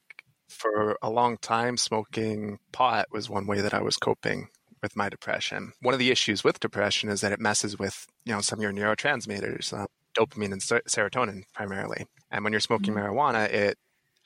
for 0.50 0.98
a 1.02 1.10
long 1.10 1.38
time, 1.38 1.78
smoking 1.78 2.60
pot 2.72 3.08
was 3.12 3.30
one 3.30 3.48
way 3.48 3.62
that 3.62 3.74
I 3.74 3.82
was 3.82 3.98
coping 3.98 4.50
with 4.82 4.96
my 4.96 5.10
depression. 5.10 5.74
One 5.82 5.94
of 5.94 6.00
the 6.00 6.12
issues 6.12 6.44
with 6.44 6.60
depression 6.60 7.10
is 7.10 7.22
that 7.22 7.32
it 7.34 7.40
messes 7.40 7.78
with, 7.80 8.08
you 8.26 8.34
know, 8.34 8.42
some 8.42 8.60
of 8.60 8.64
your 8.64 8.74
neurotransmitters, 8.74 9.74
uh, 9.74 9.88
dopamine 10.18 10.52
and 10.52 10.62
ser- 10.62 10.82
serotonin 10.88 11.44
primarily. 11.54 12.06
And 12.32 12.44
when 12.44 12.54
you're 12.54 12.60
smoking 12.60 12.94
marijuana, 12.94 13.50
it 13.52 13.78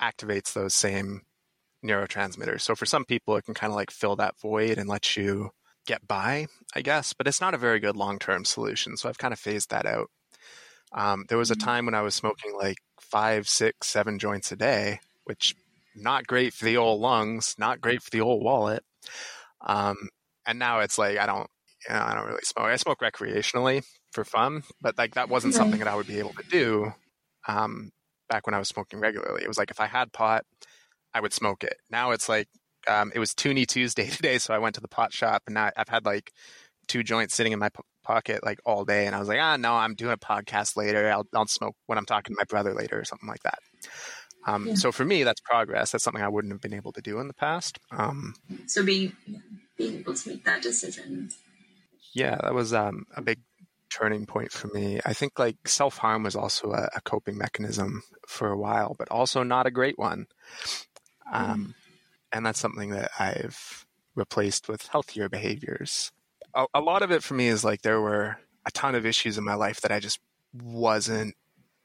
activates 0.01 0.53
those 0.53 0.73
same 0.73 1.21
neurotransmitters. 1.83 2.61
So 2.61 2.75
for 2.75 2.85
some 2.85 3.05
people, 3.05 3.35
it 3.37 3.45
can 3.45 3.53
kind 3.53 3.71
of 3.71 3.75
like 3.75 3.91
fill 3.91 4.15
that 4.17 4.39
void 4.39 4.77
and 4.77 4.89
let 4.89 5.15
you 5.15 5.51
get 5.85 6.07
by, 6.07 6.47
I 6.75 6.81
guess, 6.81 7.13
but 7.13 7.27
it's 7.27 7.41
not 7.41 7.53
a 7.53 7.57
very 7.57 7.79
good 7.79 7.95
long 7.95 8.19
term 8.19 8.45
solution. 8.45 8.97
So 8.97 9.09
I've 9.09 9.17
kind 9.17 9.33
of 9.33 9.39
phased 9.39 9.71
that 9.71 9.85
out. 9.85 10.09
Um, 10.91 11.25
there 11.29 11.37
was 11.37 11.51
a 11.51 11.55
time 11.55 11.85
when 11.85 11.95
I 11.95 12.01
was 12.01 12.15
smoking 12.15 12.55
like 12.55 12.77
five, 12.99 13.47
six, 13.47 13.87
seven 13.87 14.19
joints 14.19 14.51
a 14.51 14.55
day, 14.55 14.99
which 15.25 15.55
not 15.95 16.27
great 16.27 16.53
for 16.53 16.65
the 16.65 16.77
old 16.77 17.01
lungs, 17.01 17.55
not 17.57 17.81
great 17.81 18.01
for 18.01 18.09
the 18.09 18.21
old 18.21 18.43
wallet. 18.43 18.83
Um, 19.61 20.09
and 20.45 20.57
now 20.59 20.79
it's 20.79 20.97
like 20.97 21.17
I 21.17 21.25
don't, 21.25 21.49
you 21.87 21.93
know, 21.93 22.01
I 22.01 22.15
don't 22.15 22.27
really 22.27 22.41
smoke. 22.43 22.65
I 22.65 22.75
smoke 22.77 22.99
recreationally 22.99 23.83
for 24.11 24.23
fun, 24.25 24.63
but 24.81 24.97
like 24.97 25.15
that 25.15 25.29
wasn't 25.29 25.53
Right. 25.53 25.59
something 25.59 25.79
that 25.79 25.87
I 25.87 25.95
would 25.95 26.07
be 26.07 26.19
able 26.19 26.33
to 26.33 26.43
do 26.49 26.93
um, 27.47 27.91
back 28.29 28.45
when 28.47 28.53
I 28.53 28.59
was 28.59 28.67
smoking 28.69 28.99
regularly. 28.99 29.43
It 29.43 29.47
was 29.47 29.57
like 29.57 29.71
if 29.71 29.79
I 29.79 29.85
had 29.87 30.11
pot, 30.13 30.45
I 31.13 31.21
would 31.21 31.33
smoke 31.33 31.63
it. 31.63 31.77
Now 31.89 32.11
it's 32.11 32.27
like 32.29 32.47
um, 32.87 33.11
it 33.13 33.19
was 33.19 33.33
Toonie 33.33 33.65
Tuesday 33.65 34.07
today, 34.09 34.37
so 34.37 34.53
I 34.53 34.57
went 34.59 34.75
to 34.75 34.81
the 34.81 34.87
pot 34.87 35.13
shop, 35.13 35.43
and 35.47 35.53
now 35.55 35.69
I've 35.77 35.89
had 35.89 36.05
like 36.05 36.31
two 36.87 37.03
joints 37.03 37.35
sitting 37.35 37.53
in 37.53 37.59
my 37.59 37.69
po- 37.69 37.83
pocket 38.03 38.43
like 38.43 38.59
all 38.65 38.83
day, 38.85 39.05
and 39.05 39.15
I 39.15 39.19
was 39.19 39.27
like, 39.27 39.39
ah, 39.39 39.57
no, 39.57 39.73
I'm 39.75 39.95
doing 39.95 40.13
a 40.13 40.17
podcast 40.17 40.75
later. 40.77 41.09
I'll 41.11 41.25
I'll 41.35 41.47
smoke 41.47 41.75
when 41.87 41.97
I'm 41.97 42.05
talking 42.05 42.33
to 42.35 42.39
my 42.39 42.45
brother 42.45 42.73
later 42.73 42.99
or 42.99 43.05
something 43.05 43.27
like 43.29 43.43
that. 43.43 43.59
Um, 44.47 44.67
Yeah. 44.67 44.73
So 44.75 44.91
for 44.91 45.03
me, 45.05 45.23
that's 45.23 45.41
progress. 45.41 45.91
That's 45.91 46.03
something 46.03 46.23
I 46.23 46.29
wouldn't 46.29 46.53
have 46.53 46.61
been 46.61 46.73
able 46.73 46.93
to 46.93 47.01
do 47.01 47.19
in 47.19 47.27
the 47.27 47.33
past. 47.33 47.77
Um, 47.91 48.33
So, 48.67 48.83
being 48.83 49.15
being 49.77 49.99
able 49.99 50.13
to 50.13 50.29
make 50.29 50.43
that 50.45 50.61
decision. 50.61 51.29
yeah, 52.13 52.37
that 52.41 52.53
was 52.53 52.73
um, 52.73 53.05
a 53.15 53.21
big 53.21 53.39
turning 53.89 54.25
point 54.25 54.51
for 54.51 54.67
me. 54.67 54.99
I 55.05 55.13
think 55.13 55.37
like 55.39 55.67
self 55.67 55.97
harm 55.97 56.23
was 56.23 56.35
also 56.35 56.71
a, 56.71 56.89
a 56.95 57.01
coping 57.01 57.37
mechanism 57.37 58.03
for 58.27 58.49
a 58.49 58.57
while, 58.57 58.95
but 58.97 59.09
also 59.09 59.43
not 59.43 59.67
a 59.67 59.71
great 59.71 59.97
one. 59.97 60.27
Um, 61.31 61.75
and 62.31 62.45
that's 62.45 62.59
something 62.59 62.91
that 62.91 63.11
I've 63.19 63.85
replaced 64.15 64.67
with 64.67 64.87
healthier 64.87 65.29
behaviors. 65.29 66.11
A, 66.55 66.65
a 66.73 66.81
lot 66.81 67.01
of 67.01 67.11
it 67.11 67.23
for 67.23 67.33
me 67.33 67.47
is 67.47 67.63
like 67.63 67.81
there 67.81 68.01
were 68.01 68.37
a 68.65 68.71
ton 68.71 68.95
of 68.95 69.05
issues 69.05 69.37
in 69.37 69.43
my 69.43 69.55
life 69.55 69.81
that 69.81 69.91
I 69.91 69.99
just 69.99 70.19
wasn't 70.53 71.35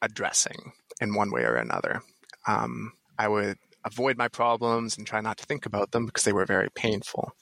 addressing 0.02 0.72
in 1.00 1.14
one 1.14 1.30
way 1.30 1.42
or 1.42 1.56
another. 1.56 2.02
Um, 2.46 2.92
I 3.18 3.28
would 3.28 3.56
avoid 3.84 4.16
my 4.16 4.28
problems 4.28 4.96
and 4.96 5.06
try 5.06 5.20
not 5.20 5.38
to 5.38 5.46
think 5.46 5.66
about 5.66 5.92
them 5.92 6.06
because 6.06 6.24
they 6.24 6.32
were 6.32 6.46
very 6.46 6.68
painful. 6.74 7.32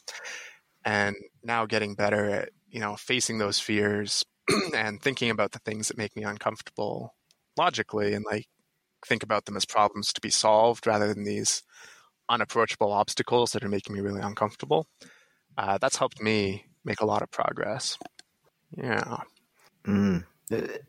And 0.85 1.17
now 1.45 1.67
getting 1.67 1.95
better 1.95 2.29
at, 2.29 2.51
you 2.69 2.81
know, 2.81 2.97
facing 2.97 3.39
those 3.39 3.61
fears 3.61 4.25
and 4.75 5.01
thinking 5.01 5.31
about 5.31 5.53
the 5.53 5.59
things 5.61 5.89
that 5.89 5.99
make 5.99 6.17
me 6.17 6.23
uncomfortable 6.23 7.15
logically 7.57 8.15
and 8.15 8.25
like 8.25 8.47
think 9.07 9.23
about 9.23 9.45
them 9.45 9.57
as 9.57 9.65
problems 9.65 10.13
to 10.13 10.21
be 10.21 10.31
solved 10.31 10.87
rather 10.87 11.13
than 11.13 11.25
these 11.25 11.63
unapproachable 12.29 12.93
obstacles 12.93 13.53
that 13.53 13.65
are 13.65 13.69
making 13.69 13.95
me 13.95 14.01
really 14.01 14.21
uncomfortable. 14.21 14.87
Uh, 15.57 15.79
that's 15.79 15.97
helped 15.97 16.21
me 16.21 16.65
make 16.85 17.01
a 17.01 17.07
lot 17.07 17.23
of 17.23 17.31
progress. 17.31 17.99
Yeah. 18.77 19.19
Mm. 19.85 20.25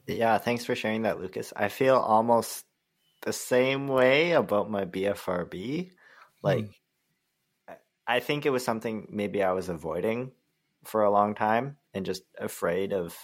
Yeah, 0.08 0.38
thanks 0.38 0.66
for 0.66 0.76
sharing 0.76 1.04
that, 1.04 1.20
Lucas. 1.20 1.54
I 1.56 1.70
feel 1.70 1.96
almost 1.96 2.66
the 3.24 3.34
same 3.34 3.88
way 3.88 4.34
about 4.34 4.70
my 4.70 4.86
BFRB. 4.86 5.92
Like, 6.42 6.66
mm. 6.66 7.76
I 8.06 8.20
think 8.20 8.46
it 8.46 8.50
was 8.50 8.66
something 8.66 9.08
maybe 9.10 9.42
I 9.42 9.54
was 9.54 9.70
avoiding 9.70 10.32
for 10.86 11.04
a 11.04 11.12
long 11.12 11.36
time 11.36 11.78
and 11.94 12.06
just 12.06 12.24
afraid 12.40 12.94
of 12.94 13.16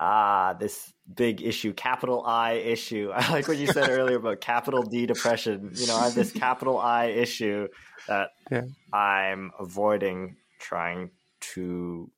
ah 0.00 0.54
this 0.58 0.92
big 1.12 1.42
issue 1.42 1.72
capital 1.72 2.22
i 2.24 2.52
issue. 2.52 3.10
I 3.14 3.30
like 3.32 3.48
what 3.48 3.56
you 3.56 3.66
said 3.66 3.88
earlier 3.90 4.16
about 4.16 4.40
capital 4.40 4.82
d 4.82 5.06
depression. 5.06 5.72
You 5.74 5.86
know 5.86 5.96
i 5.96 6.04
have 6.04 6.14
this 6.14 6.32
capital 6.32 6.78
i 6.78 7.06
issue 7.06 7.68
that 8.06 8.30
yeah. 8.50 8.62
i'm 8.92 9.50
avoiding 9.58 10.36
trying 10.60 11.10
to 11.54 12.10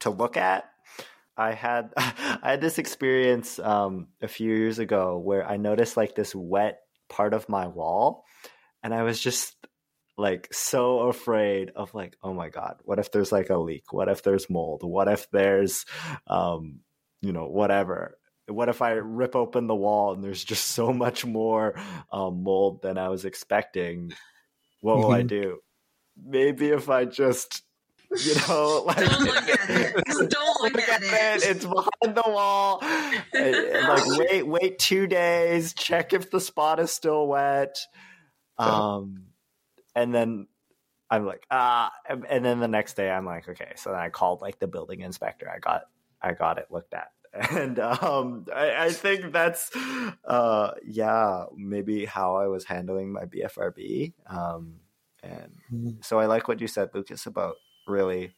to 0.00 0.10
look 0.10 0.36
at. 0.36 0.64
I 1.36 1.52
had 1.52 1.92
i 1.96 2.50
had 2.50 2.60
this 2.60 2.78
experience 2.78 3.58
um, 3.58 4.08
a 4.22 4.28
few 4.28 4.54
years 4.54 4.78
ago 4.78 5.18
where 5.18 5.46
i 5.46 5.56
noticed 5.56 5.96
like 5.96 6.14
this 6.14 6.34
wet 6.34 6.78
part 7.08 7.34
of 7.34 7.48
my 7.48 7.66
wall 7.66 8.24
and 8.82 8.94
i 8.94 9.02
was 9.02 9.20
just 9.20 9.54
like 10.16 10.48
so 10.52 11.00
afraid 11.00 11.70
of 11.74 11.92
like 11.92 12.16
oh 12.22 12.32
my 12.32 12.48
god 12.48 12.76
what 12.84 12.98
if 12.98 13.10
there's 13.10 13.32
like 13.32 13.50
a 13.50 13.58
leak? 13.58 13.92
What 13.92 14.08
if 14.08 14.22
there's 14.22 14.48
mold? 14.48 14.82
What 14.84 15.08
if 15.08 15.28
there's 15.30 15.84
um 16.26 16.80
you 17.20 17.32
know 17.32 17.46
whatever? 17.46 18.16
What 18.46 18.68
if 18.68 18.82
i 18.82 18.92
rip 18.92 19.34
open 19.34 19.66
the 19.66 19.74
wall 19.74 20.12
and 20.12 20.22
there's 20.22 20.44
just 20.44 20.66
so 20.66 20.92
much 20.92 21.24
more 21.24 21.74
um, 22.12 22.42
mold 22.42 22.82
than 22.82 22.98
i 22.98 23.08
was 23.08 23.24
expecting? 23.24 24.12
What 24.80 24.98
will 24.98 25.04
mm-hmm. 25.04 25.14
i 25.14 25.22
do? 25.22 25.58
Maybe 26.16 26.68
if 26.68 26.88
i 26.88 27.04
just 27.04 27.62
you 28.16 28.34
know 28.48 28.84
like 28.86 28.96
don't 29.08 29.20
look 29.22 29.48
at 29.48 29.70
it. 29.70 29.94
don't 30.30 30.30
look, 30.62 30.74
look 30.74 30.88
at, 30.88 31.02
at 31.02 31.42
it. 31.42 31.42
it. 31.42 31.56
it's 31.56 31.64
behind 31.64 32.16
the 32.16 32.22
wall. 32.24 32.78
Like 32.82 34.04
wait 34.06 34.46
wait 34.46 34.78
two 34.78 35.06
days 35.06 35.74
check 35.74 36.12
if 36.12 36.30
the 36.30 36.40
spot 36.40 36.78
is 36.78 36.92
still 36.92 37.26
wet. 37.26 37.78
Um 38.58 39.24
and 39.94 40.14
then 40.14 40.46
I'm 41.10 41.26
like, 41.26 41.46
ah, 41.50 41.92
and 42.08 42.44
then 42.44 42.60
the 42.60 42.68
next 42.68 42.94
day 42.94 43.10
I'm 43.10 43.26
like, 43.26 43.48
okay. 43.48 43.72
So 43.76 43.90
then 43.90 44.00
I 44.00 44.08
called 44.08 44.40
like 44.40 44.58
the 44.58 44.66
building 44.66 45.00
inspector. 45.00 45.50
I 45.50 45.58
got, 45.58 45.82
I 46.20 46.32
got 46.32 46.58
it 46.58 46.66
looked 46.70 46.94
at, 46.94 47.08
and 47.50 47.78
um, 47.78 48.46
I, 48.54 48.86
I 48.86 48.92
think 48.92 49.32
that's, 49.32 49.70
uh, 50.24 50.72
yeah, 50.84 51.44
maybe 51.56 52.04
how 52.04 52.36
I 52.36 52.46
was 52.46 52.64
handling 52.64 53.12
my 53.12 53.24
BFRB. 53.24 54.12
Um, 54.26 54.76
and 55.22 55.52
mm-hmm. 55.72 55.90
so 56.00 56.20
I 56.20 56.26
like 56.26 56.48
what 56.48 56.60
you 56.60 56.68
said, 56.68 56.90
Lucas, 56.94 57.26
about 57.26 57.56
really 57.86 58.34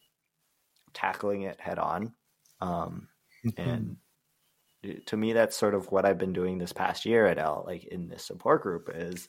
tackling 0.94 1.42
it 1.42 1.61
head 1.61 1.78
on. 1.78 2.14
Um, 2.61 3.09
mm-hmm. 3.46 3.61
and 3.61 3.96
to 5.07 5.16
me, 5.16 5.32
that's 5.32 5.57
sort 5.57 5.74
of 5.74 5.90
what 5.92 6.04
I've 6.04 6.18
been 6.18 6.32
doing 6.32 6.59
this 6.59 6.72
past 6.72 7.04
year 7.04 7.26
at 7.26 7.38
L, 7.38 7.64
like 7.66 7.84
in 7.84 8.09
this 8.09 8.24
support 8.24 8.62
group 8.62 8.90
is 8.94 9.28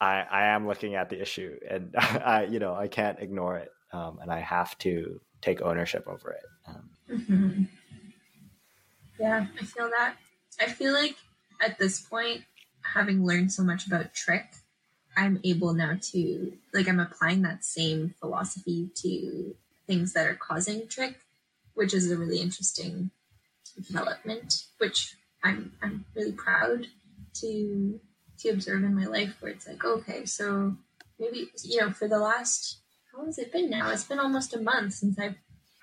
I, 0.00 0.24
I 0.30 0.46
am 0.46 0.66
looking 0.66 0.94
at 0.94 1.10
the 1.10 1.20
issue 1.20 1.56
and 1.68 1.94
I, 1.98 2.44
you 2.50 2.58
know, 2.58 2.74
I 2.74 2.88
can't 2.88 3.18
ignore 3.20 3.56
it. 3.56 3.70
Um, 3.92 4.18
and 4.20 4.30
I 4.30 4.40
have 4.40 4.76
to 4.78 5.20
take 5.40 5.62
ownership 5.62 6.06
over 6.06 6.32
it. 6.32 6.44
Um, 6.68 6.90
mm-hmm. 7.10 7.62
Yeah, 9.18 9.46
I 9.58 9.64
feel 9.64 9.88
that. 9.88 10.16
I 10.60 10.66
feel 10.66 10.92
like 10.92 11.16
at 11.64 11.78
this 11.78 12.00
point, 12.00 12.42
having 12.82 13.24
learned 13.24 13.50
so 13.50 13.62
much 13.62 13.86
about 13.86 14.12
Trich, 14.12 14.60
I'm 15.16 15.40
able 15.42 15.72
now 15.72 15.96
to, 16.12 16.52
like, 16.74 16.86
I'm 16.86 17.00
applying 17.00 17.40
that 17.42 17.64
same 17.64 18.14
philosophy 18.20 18.90
to 18.96 19.54
things 19.86 20.12
that 20.12 20.26
are 20.26 20.34
causing 20.36 20.82
Trich, 20.82 21.14
which 21.72 21.94
is 21.94 22.10
a 22.10 22.18
really 22.18 22.40
interesting 22.40 23.10
development, 23.74 24.64
which 24.78 25.16
I'm, 25.42 25.72
I'm 25.82 26.04
really 26.14 26.32
proud 26.32 26.86
to 27.40 28.00
to 28.38 28.50
observe 28.50 28.84
in 28.84 28.94
my 28.94 29.06
life 29.06 29.36
where 29.40 29.52
it's 29.52 29.66
like, 29.66 29.84
okay, 29.84 30.24
so 30.24 30.76
maybe, 31.18 31.50
you 31.62 31.80
know, 31.80 31.90
for 31.90 32.08
the 32.08 32.18
last, 32.18 32.78
how 33.10 33.18
long 33.18 33.26
has 33.26 33.38
it 33.38 33.52
been 33.52 33.70
now? 33.70 33.90
It's 33.90 34.04
been 34.04 34.18
almost 34.18 34.54
a 34.54 34.60
month 34.60 34.94
since 34.94 35.18
I've 35.18 35.36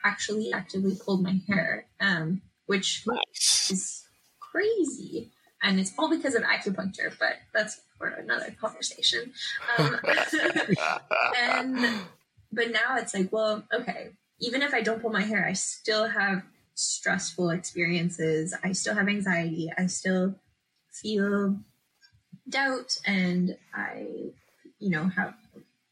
actually 0.03 0.51
actively 0.53 0.95
pulled 0.95 1.23
my 1.23 1.39
hair, 1.47 1.87
um, 1.99 2.41
which 2.65 3.03
nice. 3.07 3.69
is 3.71 4.03
crazy. 4.39 5.31
And 5.61 5.79
it's 5.79 5.93
all 5.97 6.09
because 6.09 6.35
of 6.35 6.43
acupuncture, 6.43 7.13
but 7.19 7.37
that's 7.53 7.81
for 7.97 8.07
another 8.07 8.53
conversation. 8.59 9.31
Um, 9.77 9.97
and, 11.37 12.01
but 12.51 12.71
now 12.71 12.97
it's 12.97 13.13
like, 13.13 13.31
well, 13.31 13.63
okay, 13.73 14.09
even 14.39 14.61
if 14.61 14.73
I 14.73 14.81
don't 14.81 15.01
pull 15.01 15.11
my 15.11 15.23
hair, 15.23 15.45
I 15.47 15.53
still 15.53 16.07
have 16.09 16.43
stressful 16.75 17.49
experiences. 17.51 18.53
I 18.63 18.73
still 18.73 18.95
have 18.95 19.07
anxiety. 19.07 19.71
I 19.77 19.87
still 19.87 20.35
feel 20.91 21.57
doubt 22.47 22.97
and 23.05 23.57
I, 23.73 24.31
you 24.79 24.89
know, 24.89 25.05
have 25.05 25.33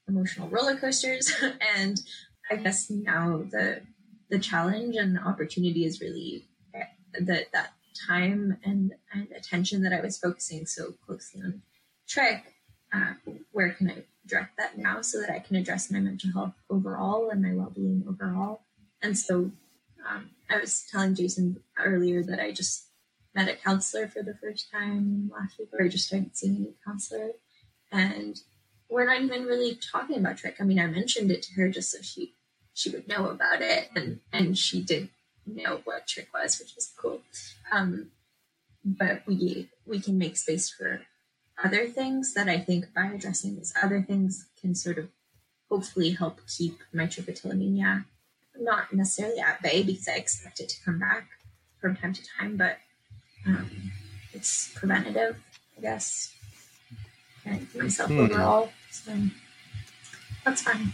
emotional 0.08 0.49
roller 0.49 0.76
coasters. 0.76 1.32
and 1.78 2.02
I 2.49 2.58
guess 2.58 2.89
now 2.89 3.43
the 3.49 3.82
the 4.30 4.39
challenge 4.39 4.95
and 4.95 5.16
the 5.16 5.22
opportunity 5.22 5.86
is 5.86 5.99
really 5.99 6.45
that 7.14 7.52
that 7.52 7.74
time 8.08 8.58
and, 8.64 8.93
and 9.14 9.28
attention 9.36 9.84
that 9.84 9.93
I 9.93 10.02
was 10.02 10.18
focusing 10.18 10.66
so 10.66 10.93
closely 11.06 11.41
on 11.41 11.62
trich. 12.10 12.41
Uh, 12.93 13.14
where 13.52 13.72
can 13.72 13.89
I 13.89 14.04
direct 14.28 14.58
that 14.58 14.78
now 14.78 15.02
so 15.02 15.22
that 15.22 15.30
I 15.30 15.39
can 15.39 15.56
address 15.56 15.89
my 15.89 15.99
mental 15.99 16.32
health 16.34 16.54
overall 16.70 17.30
and 17.30 17.41
my 17.41 17.54
well 17.54 17.72
being 17.74 18.04
overall? 18.08 18.62
And 19.02 19.18
so 19.18 19.52
um, 20.08 20.30
I 20.49 20.60
was 20.60 20.86
telling 20.91 21.16
Jason 21.16 21.62
earlier 21.78 22.24
that 22.24 22.39
I 22.39 22.52
just 22.52 22.88
met 23.34 23.50
a 23.50 23.56
counselor 23.56 24.08
for 24.08 24.24
the 24.24 24.36
first 24.36 24.72
time 24.72 25.32
last 25.34 25.58
week, 25.58 25.70
or 25.74 25.84
I 25.84 25.88
just 25.88 26.08
started 26.08 26.36
seeing 26.36 26.68
a 26.68 26.90
counselor. 26.90 27.32
And 27.92 28.38
we're 28.90 29.06
not 29.06 29.22
even 29.22 29.46
really 29.46 29.76
talking 29.76 30.18
about 30.18 30.38
trich. 30.38 30.56
I 30.60 30.64
mean, 30.64 30.80
I 30.80 30.88
mentioned 30.88 31.32
it 31.32 31.44
to 31.44 31.54
her 31.56 31.70
just 31.70 31.92
so 31.92 32.02
she 32.02 32.34
she 32.74 32.90
would 32.90 33.08
know 33.08 33.30
about 33.30 33.62
it, 33.62 33.90
and 33.96 34.20
and 34.32 34.58
she 34.58 34.82
did 34.82 35.10
know 35.46 35.82
what 35.84 36.08
trich 36.08 36.28
was, 36.34 36.60
which 36.60 36.76
was 36.76 36.92
cool. 36.98 37.22
Um, 37.72 38.12
but 38.84 39.24
we 39.26 39.70
we 39.86 40.00
can 40.00 40.18
make 40.18 40.38
space 40.38 40.70
for 40.70 41.02
other 41.64 41.88
things 41.88 42.34
that 42.34 42.50
I 42.50 42.60
think 42.60 42.94
by 42.94 43.06
addressing 43.06 43.56
these 43.56 43.74
other 43.82 44.02
things 44.02 44.48
can 44.60 44.74
sort 44.74 44.98
of 44.98 45.10
hopefully 45.70 46.12
help 46.12 46.40
keep 46.48 46.80
my 46.94 47.06
trichotillomania 47.06 48.06
not 48.60 48.94
necessarily 48.94 49.40
at 49.40 49.62
bay 49.62 49.84
because 49.84 50.08
I 50.08 50.14
expect 50.14 50.60
it 50.60 50.70
to 50.70 50.84
come 50.84 51.00
back 51.00 51.28
from 51.80 51.96
time 51.96 52.14
to 52.14 52.22
time, 52.38 52.58
but 52.58 52.78
um, 53.46 53.92
it's 54.34 54.72
preventative, 54.76 55.38
I 55.78 55.82
guess. 55.82 56.34
And 57.46 57.68
myself 57.76 58.10
hmm. 58.10 58.20
overall. 58.20 58.70
So 58.92 59.14
that's 60.46 60.62
fine. 60.62 60.94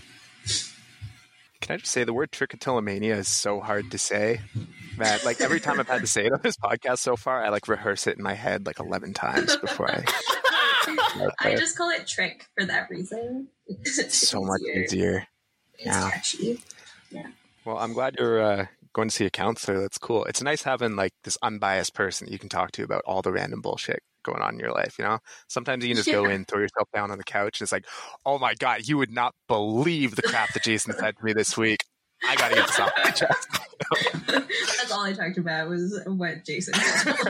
Can 1.62 1.74
I 1.74 1.78
just 1.78 1.92
say 1.92 2.04
the 2.04 2.14
word 2.14 2.32
trichotillomania 2.32 3.18
is 3.18 3.28
so 3.28 3.60
hard 3.60 3.92
to 3.92 3.98
say 3.98 4.40
that 5.00 5.26
like 5.26 5.42
every 5.42 5.60
time 5.60 5.80
I've 5.80 5.88
had 5.90 6.02
to 6.02 6.08
say 6.08 6.26
it 6.26 6.32
on 6.32 6.40
this 6.42 6.56
podcast 6.56 7.00
so 7.00 7.18
far, 7.18 7.44
I 7.44 7.50
like 7.50 7.68
rehearse 7.68 8.08
it 8.08 8.18
in 8.18 8.24
my 8.24 8.36
head 8.36 8.66
like 8.66 8.80
eleven 8.80 9.14
times 9.14 9.58
before 9.58 9.92
I. 9.92 10.06
I 11.40 11.56
just 11.56 11.78
call 11.78 11.90
it 11.90 12.04
trich 12.04 12.44
for 12.56 12.66
that 12.66 12.90
reason. 12.90 13.50
It's 13.68 14.30
so 14.30 14.42
much 14.42 14.62
easier. 14.62 15.28
It's 15.74 15.88
yeah. 15.88 16.10
catchy. 16.10 16.62
Yeah. 17.12 17.28
Well, 17.66 17.78
I'm 17.78 17.92
glad 17.92 18.16
you're 18.18 18.42
uh, 18.42 18.66
going 18.98 19.10
to 19.10 19.16
see 19.16 19.26
a 19.26 19.30
counselor. 19.30 19.80
That's 19.80 20.00
cool. 20.00 20.26
It's 20.26 20.42
nice 20.42 20.64
having 20.64 20.96
like 20.96 21.14
this 21.24 21.38
unbiased 21.44 21.94
person 21.94 22.30
you 22.30 22.40
can 22.40 22.50
talk 22.50 22.72
to 22.74 22.84
about 22.84 23.04
all 23.06 23.22
the 23.22 23.32
random 23.32 23.62
bullshit 23.62 24.02
going 24.24 24.42
on 24.42 24.56
in 24.56 24.60
your 24.60 24.72
life. 24.72 24.96
You 24.98 25.06
know, 25.06 25.20
sometimes 25.48 25.84
you 25.84 25.90
can 25.90 25.98
just 25.98 26.08
yeah. 26.08 26.16
go 26.16 26.26
in, 26.26 26.46
throw 26.46 26.60
yourself 26.60 26.90
down 26.94 27.12
on 27.12 27.20
the 27.20 27.24
couch, 27.24 27.62
and 27.62 27.66
it's 27.66 27.72
like, 27.72 27.86
oh 28.26 28.40
my 28.40 28.56
god, 28.56 28.88
you 28.88 28.98
would 28.98 29.12
not 29.12 29.36
believe 29.48 30.16
the 30.16 30.24
crap 30.24 30.52
that 30.54 30.64
Jason 30.64 30.94
said 30.94 31.16
to 31.16 31.24
me 31.24 31.34
this 31.34 31.56
week. 31.56 31.84
I 32.28 32.36
gotta 32.36 32.56
get 32.56 32.66
this 32.66 32.80
off 32.80 32.92
my 33.04 33.12
chest. 33.12 33.48
That's 34.28 34.92
all 34.92 35.04
I 35.04 35.14
talked 35.14 35.38
about 35.38 35.70
was 35.70 36.02
what 36.08 36.44
Jason. 36.44 36.74
Said. 36.74 37.16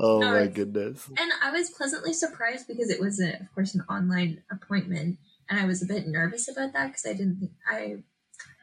oh 0.00 0.20
my 0.20 0.48
goodness! 0.48 1.08
And 1.16 1.30
I 1.40 1.52
was 1.52 1.70
pleasantly 1.70 2.12
surprised 2.12 2.66
because 2.66 2.90
it 2.90 2.98
was, 2.98 3.20
a, 3.20 3.34
of 3.34 3.54
course, 3.54 3.76
an 3.76 3.84
online 3.88 4.42
appointment 4.50 5.18
and 5.50 5.58
I 5.58 5.64
was 5.64 5.82
a 5.82 5.86
bit 5.86 6.06
nervous 6.06 6.48
about 6.48 6.72
that 6.72 6.86
because 6.86 7.04
I 7.04 7.12
didn't 7.12 7.40
think 7.40 7.52
I 7.68 7.96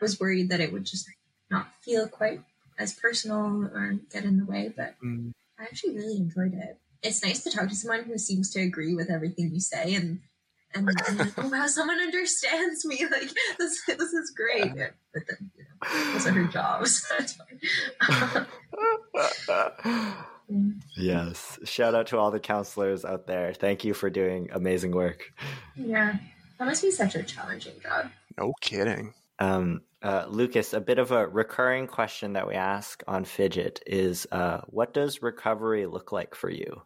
was 0.02 0.20
worried 0.20 0.50
that 0.50 0.62
it 0.62 0.72
would 0.72 0.86
just 0.86 1.08
not 1.52 1.68
feel 1.82 2.08
quite 2.08 2.42
as 2.80 2.94
personal 2.94 3.66
or 3.66 3.96
get 4.12 4.24
in 4.24 4.38
the 4.38 4.46
way. 4.46 4.74
But 4.76 4.96
mm. 5.04 5.34
I 5.60 5.64
actually 5.64 5.96
really 5.96 6.16
enjoyed 6.16 6.54
it. 6.54 6.80
it's 7.04 7.24
nice 7.24 7.44
to 7.44 7.52
talk 7.52 7.68
to 7.70 7.76
someone 7.76 8.06
who 8.06 8.18
seems 8.18 8.52
to 8.52 8.62
agree 8.62 8.96
with 8.96 9.12
everything 9.12 9.52
you 9.54 9.60
say 9.60 9.96
and 9.96 10.22
and, 10.74 10.90
and 11.08 11.18
like, 11.18 11.38
oh 11.38 11.48
wow, 11.48 11.66
someone 11.68 12.00
understands 12.00 12.86
me. 12.86 13.06
Like 13.10 13.32
this, 13.58 13.82
this 13.86 14.14
is 14.14 14.32
great. 14.32 14.74
But 15.14 15.24
then, 15.28 15.52
you 15.56 15.64
know, 15.64 16.14
those 16.14 16.28
are 16.28 16.32
her 16.32 16.44
jobs. 16.46 17.12
yes. 20.98 21.60
Shout 21.64 21.96
out 21.96 22.08
to 22.08 22.18
all 22.18 22.32
the 22.32 22.40
counselors 22.40 23.06
out 23.06 23.28
there. 23.28 23.54
Thank 23.54 23.86
you 23.86 23.94
for 23.94 24.10
doing 24.10 24.50
amazing 24.52 24.92
work. 24.92 25.34
Yeah, 25.76 26.18
that 26.58 26.66
must 26.66 26.82
be 26.82 26.92
such 26.92 27.16
a 27.16 27.24
challenging 27.24 27.80
job. 27.82 28.10
No 28.38 28.54
kidding. 28.62 29.14
Um, 29.40 29.82
uh, 30.02 30.26
Lucas, 30.30 30.74
a 30.74 30.80
bit 30.80 31.00
of 31.00 31.12
a 31.12 31.28
recurring 31.28 31.88
question 31.88 32.34
that 32.34 32.48
we 32.48 32.56
ask 32.56 33.04
on 33.08 33.26
Fidget 33.26 33.82
is 33.86 34.28
uh, 34.32 34.62
what 34.68 34.94
does 34.94 35.22
recovery 35.22 35.86
look 35.86 36.12
like 36.12 36.36
for 36.36 36.50
you? 36.50 36.82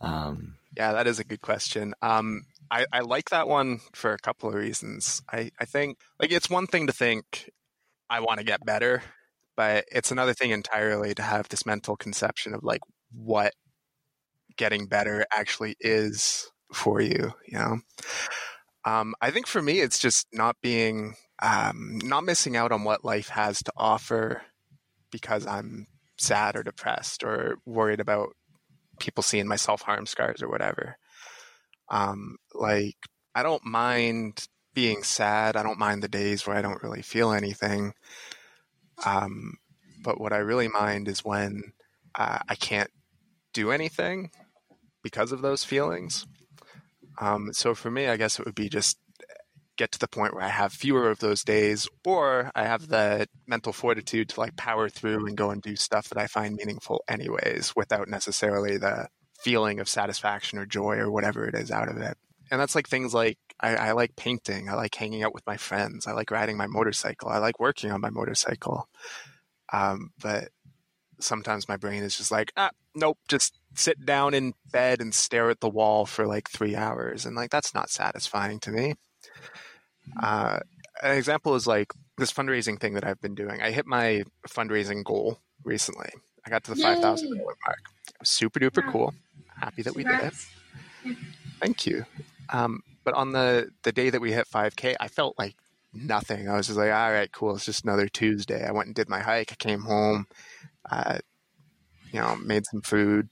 Um, 0.00 0.56
yeah, 0.76 0.92
that 0.92 1.06
is 1.06 1.18
a 1.18 1.24
good 1.24 1.40
question. 1.40 1.94
Um, 2.02 2.42
I, 2.70 2.86
I 2.92 3.00
like 3.00 3.30
that 3.30 3.48
one 3.48 3.80
for 3.94 4.12
a 4.12 4.18
couple 4.18 4.48
of 4.48 4.54
reasons. 4.54 5.22
I, 5.30 5.50
I 5.60 5.64
think 5.64 5.98
like 6.18 6.32
it's 6.32 6.50
one 6.50 6.66
thing 6.66 6.86
to 6.88 6.92
think 6.92 7.50
I 8.10 8.20
want 8.20 8.38
to 8.38 8.44
get 8.44 8.64
better, 8.64 9.02
but 9.56 9.84
it's 9.92 10.10
another 10.10 10.34
thing 10.34 10.50
entirely 10.50 11.14
to 11.14 11.22
have 11.22 11.48
this 11.48 11.66
mental 11.66 11.96
conception 11.96 12.54
of 12.54 12.64
like 12.64 12.80
what 13.12 13.52
getting 14.56 14.86
better 14.86 15.26
actually 15.32 15.76
is 15.80 16.50
for 16.72 17.00
you, 17.00 17.32
you 17.46 17.58
know? 17.58 17.78
Um, 18.84 19.14
I 19.20 19.30
think 19.30 19.46
for 19.46 19.62
me, 19.62 19.80
it's 19.80 19.98
just 19.98 20.26
not 20.32 20.56
being, 20.60 21.14
um, 21.42 21.98
not 22.02 22.24
missing 22.24 22.56
out 22.56 22.72
on 22.72 22.84
what 22.84 23.04
life 23.04 23.28
has 23.28 23.62
to 23.62 23.72
offer 23.76 24.42
because 25.10 25.46
I'm 25.46 25.86
sad 26.18 26.56
or 26.56 26.62
depressed 26.62 27.24
or 27.24 27.58
worried 27.64 28.00
about 28.00 28.30
people 28.98 29.22
seeing 29.22 29.48
my 29.48 29.56
self 29.56 29.82
harm 29.82 30.06
scars 30.06 30.42
or 30.42 30.48
whatever. 30.48 30.96
Um, 31.88 32.36
like, 32.52 32.96
I 33.34 33.42
don't 33.42 33.64
mind 33.64 34.46
being 34.74 35.02
sad. 35.02 35.56
I 35.56 35.62
don't 35.62 35.78
mind 35.78 36.02
the 36.02 36.08
days 36.08 36.46
where 36.46 36.56
I 36.56 36.62
don't 36.62 36.82
really 36.82 37.02
feel 37.02 37.32
anything. 37.32 37.94
Um, 39.04 39.54
but 40.02 40.20
what 40.20 40.32
I 40.32 40.38
really 40.38 40.68
mind 40.68 41.08
is 41.08 41.24
when 41.24 41.72
uh, 42.14 42.40
I 42.48 42.54
can't 42.54 42.90
do 43.52 43.70
anything 43.70 44.30
because 45.02 45.32
of 45.32 45.42
those 45.42 45.64
feelings. 45.64 46.26
Um, 47.18 47.52
so 47.52 47.74
for 47.74 47.90
me, 47.90 48.08
I 48.08 48.16
guess 48.16 48.38
it 48.38 48.44
would 48.44 48.54
be 48.54 48.68
just 48.68 48.98
get 49.76 49.90
to 49.92 49.98
the 49.98 50.08
point 50.08 50.34
where 50.34 50.44
I 50.44 50.48
have 50.48 50.72
fewer 50.72 51.10
of 51.10 51.18
those 51.18 51.42
days, 51.42 51.88
or 52.04 52.50
I 52.54 52.64
have 52.64 52.88
the 52.88 53.26
mental 53.46 53.72
fortitude 53.72 54.28
to 54.30 54.40
like 54.40 54.56
power 54.56 54.88
through 54.88 55.26
and 55.26 55.36
go 55.36 55.50
and 55.50 55.60
do 55.60 55.76
stuff 55.76 56.08
that 56.10 56.18
I 56.18 56.26
find 56.26 56.54
meaningful, 56.54 57.02
anyways, 57.08 57.74
without 57.74 58.08
necessarily 58.08 58.76
the 58.76 59.08
feeling 59.40 59.80
of 59.80 59.88
satisfaction 59.88 60.58
or 60.58 60.66
joy 60.66 60.96
or 60.96 61.10
whatever 61.10 61.46
it 61.46 61.54
is 61.54 61.70
out 61.70 61.88
of 61.88 61.96
it. 61.98 62.16
And 62.50 62.60
that's 62.60 62.74
like 62.74 62.88
things 62.88 63.12
like 63.14 63.38
I, 63.60 63.74
I 63.76 63.92
like 63.92 64.16
painting, 64.16 64.68
I 64.68 64.74
like 64.74 64.94
hanging 64.94 65.22
out 65.22 65.34
with 65.34 65.46
my 65.46 65.56
friends, 65.56 66.06
I 66.06 66.12
like 66.12 66.30
riding 66.30 66.56
my 66.56 66.66
motorcycle, 66.66 67.30
I 67.30 67.38
like 67.38 67.58
working 67.58 67.90
on 67.90 68.00
my 68.00 68.10
motorcycle. 68.10 68.88
Um, 69.72 70.10
but 70.20 70.50
sometimes 71.20 71.68
my 71.68 71.76
brain 71.76 72.02
is 72.02 72.16
just 72.16 72.30
like, 72.30 72.52
ah, 72.56 72.70
nope, 72.94 73.18
just 73.28 73.58
sit 73.74 74.04
down 74.04 74.34
in 74.34 74.54
bed 74.72 75.00
and 75.00 75.14
stare 75.14 75.50
at 75.50 75.60
the 75.60 75.68
wall 75.68 76.06
for 76.06 76.26
like 76.26 76.48
three 76.48 76.76
hours. 76.76 77.26
And 77.26 77.36
like, 77.36 77.50
that's 77.50 77.74
not 77.74 77.90
satisfying 77.90 78.60
to 78.60 78.70
me. 78.70 78.94
Uh, 80.22 80.60
an 81.02 81.16
example 81.16 81.54
is 81.54 81.66
like 81.66 81.92
this 82.18 82.32
fundraising 82.32 82.78
thing 82.78 82.94
that 82.94 83.04
I've 83.04 83.20
been 83.20 83.34
doing. 83.34 83.60
I 83.60 83.70
hit 83.70 83.86
my 83.86 84.24
fundraising 84.48 85.02
goal 85.02 85.38
recently. 85.64 86.10
I 86.46 86.50
got 86.50 86.62
to 86.64 86.74
the 86.74 86.82
five 86.82 87.00
thousand 87.00 87.36
dollar 87.36 87.56
mark. 87.66 87.78
Super 88.22 88.60
duper 88.60 88.90
cool. 88.90 89.14
Happy 89.58 89.82
that 89.82 89.94
we 89.94 90.04
did 90.04 90.20
it. 90.20 90.34
Thank 91.60 91.86
you. 91.86 92.04
Um, 92.50 92.82
but 93.02 93.14
on 93.14 93.32
the 93.32 93.70
the 93.82 93.92
day 93.92 94.10
that 94.10 94.20
we 94.20 94.32
hit 94.32 94.46
five 94.46 94.76
k, 94.76 94.94
I 95.00 95.08
felt 95.08 95.38
like 95.38 95.56
nothing. 95.92 96.48
I 96.48 96.56
was 96.56 96.66
just 96.66 96.78
like, 96.78 96.92
all 96.92 97.12
right, 97.12 97.32
cool. 97.32 97.56
It's 97.56 97.64
just 97.64 97.84
another 97.84 98.08
Tuesday. 98.08 98.66
I 98.66 98.72
went 98.72 98.86
and 98.86 98.94
did 98.94 99.08
my 99.08 99.20
hike. 99.20 99.52
I 99.52 99.56
came 99.56 99.80
home, 99.80 100.26
uh, 100.90 101.18
you 102.12 102.20
know, 102.20 102.36
made 102.36 102.66
some 102.66 102.82
food, 102.82 103.28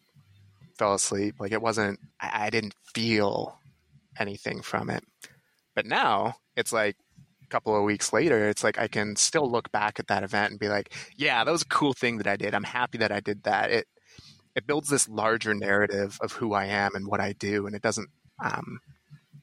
fell 0.77 0.95
asleep. 0.95 1.37
Like 1.39 1.53
it 1.53 1.63
wasn't. 1.63 2.01
I, 2.21 2.47
I 2.47 2.51
didn't 2.51 2.75
feel 2.95 3.59
anything 4.19 4.63
from 4.63 4.91
it. 4.91 5.05
But 5.75 5.87
now 5.87 6.35
it's 6.57 6.73
like 6.73 6.97
a 7.43 7.47
couple 7.49 7.77
of 7.77 7.85
weeks 7.85 8.13
later, 8.13 8.49
it's 8.49 8.65
like 8.65 8.79
I 8.79 8.89
can 8.89 9.17
still 9.17 9.51
look 9.51 9.73
back 9.73 9.99
at 9.99 10.09
that 10.09 10.23
event 10.23 10.51
and 10.51 10.61
be 10.61 10.69
like, 10.69 10.95
yeah, 11.17 11.43
that 11.45 11.51
was 11.51 11.63
a 11.63 11.67
cool 11.67 11.95
thing 11.95 12.19
that 12.19 12.27
I 12.27 12.37
did. 12.37 12.55
I'm 12.55 12.65
happy 12.65 12.99
that 12.99 13.13
I 13.13 13.21
did 13.21 13.45
that. 13.45 13.71
It 13.71 13.87
it 14.55 14.67
builds 14.67 14.89
this 14.89 15.09
larger 15.09 15.55
narrative 15.55 16.19
of 16.21 16.33
who 16.33 16.53
I 16.53 16.67
am 16.67 16.95
and 16.95 17.07
what 17.07 17.21
I 17.21 17.33
do, 17.33 17.67
and 17.67 17.75
it 17.75 17.83
doesn't 17.83 18.11
um, 18.43 18.81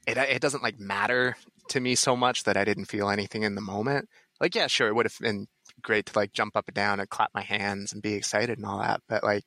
it 0.08 0.18
it 0.18 0.42
doesn't 0.42 0.64
like 0.64 0.80
matter 0.80 1.36
to 1.70 1.80
me 1.80 1.96
so 1.96 2.16
much 2.16 2.44
that 2.44 2.58
I 2.58 2.66
didn't 2.66 2.86
feel 2.86 3.10
anything 3.10 3.44
in 3.44 3.56
the 3.56 3.62
moment. 3.62 4.10
Like, 4.40 4.56
yeah, 4.56 4.68
sure, 4.68 4.88
it 4.88 4.96
would 4.96 5.06
have 5.06 5.18
been 5.20 5.48
great 5.82 6.06
to 6.08 6.18
like 6.18 6.34
jump 6.34 6.56
up 6.56 6.68
and 6.68 6.76
down 6.76 7.00
and 7.00 7.10
clap 7.10 7.32
my 7.34 7.42
hands 7.42 7.94
and 7.94 8.02
be 8.02 8.14
excited 8.14 8.58
and 8.58 8.66
all 8.66 8.80
that, 8.80 9.02
but 9.08 9.24
like 9.24 9.46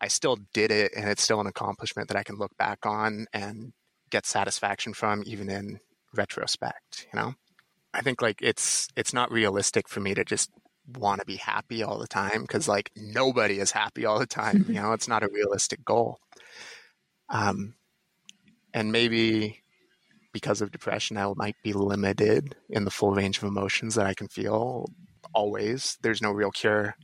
I 0.00 0.08
still 0.08 0.36
did 0.52 0.70
it, 0.70 0.92
and 0.96 1.08
it's 1.08 1.22
still 1.22 1.40
an 1.40 1.46
accomplishment 1.46 2.08
that 2.08 2.16
I 2.16 2.22
can 2.22 2.36
look 2.36 2.56
back 2.58 2.84
on 2.84 3.26
and 3.32 3.72
get 4.10 4.26
satisfaction 4.26 4.92
from, 4.94 5.22
even 5.26 5.48
in 5.48 5.80
retrospect. 6.14 7.06
You 7.12 7.20
know, 7.20 7.34
I 7.94 8.02
think 8.02 8.20
like 8.20 8.40
it's 8.42 8.88
it's 8.96 9.12
not 9.12 9.32
realistic 9.32 9.88
for 9.88 10.00
me 10.00 10.14
to 10.14 10.24
just 10.24 10.50
want 10.86 11.20
to 11.20 11.26
be 11.26 11.36
happy 11.36 11.82
all 11.82 11.98
the 11.98 12.06
time 12.06 12.42
because 12.42 12.68
like 12.68 12.90
nobody 12.96 13.58
is 13.58 13.72
happy 13.72 14.04
all 14.04 14.18
the 14.18 14.26
time. 14.26 14.66
you 14.68 14.74
know, 14.82 14.92
it's 14.92 15.08
not 15.08 15.22
a 15.22 15.28
realistic 15.32 15.84
goal. 15.84 16.18
Um, 17.28 17.74
and 18.72 18.92
maybe 18.92 19.62
because 20.32 20.60
of 20.60 20.70
depression, 20.70 21.16
I 21.16 21.32
might 21.34 21.56
be 21.64 21.72
limited 21.72 22.54
in 22.68 22.84
the 22.84 22.90
full 22.90 23.12
range 23.12 23.38
of 23.38 23.44
emotions 23.44 23.94
that 23.94 24.06
I 24.06 24.14
can 24.14 24.28
feel 24.28 24.86
always. 25.34 25.96
There's 26.02 26.22
no 26.22 26.30
real 26.30 26.50
cure 26.50 26.94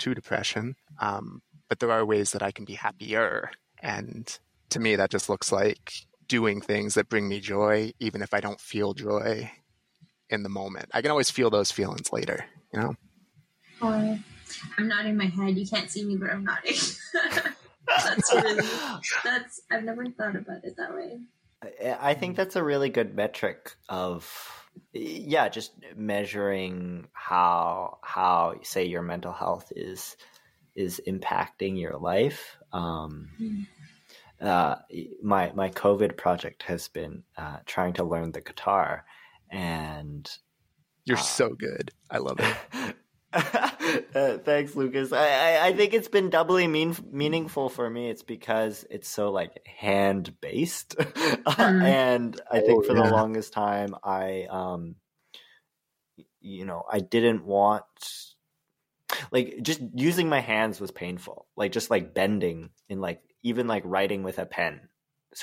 to 0.00 0.14
depression. 0.14 0.74
Um, 0.98 1.42
but 1.72 1.78
there 1.78 1.90
are 1.90 2.04
ways 2.04 2.32
that 2.32 2.42
I 2.42 2.50
can 2.50 2.66
be 2.66 2.74
happier. 2.74 3.50
And 3.80 4.38
to 4.68 4.78
me, 4.78 4.96
that 4.96 5.08
just 5.08 5.30
looks 5.30 5.50
like 5.50 5.90
doing 6.28 6.60
things 6.60 6.96
that 6.96 7.08
bring 7.08 7.26
me 7.26 7.40
joy, 7.40 7.94
even 7.98 8.20
if 8.20 8.34
I 8.34 8.40
don't 8.40 8.60
feel 8.60 8.92
joy 8.92 9.50
in 10.28 10.42
the 10.42 10.50
moment. 10.50 10.90
I 10.92 11.00
can 11.00 11.10
always 11.10 11.30
feel 11.30 11.48
those 11.48 11.70
feelings 11.70 12.12
later, 12.12 12.44
you 12.74 12.80
know? 12.80 12.94
Oh, 13.80 14.18
I'm 14.76 14.86
nodding 14.86 15.16
my 15.16 15.24
head. 15.24 15.56
You 15.56 15.66
can't 15.66 15.90
see 15.90 16.04
me, 16.04 16.16
but 16.16 16.28
I'm 16.28 16.44
nodding. 16.44 16.76
that's 18.04 18.34
really, 18.34 18.68
that's, 19.24 19.62
I've 19.70 19.84
never 19.84 20.04
thought 20.10 20.36
about 20.36 20.64
it 20.64 20.76
that 20.76 20.94
way. 20.94 21.20
I 21.98 22.12
think 22.12 22.36
that's 22.36 22.56
a 22.56 22.62
really 22.62 22.90
good 22.90 23.14
metric 23.14 23.76
of 23.88 24.30
yeah, 24.92 25.48
just 25.48 25.72
measuring 25.96 27.06
how 27.12 27.98
how 28.02 28.56
say 28.62 28.84
your 28.84 29.02
mental 29.02 29.32
health 29.32 29.72
is 29.74 30.16
is 30.74 31.00
impacting 31.06 31.78
your 31.78 31.96
life. 31.98 32.56
Um, 32.72 33.28
mm. 33.40 33.66
uh, 34.40 34.76
my 35.22 35.52
my 35.54 35.70
COVID 35.70 36.16
project 36.16 36.62
has 36.64 36.88
been 36.88 37.22
uh, 37.36 37.58
trying 37.66 37.94
to 37.94 38.04
learn 38.04 38.32
the 38.32 38.40
guitar, 38.40 39.04
and 39.50 40.28
you're 41.04 41.18
uh, 41.18 41.20
so 41.20 41.50
good. 41.50 41.90
I 42.10 42.18
love 42.18 42.40
it. 42.40 42.96
uh, 44.14 44.38
thanks, 44.38 44.76
Lucas. 44.76 45.12
I, 45.12 45.26
I, 45.26 45.66
I, 45.68 45.72
think 45.72 45.94
it's 45.94 46.08
been 46.08 46.28
doubly 46.28 46.66
mean, 46.66 46.94
meaningful 47.10 47.70
for 47.70 47.88
me. 47.88 48.10
It's 48.10 48.22
because 48.22 48.84
it's 48.90 49.08
so 49.08 49.30
like 49.30 49.66
hand 49.66 50.38
based, 50.40 50.96
mm. 50.98 51.82
and 51.82 52.40
I 52.50 52.60
think 52.60 52.84
oh, 52.84 52.86
for 52.86 52.96
yeah. 52.96 53.04
the 53.04 53.10
longest 53.10 53.52
time, 53.52 53.94
I 54.04 54.46
um, 54.50 54.96
you 56.42 56.64
know, 56.64 56.84
I 56.90 57.00
didn't 57.00 57.44
want 57.44 57.84
like 59.30 59.58
just 59.62 59.80
using 59.94 60.28
my 60.28 60.40
hands 60.40 60.80
was 60.80 60.90
painful. 60.90 61.46
Like 61.56 61.72
just 61.72 61.90
like 61.90 62.14
bending 62.14 62.70
and 62.88 63.00
like 63.00 63.22
even 63.42 63.66
like 63.66 63.82
writing 63.84 64.22
with 64.22 64.38
a 64.38 64.46
pen 64.46 64.88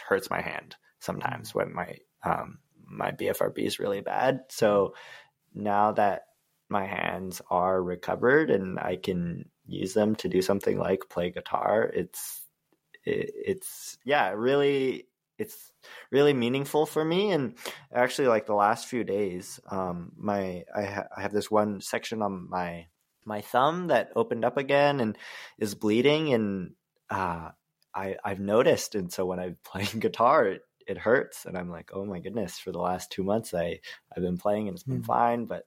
hurts 0.07 0.29
my 0.29 0.41
hand 0.41 0.75
sometimes 0.99 1.55
when 1.55 1.73
my 1.73 1.97
um 2.23 2.59
my 2.85 3.11
BFRB 3.11 3.59
is 3.59 3.79
really 3.79 4.01
bad. 4.01 4.41
So 4.49 4.95
now 5.53 5.91
that 5.93 6.23
my 6.69 6.85
hands 6.85 7.41
are 7.49 7.81
recovered 7.81 8.49
and 8.51 8.79
I 8.79 8.95
can 8.95 9.49
use 9.65 9.93
them 9.93 10.15
to 10.17 10.29
do 10.29 10.41
something 10.41 10.77
like 10.77 11.09
play 11.09 11.31
guitar. 11.31 11.83
It's 11.93 12.41
it, 13.05 13.31
it's 13.35 13.97
yeah, 14.03 14.31
really 14.31 15.07
it's 15.37 15.71
really 16.11 16.33
meaningful 16.33 16.85
for 16.85 17.03
me 17.03 17.31
and 17.31 17.55
actually 17.93 18.27
like 18.27 18.45
the 18.45 18.53
last 18.53 18.87
few 18.87 19.05
days 19.05 19.57
um 19.71 20.11
my 20.17 20.65
I, 20.75 20.83
ha- 20.83 21.07
I 21.15 21.21
have 21.21 21.31
this 21.31 21.49
one 21.49 21.79
section 21.79 22.21
on 22.21 22.49
my 22.49 22.87
my 23.29 23.41
thumb 23.41 23.87
that 23.89 24.11
opened 24.17 24.45
up 24.45 24.57
again 24.57 24.99
and 25.01 25.17
is 25.59 25.75
bleeding 25.75 26.33
and 26.33 26.75
uh 27.11 27.51
I 27.95 28.17
I've 28.25 28.41
noticed 28.41 28.95
and 28.95 29.13
so 29.13 29.25
when 29.27 29.39
I'm 29.39 29.57
playing 29.65 29.99
guitar 30.01 30.47
it, 30.47 30.63
it 30.87 30.97
hurts 30.99 31.45
and 31.45 31.57
I'm 31.57 31.69
like 31.71 31.91
oh 31.93 32.05
my 32.05 32.19
goodness 32.19 32.59
for 32.59 32.73
the 32.73 32.79
last 32.79 33.11
2 33.11 33.23
months 33.23 33.53
I 33.53 33.81
I've 34.15 34.23
been 34.23 34.39
playing 34.39 34.67
and 34.69 34.75
it's 34.75 34.83
been 34.85 35.01
mm. 35.01 35.05
fine 35.05 35.45
but 35.45 35.65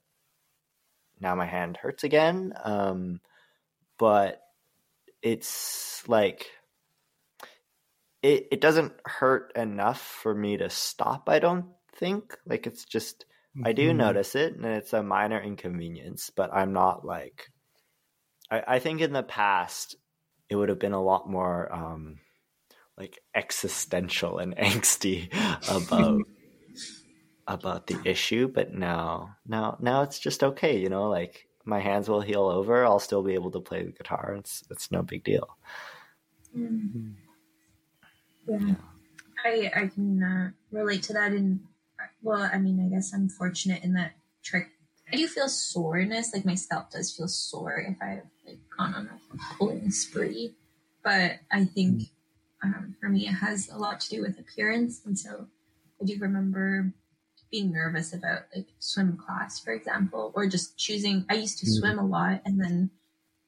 now 1.21 1.35
my 1.35 1.47
hand 1.47 1.77
hurts 1.77 2.05
again. 2.05 2.53
Um, 2.65 3.21
but 3.99 4.43
it's 5.23 6.09
like 6.09 6.51
it, 8.23 8.49
it 8.53 8.61
doesn't 8.61 8.95
hurt 9.07 9.53
enough 9.57 10.01
for 10.01 10.35
me 10.35 10.57
to 10.57 10.71
stop. 10.71 11.29
I 11.29 11.39
don't 11.39 11.67
think 11.95 12.39
like 12.47 12.67
it's 12.67 12.85
just 12.85 13.27
I 13.65 13.73
do 13.73 13.93
Mhm. 13.93 13.97
notice 13.97 14.35
it 14.35 14.55
and 14.55 14.65
it's 14.67 14.93
a 14.93 15.03
minor 15.03 15.41
inconvenience, 15.41 16.31
but 16.31 16.53
I'm 16.53 16.73
not 16.73 17.05
like 17.05 17.52
I, 18.53 18.75
I 18.75 18.79
think 18.79 19.01
in 19.01 19.13
the 19.13 19.23
past 19.23 19.97
it 20.49 20.57
would 20.57 20.69
have 20.69 20.79
been 20.79 20.93
a 20.93 21.03
lot 21.03 21.29
more 21.29 21.73
um 21.75 22.19
like 22.99 23.19
existential 23.35 24.39
and 24.39 24.55
angsty 24.57 25.33
about 25.69 26.21
about 27.47 27.87
the 27.89 27.97
issue, 28.05 28.49
but 28.49 28.73
now 28.73 29.37
now 29.47 29.79
now 29.81 30.03
it's 30.03 30.19
just 30.19 30.45
okay, 30.45 30.79
you 30.79 30.89
know, 30.89 31.09
like 31.09 31.47
my 31.65 31.81
hands 31.81 32.09
will 32.09 32.21
heal 32.21 32.45
over, 32.45 32.85
I'll 32.85 32.99
still 32.99 33.23
be 33.23 33.35
able 33.35 33.51
to 33.53 33.61
play 33.61 33.83
the 33.85 33.93
guitar. 33.93 34.37
It's 34.39 34.63
it's 34.71 34.91
no 34.91 35.03
big 35.03 35.25
deal. 35.25 35.57
Mm. 36.57 37.15
Yeah, 38.47 38.75
I 39.45 39.71
I 39.75 39.87
can 39.89 40.23
uh, 40.23 40.51
relate 40.71 41.03
to 41.05 41.13
that. 41.15 41.33
In 41.33 41.61
well, 42.23 42.49
I 42.53 42.59
mean, 42.59 42.85
I 42.85 42.95
guess 42.95 43.13
I'm 43.15 43.29
fortunate 43.29 43.83
in 43.83 43.95
that 43.95 44.13
trich. 44.45 44.67
I 45.13 45.17
do 45.17 45.27
feel 45.29 45.49
soreness, 45.49 46.33
like 46.35 46.45
my 46.45 46.55
scalp 46.55 46.91
does 46.91 47.15
feel 47.15 47.29
sore 47.29 47.77
if 47.79 47.97
I've 48.01 48.23
like 48.47 48.59
gone 48.77 48.95
on 48.95 49.09
a 49.09 49.55
pulling 49.59 49.91
spree. 49.91 50.55
But 51.03 51.41
I 51.51 51.65
think 51.67 52.05
um, 52.63 52.97
for 53.01 53.09
me, 53.09 53.27
it 53.27 53.33
has 53.33 53.69
a 53.69 53.77
lot 53.77 54.01
to 54.01 54.09
do 54.09 54.23
with 54.23 54.39
appearance, 54.39 55.03
and 55.05 55.19
so 55.19 55.47
I 56.01 56.05
do 56.05 56.17
remember 56.19 56.93
being 57.51 57.73
nervous 57.73 58.15
about 58.15 58.45
like 58.55 58.69
swim 58.79 59.17
class, 59.19 59.61
for 59.61 59.73
example, 59.73 60.33
or 60.35 60.47
just 60.47 60.79
choosing. 60.79 61.27
I 61.29 61.35
used 61.35 61.59
to 61.59 61.67
Mhm. 61.67 61.79
swim 61.79 61.99
a 61.99 62.07
lot, 62.07 62.43
and 62.47 62.59
then 62.63 62.91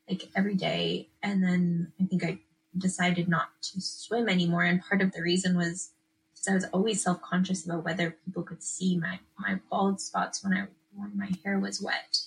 like 0.08 0.28
every 0.36 0.54
day, 0.54 1.08
and 1.22 1.42
then 1.42 1.92
I 2.00 2.04
think 2.04 2.24
I 2.24 2.40
decided 2.76 3.28
not 3.28 3.50
to 3.62 3.80
swim 3.80 4.28
anymore. 4.28 4.64
And 4.64 4.82
part 4.82 5.00
of 5.00 5.12
the 5.12 5.22
reason 5.22 5.56
was 5.56 5.92
because 6.34 6.48
I 6.48 6.54
was 6.54 6.64
always 6.72 7.02
self 7.02 7.22
conscious 7.22 7.64
about 7.64 7.84
whether 7.84 8.10
people 8.10 8.42
could 8.42 8.62
see 8.62 8.96
my, 8.98 9.20
my 9.38 9.60
bald 9.70 10.00
spots 10.00 10.44
when 10.44 10.52
I 10.54 10.66
when 10.94 11.16
my 11.16 11.30
hair 11.44 11.58
was 11.58 11.80
wet. 11.80 12.18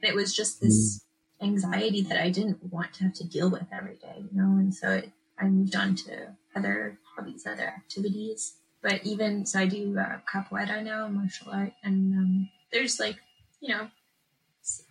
And 0.00 0.10
it 0.10 0.14
was 0.14 0.34
just 0.34 0.60
this 0.60 1.04
anxiety 1.40 2.02
that 2.02 2.20
I 2.20 2.30
didn't 2.30 2.72
want 2.72 2.94
to 2.94 3.04
have 3.04 3.14
to 3.14 3.24
deal 3.26 3.50
with 3.50 3.66
every 3.72 3.96
day, 3.96 4.24
you 4.30 4.40
know. 4.40 4.58
And 4.58 4.74
so 4.74 4.90
it, 4.90 5.10
I 5.38 5.46
moved 5.46 5.76
on 5.76 5.94
to 5.96 6.34
other 6.54 6.98
hobbies, 7.14 7.46
other 7.46 7.66
activities. 7.66 8.56
But 8.82 9.04
even 9.04 9.46
so, 9.46 9.60
I 9.60 9.66
do 9.66 9.98
uh, 9.98 10.18
capoeira 10.32 10.82
now, 10.82 11.08
martial 11.08 11.50
art, 11.50 11.72
and 11.82 12.14
um, 12.14 12.48
there's 12.72 13.00
like 13.00 13.16
you 13.60 13.74
know 13.74 13.88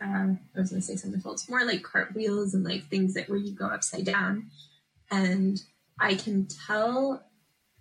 uh, 0.02 0.34
I 0.34 0.38
was 0.56 0.70
gonna 0.72 0.82
say 0.82 0.96
something 0.96 1.22
else. 1.26 1.50
More 1.50 1.66
like 1.66 1.84
cartwheels 1.84 2.54
and 2.54 2.64
like 2.64 2.88
things 2.88 3.14
that 3.14 3.30
where 3.30 3.38
you 3.38 3.54
go 3.54 3.68
upside 3.68 4.06
down, 4.06 4.50
and 5.12 5.62
I 6.00 6.16
can 6.16 6.48
tell 6.68 7.24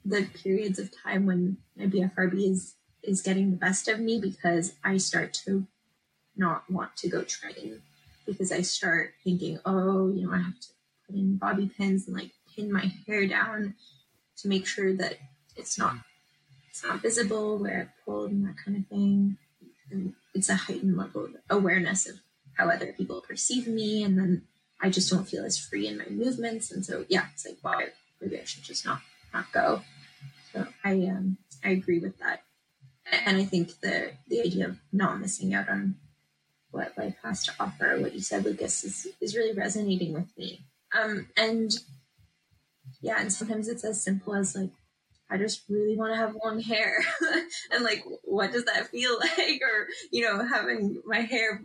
the 0.04 0.28
periods 0.42 0.78
of 0.78 0.90
time 1.02 1.26
when 1.26 1.56
my 1.76 1.86
BFRB 1.86 2.50
is 2.50 2.74
is 3.06 3.22
getting 3.22 3.50
the 3.50 3.56
best 3.56 3.88
of 3.88 4.00
me 4.00 4.20
because 4.20 4.74
I 4.82 4.96
start 4.96 5.32
to 5.44 5.66
not 6.36 6.70
want 6.70 6.96
to 6.96 7.08
go 7.08 7.22
train 7.22 7.82
because 8.26 8.50
I 8.50 8.62
start 8.62 9.14
thinking, 9.22 9.60
oh, 9.64 10.10
you 10.10 10.26
know, 10.26 10.32
I 10.32 10.38
have 10.38 10.58
to 10.58 10.68
put 11.06 11.16
in 11.16 11.36
bobby 11.36 11.70
pins 11.76 12.06
and 12.06 12.16
like 12.16 12.30
pin 12.54 12.72
my 12.72 12.92
hair 13.06 13.26
down 13.26 13.74
to 14.38 14.48
make 14.48 14.66
sure 14.66 14.94
that 14.94 15.18
it's 15.56 15.78
not 15.78 15.96
it's 16.68 16.82
not 16.82 17.02
visible 17.02 17.58
where 17.58 17.88
I 17.88 18.04
pulled 18.04 18.32
and 18.32 18.46
that 18.46 18.56
kind 18.64 18.76
of 18.76 18.86
thing. 18.88 19.36
And 19.90 20.14
it's 20.34 20.48
a 20.48 20.56
heightened 20.56 20.96
level 20.96 21.26
of 21.26 21.36
awareness 21.48 22.08
of 22.08 22.16
how 22.54 22.68
other 22.68 22.92
people 22.92 23.20
perceive 23.20 23.66
me 23.66 24.02
and 24.04 24.16
then 24.16 24.42
i 24.80 24.88
just 24.88 25.10
don't 25.10 25.28
feel 25.28 25.44
as 25.44 25.58
free 25.58 25.86
in 25.86 25.98
my 25.98 26.06
movements. 26.08 26.70
And 26.70 26.84
so 26.84 27.04
yeah 27.08 27.26
it's 27.32 27.46
like 27.46 27.58
wow 27.62 27.86
maybe 28.20 28.40
i 28.40 28.44
should 28.44 28.64
just 28.64 28.84
not 28.84 29.00
not 29.32 29.52
go. 29.52 29.82
So 30.52 30.66
i 30.82 30.92
um 30.92 31.36
i 31.64 31.70
agree 31.70 31.98
with 31.98 32.18
that 32.18 32.42
and 33.12 33.36
i 33.36 33.44
think 33.44 33.80
the 33.80 34.12
the 34.28 34.40
idea 34.40 34.66
of 34.68 34.78
not 34.92 35.20
missing 35.20 35.54
out 35.54 35.68
on 35.68 35.96
what 36.70 36.96
life 36.98 37.16
has 37.22 37.44
to 37.44 37.52
offer 37.60 37.98
what 38.00 38.14
you 38.14 38.20
said 38.20 38.44
lucas 38.44 38.84
is 38.84 39.06
is 39.20 39.36
really 39.36 39.52
resonating 39.52 40.12
with 40.12 40.36
me 40.36 40.64
um 40.98 41.26
and 41.36 41.72
yeah 43.00 43.20
and 43.20 43.32
sometimes 43.32 43.68
it's 43.68 43.84
as 43.84 44.02
simple 44.02 44.34
as 44.34 44.54
like 44.54 44.70
I 45.30 45.38
just 45.38 45.64
really 45.68 45.96
want 45.96 46.12
to 46.12 46.16
have 46.16 46.36
long 46.44 46.60
hair. 46.60 46.98
and 47.72 47.82
like, 47.82 48.04
what 48.22 48.52
does 48.52 48.64
that 48.66 48.88
feel 48.88 49.18
like? 49.20 49.60
Or, 49.62 49.88
you 50.12 50.22
know, 50.22 50.46
having 50.46 51.02
my 51.04 51.20
hair 51.20 51.64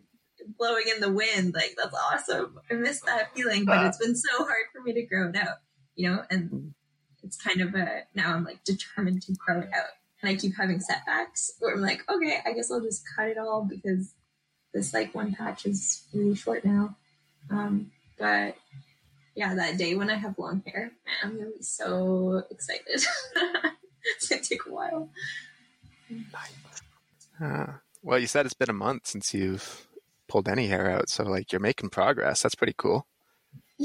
blowing 0.58 0.86
in 0.94 1.02
the 1.02 1.12
wind, 1.12 1.54
like, 1.54 1.76
that's 1.78 1.96
awesome. 1.96 2.60
I 2.72 2.76
miss 2.76 3.02
that 3.02 3.36
feeling, 3.36 3.66
but 3.66 3.86
it's 3.86 3.98
been 3.98 4.16
so 4.16 4.38
hard 4.38 4.66
for 4.74 4.82
me 4.82 4.94
to 4.94 5.06
grow 5.06 5.30
it 5.30 5.36
out, 5.36 5.58
you 5.96 6.10
know? 6.10 6.24
And 6.30 6.74
it's 7.24 7.38
kind 7.38 7.62
of 7.62 7.76
a, 7.76 8.04
now 8.16 8.34
I'm 8.34 8.44
like 8.44 8.64
determined 8.64 9.22
to 9.24 9.34
grow 9.34 9.60
it 9.60 9.70
out. 9.74 9.90
And 10.22 10.30
I 10.30 10.36
keep 10.36 10.56
having 10.58 10.80
setbacks 10.80 11.54
where 11.60 11.74
I'm 11.74 11.82
like, 11.82 12.04
okay, 12.10 12.40
I 12.46 12.54
guess 12.54 12.72
I'll 12.72 12.82
just 12.82 13.04
cut 13.16 13.30
it 13.30 13.38
all 13.38 13.64
because 13.64 14.14
this 14.74 14.94
like 14.94 15.16
one 15.16 15.34
patch 15.34 15.66
is 15.66 16.04
really 16.14 16.36
short 16.36 16.66
now. 16.66 16.96
Um, 17.50 17.92
but 18.18 18.56
yeah, 19.36 19.56
that 19.56 19.78
day 19.78 19.96
when 19.96 20.10
I 20.10 20.16
have 20.16 20.38
long 20.38 20.62
hair, 20.68 20.92
man, 21.06 21.16
I'm 21.24 21.38
gonna 21.38 21.52
be 21.58 21.64
so 21.64 22.44
excited. 22.52 22.86
it's 24.16 24.28
gonna 24.28 24.42
take 24.42 24.66
a 24.68 24.72
while. 24.72 25.10
Ah. 27.42 27.80
well, 28.04 28.20
you 28.20 28.28
said 28.28 28.46
it's 28.46 28.54
been 28.54 28.70
a 28.70 28.74
month 28.74 29.08
since 29.08 29.34
you've 29.34 29.88
pulled 30.28 30.50
any 30.50 30.68
hair 30.68 30.90
out, 30.90 31.10
so 31.10 31.24
like 31.24 31.52
you're 31.52 31.62
making 31.62 31.90
progress. 31.90 32.42
That's 32.42 32.56
pretty 32.56 32.76
cool. 32.78 33.06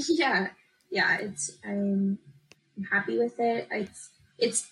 Yeah, 0.09 0.49
yeah, 0.91 1.19
it's 1.19 1.57
I'm, 1.65 2.19
I'm 2.77 2.85
happy 2.91 3.17
with 3.17 3.39
it. 3.39 3.69
It's 3.71 4.11
it's 4.39 4.67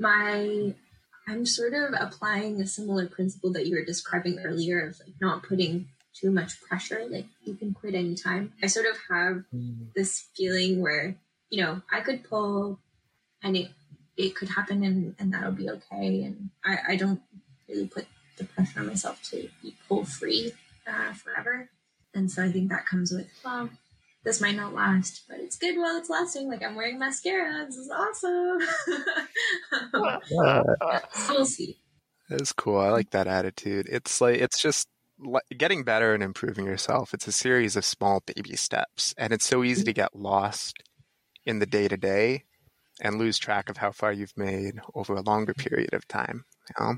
my 0.00 0.74
I'm 1.28 1.46
sort 1.46 1.74
of 1.74 1.94
applying 1.98 2.60
a 2.60 2.66
similar 2.66 3.06
principle 3.06 3.52
that 3.52 3.66
you 3.66 3.76
were 3.76 3.84
describing 3.84 4.40
earlier 4.40 4.88
of 4.88 4.98
like 4.98 5.14
not 5.20 5.44
putting 5.44 5.88
too 6.12 6.30
much 6.30 6.60
pressure. 6.62 7.06
Like 7.08 7.26
you 7.44 7.54
can 7.54 7.72
quit 7.72 7.94
anytime. 7.94 8.52
I 8.62 8.66
sort 8.66 8.86
of 8.86 8.96
have 9.08 9.44
this 9.94 10.26
feeling 10.34 10.80
where 10.80 11.14
you 11.50 11.62
know 11.62 11.82
I 11.92 12.00
could 12.00 12.24
pull, 12.24 12.80
and 13.42 13.56
it 13.56 13.68
it 14.16 14.34
could 14.34 14.48
happen, 14.48 14.82
and 14.82 15.14
and 15.18 15.32
that'll 15.32 15.52
be 15.52 15.70
okay. 15.70 16.22
And 16.24 16.50
I 16.64 16.78
I 16.88 16.96
don't 16.96 17.20
really 17.68 17.86
put 17.86 18.06
the 18.38 18.44
pressure 18.44 18.80
on 18.80 18.86
myself 18.86 19.22
to 19.30 19.48
be 19.62 19.76
pull 19.88 20.04
free 20.04 20.52
uh, 20.86 21.12
forever. 21.12 21.70
And 22.14 22.30
so 22.30 22.42
I 22.42 22.50
think 22.50 22.70
that 22.70 22.86
comes 22.86 23.12
with 23.12 23.28
well, 23.44 23.70
this 24.24 24.40
might 24.40 24.56
not 24.56 24.74
last, 24.74 25.24
but 25.28 25.38
it's 25.38 25.56
good 25.56 25.76
while 25.76 25.96
it's 25.96 26.10
lasting. 26.10 26.48
Like 26.48 26.62
I'm 26.62 26.74
wearing 26.74 26.98
mascara. 26.98 27.64
This 27.66 27.76
is 27.76 27.90
awesome. 27.90 28.60
so 30.30 31.00
we'll 31.34 31.46
see. 31.46 31.78
It's 32.28 32.52
cool. 32.52 32.78
I 32.78 32.90
like 32.90 33.10
that 33.10 33.26
attitude. 33.26 33.88
It's 33.90 34.20
like 34.20 34.36
it's 34.36 34.60
just 34.60 34.88
getting 35.56 35.84
better 35.84 36.14
and 36.14 36.22
improving 36.22 36.66
yourself. 36.66 37.14
It's 37.14 37.26
a 37.26 37.32
series 37.32 37.76
of 37.76 37.84
small 37.84 38.22
baby 38.34 38.56
steps, 38.56 39.14
and 39.16 39.32
it's 39.32 39.46
so 39.46 39.64
easy 39.64 39.84
to 39.84 39.92
get 39.92 40.14
lost 40.14 40.82
in 41.46 41.58
the 41.58 41.66
day 41.66 41.88
to 41.88 41.96
day 41.96 42.44
and 43.02 43.18
lose 43.18 43.38
track 43.38 43.70
of 43.70 43.78
how 43.78 43.90
far 43.90 44.12
you've 44.12 44.36
made 44.36 44.74
over 44.94 45.14
a 45.14 45.22
longer 45.22 45.54
period 45.54 45.94
of 45.94 46.06
time. 46.06 46.44
You 46.68 46.84
know? 46.84 46.94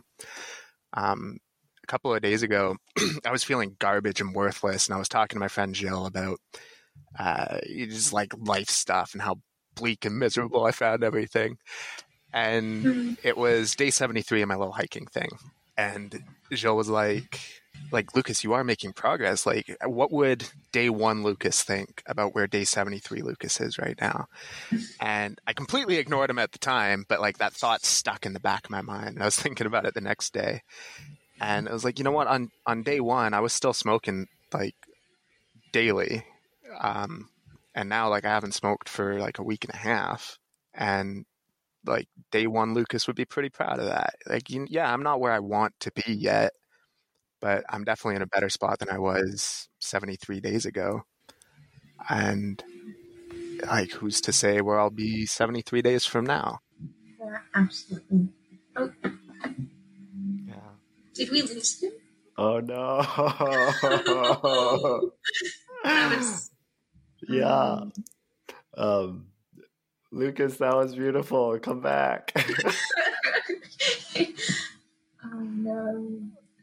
um, 0.94 1.38
a 1.82 1.86
couple 1.86 2.14
of 2.14 2.22
days 2.22 2.42
ago, 2.42 2.76
I 3.26 3.30
was 3.30 3.44
feeling 3.44 3.76
garbage 3.78 4.20
and 4.20 4.34
worthless, 4.34 4.86
and 4.86 4.94
I 4.94 4.98
was 4.98 5.08
talking 5.08 5.36
to 5.36 5.40
my 5.40 5.48
friend 5.48 5.74
Jill 5.74 6.06
about 6.06 6.38
uh, 7.18 7.58
just 7.68 8.12
like 8.12 8.32
life 8.38 8.68
stuff 8.68 9.12
and 9.12 9.22
how 9.22 9.38
bleak 9.74 10.04
and 10.04 10.18
miserable 10.18 10.64
I 10.64 10.70
found 10.72 11.02
everything. 11.04 11.58
And 12.32 12.84
Mhm. 12.84 13.16
it 13.22 13.36
was 13.36 13.74
day 13.74 13.90
73 13.90 14.42
of 14.42 14.48
my 14.48 14.54
little 14.56 14.72
hiking 14.72 15.06
thing. 15.06 15.28
And 15.76 16.22
Jill 16.52 16.76
was 16.76 16.88
like, 16.88 17.40
like, 17.90 18.14
Lucas, 18.14 18.42
you 18.44 18.52
are 18.54 18.64
making 18.64 18.92
progress. 18.92 19.44
Like, 19.44 19.76
what 19.84 20.10
would 20.12 20.48
day 20.72 20.88
one 20.88 21.22
Lucas 21.22 21.62
think 21.62 22.02
about 22.06 22.34
where 22.34 22.46
day 22.46 22.64
73 22.64 23.20
Lucas 23.22 23.60
is 23.60 23.78
right 23.78 23.98
now? 24.00 24.26
And 25.00 25.38
I 25.46 25.52
completely 25.52 25.96
ignored 25.96 26.30
him 26.30 26.38
at 26.38 26.52
the 26.52 26.58
time, 26.58 27.04
but 27.08 27.20
like 27.20 27.38
that 27.38 27.52
thought 27.52 27.84
stuck 27.84 28.24
in 28.24 28.32
the 28.32 28.40
back 28.40 28.64
of 28.64 28.70
my 28.70 28.80
mind. 28.82 29.08
And 29.10 29.22
I 29.22 29.26
was 29.26 29.36
thinking 29.42 29.66
about 29.66 29.84
it 29.84 29.94
the 29.94 30.00
next 30.00 30.32
day. 30.32 30.62
And 31.40 31.68
I 31.68 31.72
was 31.72 31.84
like, 31.84 31.98
you 31.98 32.04
know 32.04 32.12
what? 32.12 32.28
On, 32.28 32.50
on 32.66 32.82
day 32.82 33.00
one, 33.00 33.34
I 33.34 33.40
was 33.40 33.52
still 33.52 33.72
smoking 33.74 34.26
like 34.52 34.74
daily. 35.72 36.24
Um, 36.78 37.28
and 37.74 37.88
now 37.88 38.08
like 38.08 38.24
I 38.24 38.30
haven't 38.30 38.54
smoked 38.54 38.88
for 38.88 39.18
like 39.18 39.38
a 39.38 39.42
week 39.44 39.64
and 39.64 39.74
a 39.74 39.78
half. 39.78 40.38
And 40.74 41.24
like 41.86 42.08
day 42.30 42.46
one 42.46 42.74
Lucas 42.74 43.06
would 43.06 43.16
be 43.16 43.24
pretty 43.24 43.50
proud 43.50 43.78
of 43.78 43.86
that. 43.86 44.14
Like, 44.26 44.50
you, 44.50 44.66
yeah, 44.68 44.92
I'm 44.92 45.02
not 45.02 45.20
where 45.20 45.32
I 45.32 45.40
want 45.40 45.74
to 45.80 45.92
be 45.92 46.12
yet, 46.12 46.52
but 47.40 47.64
I'm 47.68 47.84
definitely 47.84 48.16
in 48.16 48.22
a 48.22 48.26
better 48.26 48.48
spot 48.48 48.78
than 48.78 48.90
I 48.90 48.98
was 48.98 49.68
73 49.80 50.40
days 50.40 50.66
ago. 50.66 51.02
And 52.08 52.62
like, 53.66 53.92
who's 53.92 54.20
to 54.22 54.32
say 54.32 54.60
where 54.60 54.78
I'll 54.78 54.90
be 54.90 55.26
73 55.26 55.82
days 55.82 56.04
from 56.04 56.24
now? 56.24 56.58
Yeah, 57.20 57.38
absolutely. 57.54 58.28
Oh, 58.76 58.90
Yeah. 60.46 60.54
did 61.14 61.30
we 61.30 61.42
lose 61.42 61.82
him? 61.82 61.92
Oh 62.38 62.60
no. 62.60 63.02
That 65.84 66.16
was 66.16 66.50
yeah. 67.28 67.80
Um 68.76 69.26
Lucas, 70.10 70.56
that 70.58 70.74
was 70.76 70.94
beautiful. 70.94 71.58
Come 71.58 71.80
back. 71.80 72.32
oh 74.16 74.24
no. 75.40 76.18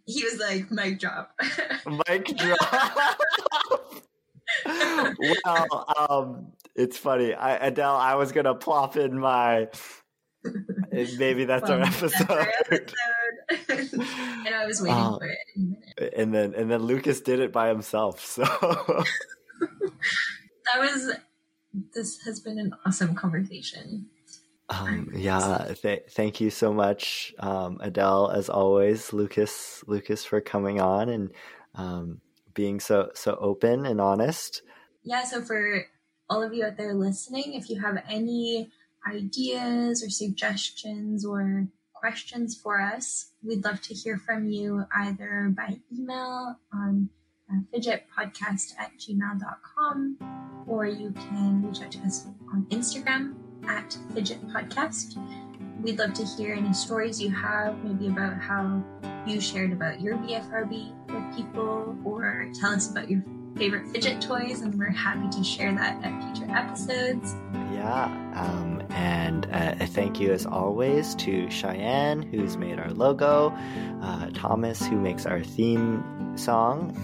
He 0.05 0.23
was 0.23 0.39
like, 0.39 0.71
mic 0.71 0.99
drop. 0.99 1.31
mic 2.07 2.35
drop. 2.35 3.19
well, 4.65 5.85
um, 6.09 6.47
it's 6.75 6.97
funny. 6.97 7.33
I, 7.33 7.55
Adele, 7.67 7.95
I 7.95 8.15
was 8.15 8.31
gonna 8.31 8.55
plop 8.55 8.97
in 8.97 9.19
my. 9.19 9.67
Maybe 10.91 11.45
that's 11.45 11.63
Well, 11.69 11.79
our 11.79 11.85
that's 11.85 12.01
episode. 12.03 12.29
our 12.31 12.47
episode. 12.61 12.93
and 13.99 14.55
I 14.55 14.65
was 14.65 14.81
waiting 14.81 14.95
Uh, 14.97 15.17
for 15.17 15.25
it. 15.27 15.37
in 15.55 15.61
a 15.63 15.67
minute. 15.67 16.13
and 16.17 16.33
then 16.33 16.53
and 16.55 16.71
then 16.71 16.81
Lucas 16.83 17.21
did 17.21 17.39
it 17.39 17.51
by 17.51 17.67
himself. 17.69 18.23
So 18.25 18.43
That 20.73 20.81
was. 20.81 21.11
This 21.93 22.19
has 22.25 22.39
been 22.39 22.57
an 22.59 22.73
awesome 22.85 23.13
conversation. 23.15 24.07
um, 24.69 25.11
yeah, 25.13 25.73
th- 25.81 26.05
thank 26.11 26.41
you 26.41 26.49
so 26.49 26.73
much, 26.73 27.33
um, 27.39 27.77
Adele, 27.79 28.31
as 28.31 28.49
always. 28.49 29.13
Lucas, 29.13 29.83
Lucas, 29.87 30.25
for 30.25 30.41
coming 30.41 30.81
on 30.81 31.09
and 31.09 31.31
um, 31.75 32.21
being 32.53 32.79
so 32.79 33.09
so 33.13 33.37
open 33.39 33.85
and 33.85 34.01
honest. 34.01 34.61
yeah, 35.03 35.23
so 35.23 35.41
for 35.41 35.85
all 36.29 36.43
of 36.43 36.53
you 36.53 36.65
out 36.65 36.77
there 36.77 36.93
listening, 36.93 37.53
if 37.53 37.69
you 37.69 37.79
have 37.81 38.03
any 38.09 38.69
ideas 39.07 40.03
or 40.03 40.09
suggestions 40.09 41.25
or 41.25 41.67
questions 41.93 42.55
for 42.55 42.81
us, 42.81 43.31
we'd 43.43 43.63
love 43.63 43.81
to 43.81 43.93
hear 43.93 44.17
from 44.17 44.49
you 44.49 44.85
either 44.95 45.51
by 45.55 45.77
email 45.91 46.55
on 46.73 47.09
fidgetpodcast 47.73 48.73
at 48.77 48.91
gmail.com 48.97 50.17
or 50.67 50.85
you 50.85 51.11
can 51.11 51.65
reach 51.65 51.81
out 51.81 51.91
to 51.91 51.99
us 51.99 52.27
on 52.53 52.65
Instagram 52.69 53.35
at 53.67 53.97
fidget 54.13 54.45
podcast. 54.49 55.17
We'd 55.81 55.97
love 55.97 56.13
to 56.13 56.25
hear 56.25 56.53
any 56.53 56.73
stories 56.73 57.21
you 57.21 57.31
have, 57.31 57.83
maybe 57.83 58.07
about 58.07 58.37
how 58.37 58.83
you 59.25 59.39
shared 59.39 59.71
about 59.71 60.01
your 60.01 60.17
BFRB 60.17 60.93
with 61.07 61.35
people, 61.35 61.97
or 62.03 62.49
tell 62.53 62.73
us 62.73 62.91
about 62.91 63.09
your 63.09 63.23
favorite 63.55 63.87
fidget 63.89 64.21
toys, 64.21 64.61
and 64.61 64.77
we're 64.77 64.91
happy 64.91 65.29
to 65.37 65.43
share 65.43 65.73
that 65.73 66.03
at 66.03 66.35
future 66.35 66.51
episodes. 66.51 67.35
Yeah, 67.73 68.05
um, 68.35 68.83
and 68.89 69.45
uh, 69.51 69.75
a 69.79 69.87
thank 69.87 70.19
you 70.19 70.33
as 70.33 70.45
always 70.45 71.15
to 71.15 71.49
Cheyenne, 71.49 72.21
who's 72.23 72.57
made 72.57 72.79
our 72.79 72.91
logo, 72.91 73.53
uh, 74.01 74.29
Thomas, 74.33 74.85
who 74.85 74.99
makes 74.99 75.25
our 75.25 75.41
theme 75.41 76.03
song. 76.39 76.97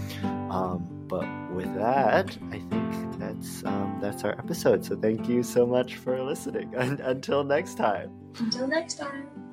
Um, 0.49 0.87
but 1.07 1.27
with 1.51 1.73
that, 1.75 2.35
I 2.51 2.59
think 2.59 3.19
that's 3.19 3.63
um, 3.65 3.99
that's 4.01 4.23
our 4.23 4.31
episode. 4.31 4.83
So 4.85 4.95
thank 4.95 5.27
you 5.27 5.43
so 5.43 5.65
much 5.65 5.95
for 5.95 6.21
listening. 6.21 6.73
And 6.77 6.99
until 6.99 7.43
next 7.43 7.75
time. 7.75 8.11
Until 8.39 8.67
next 8.67 8.95
time. 8.97 9.44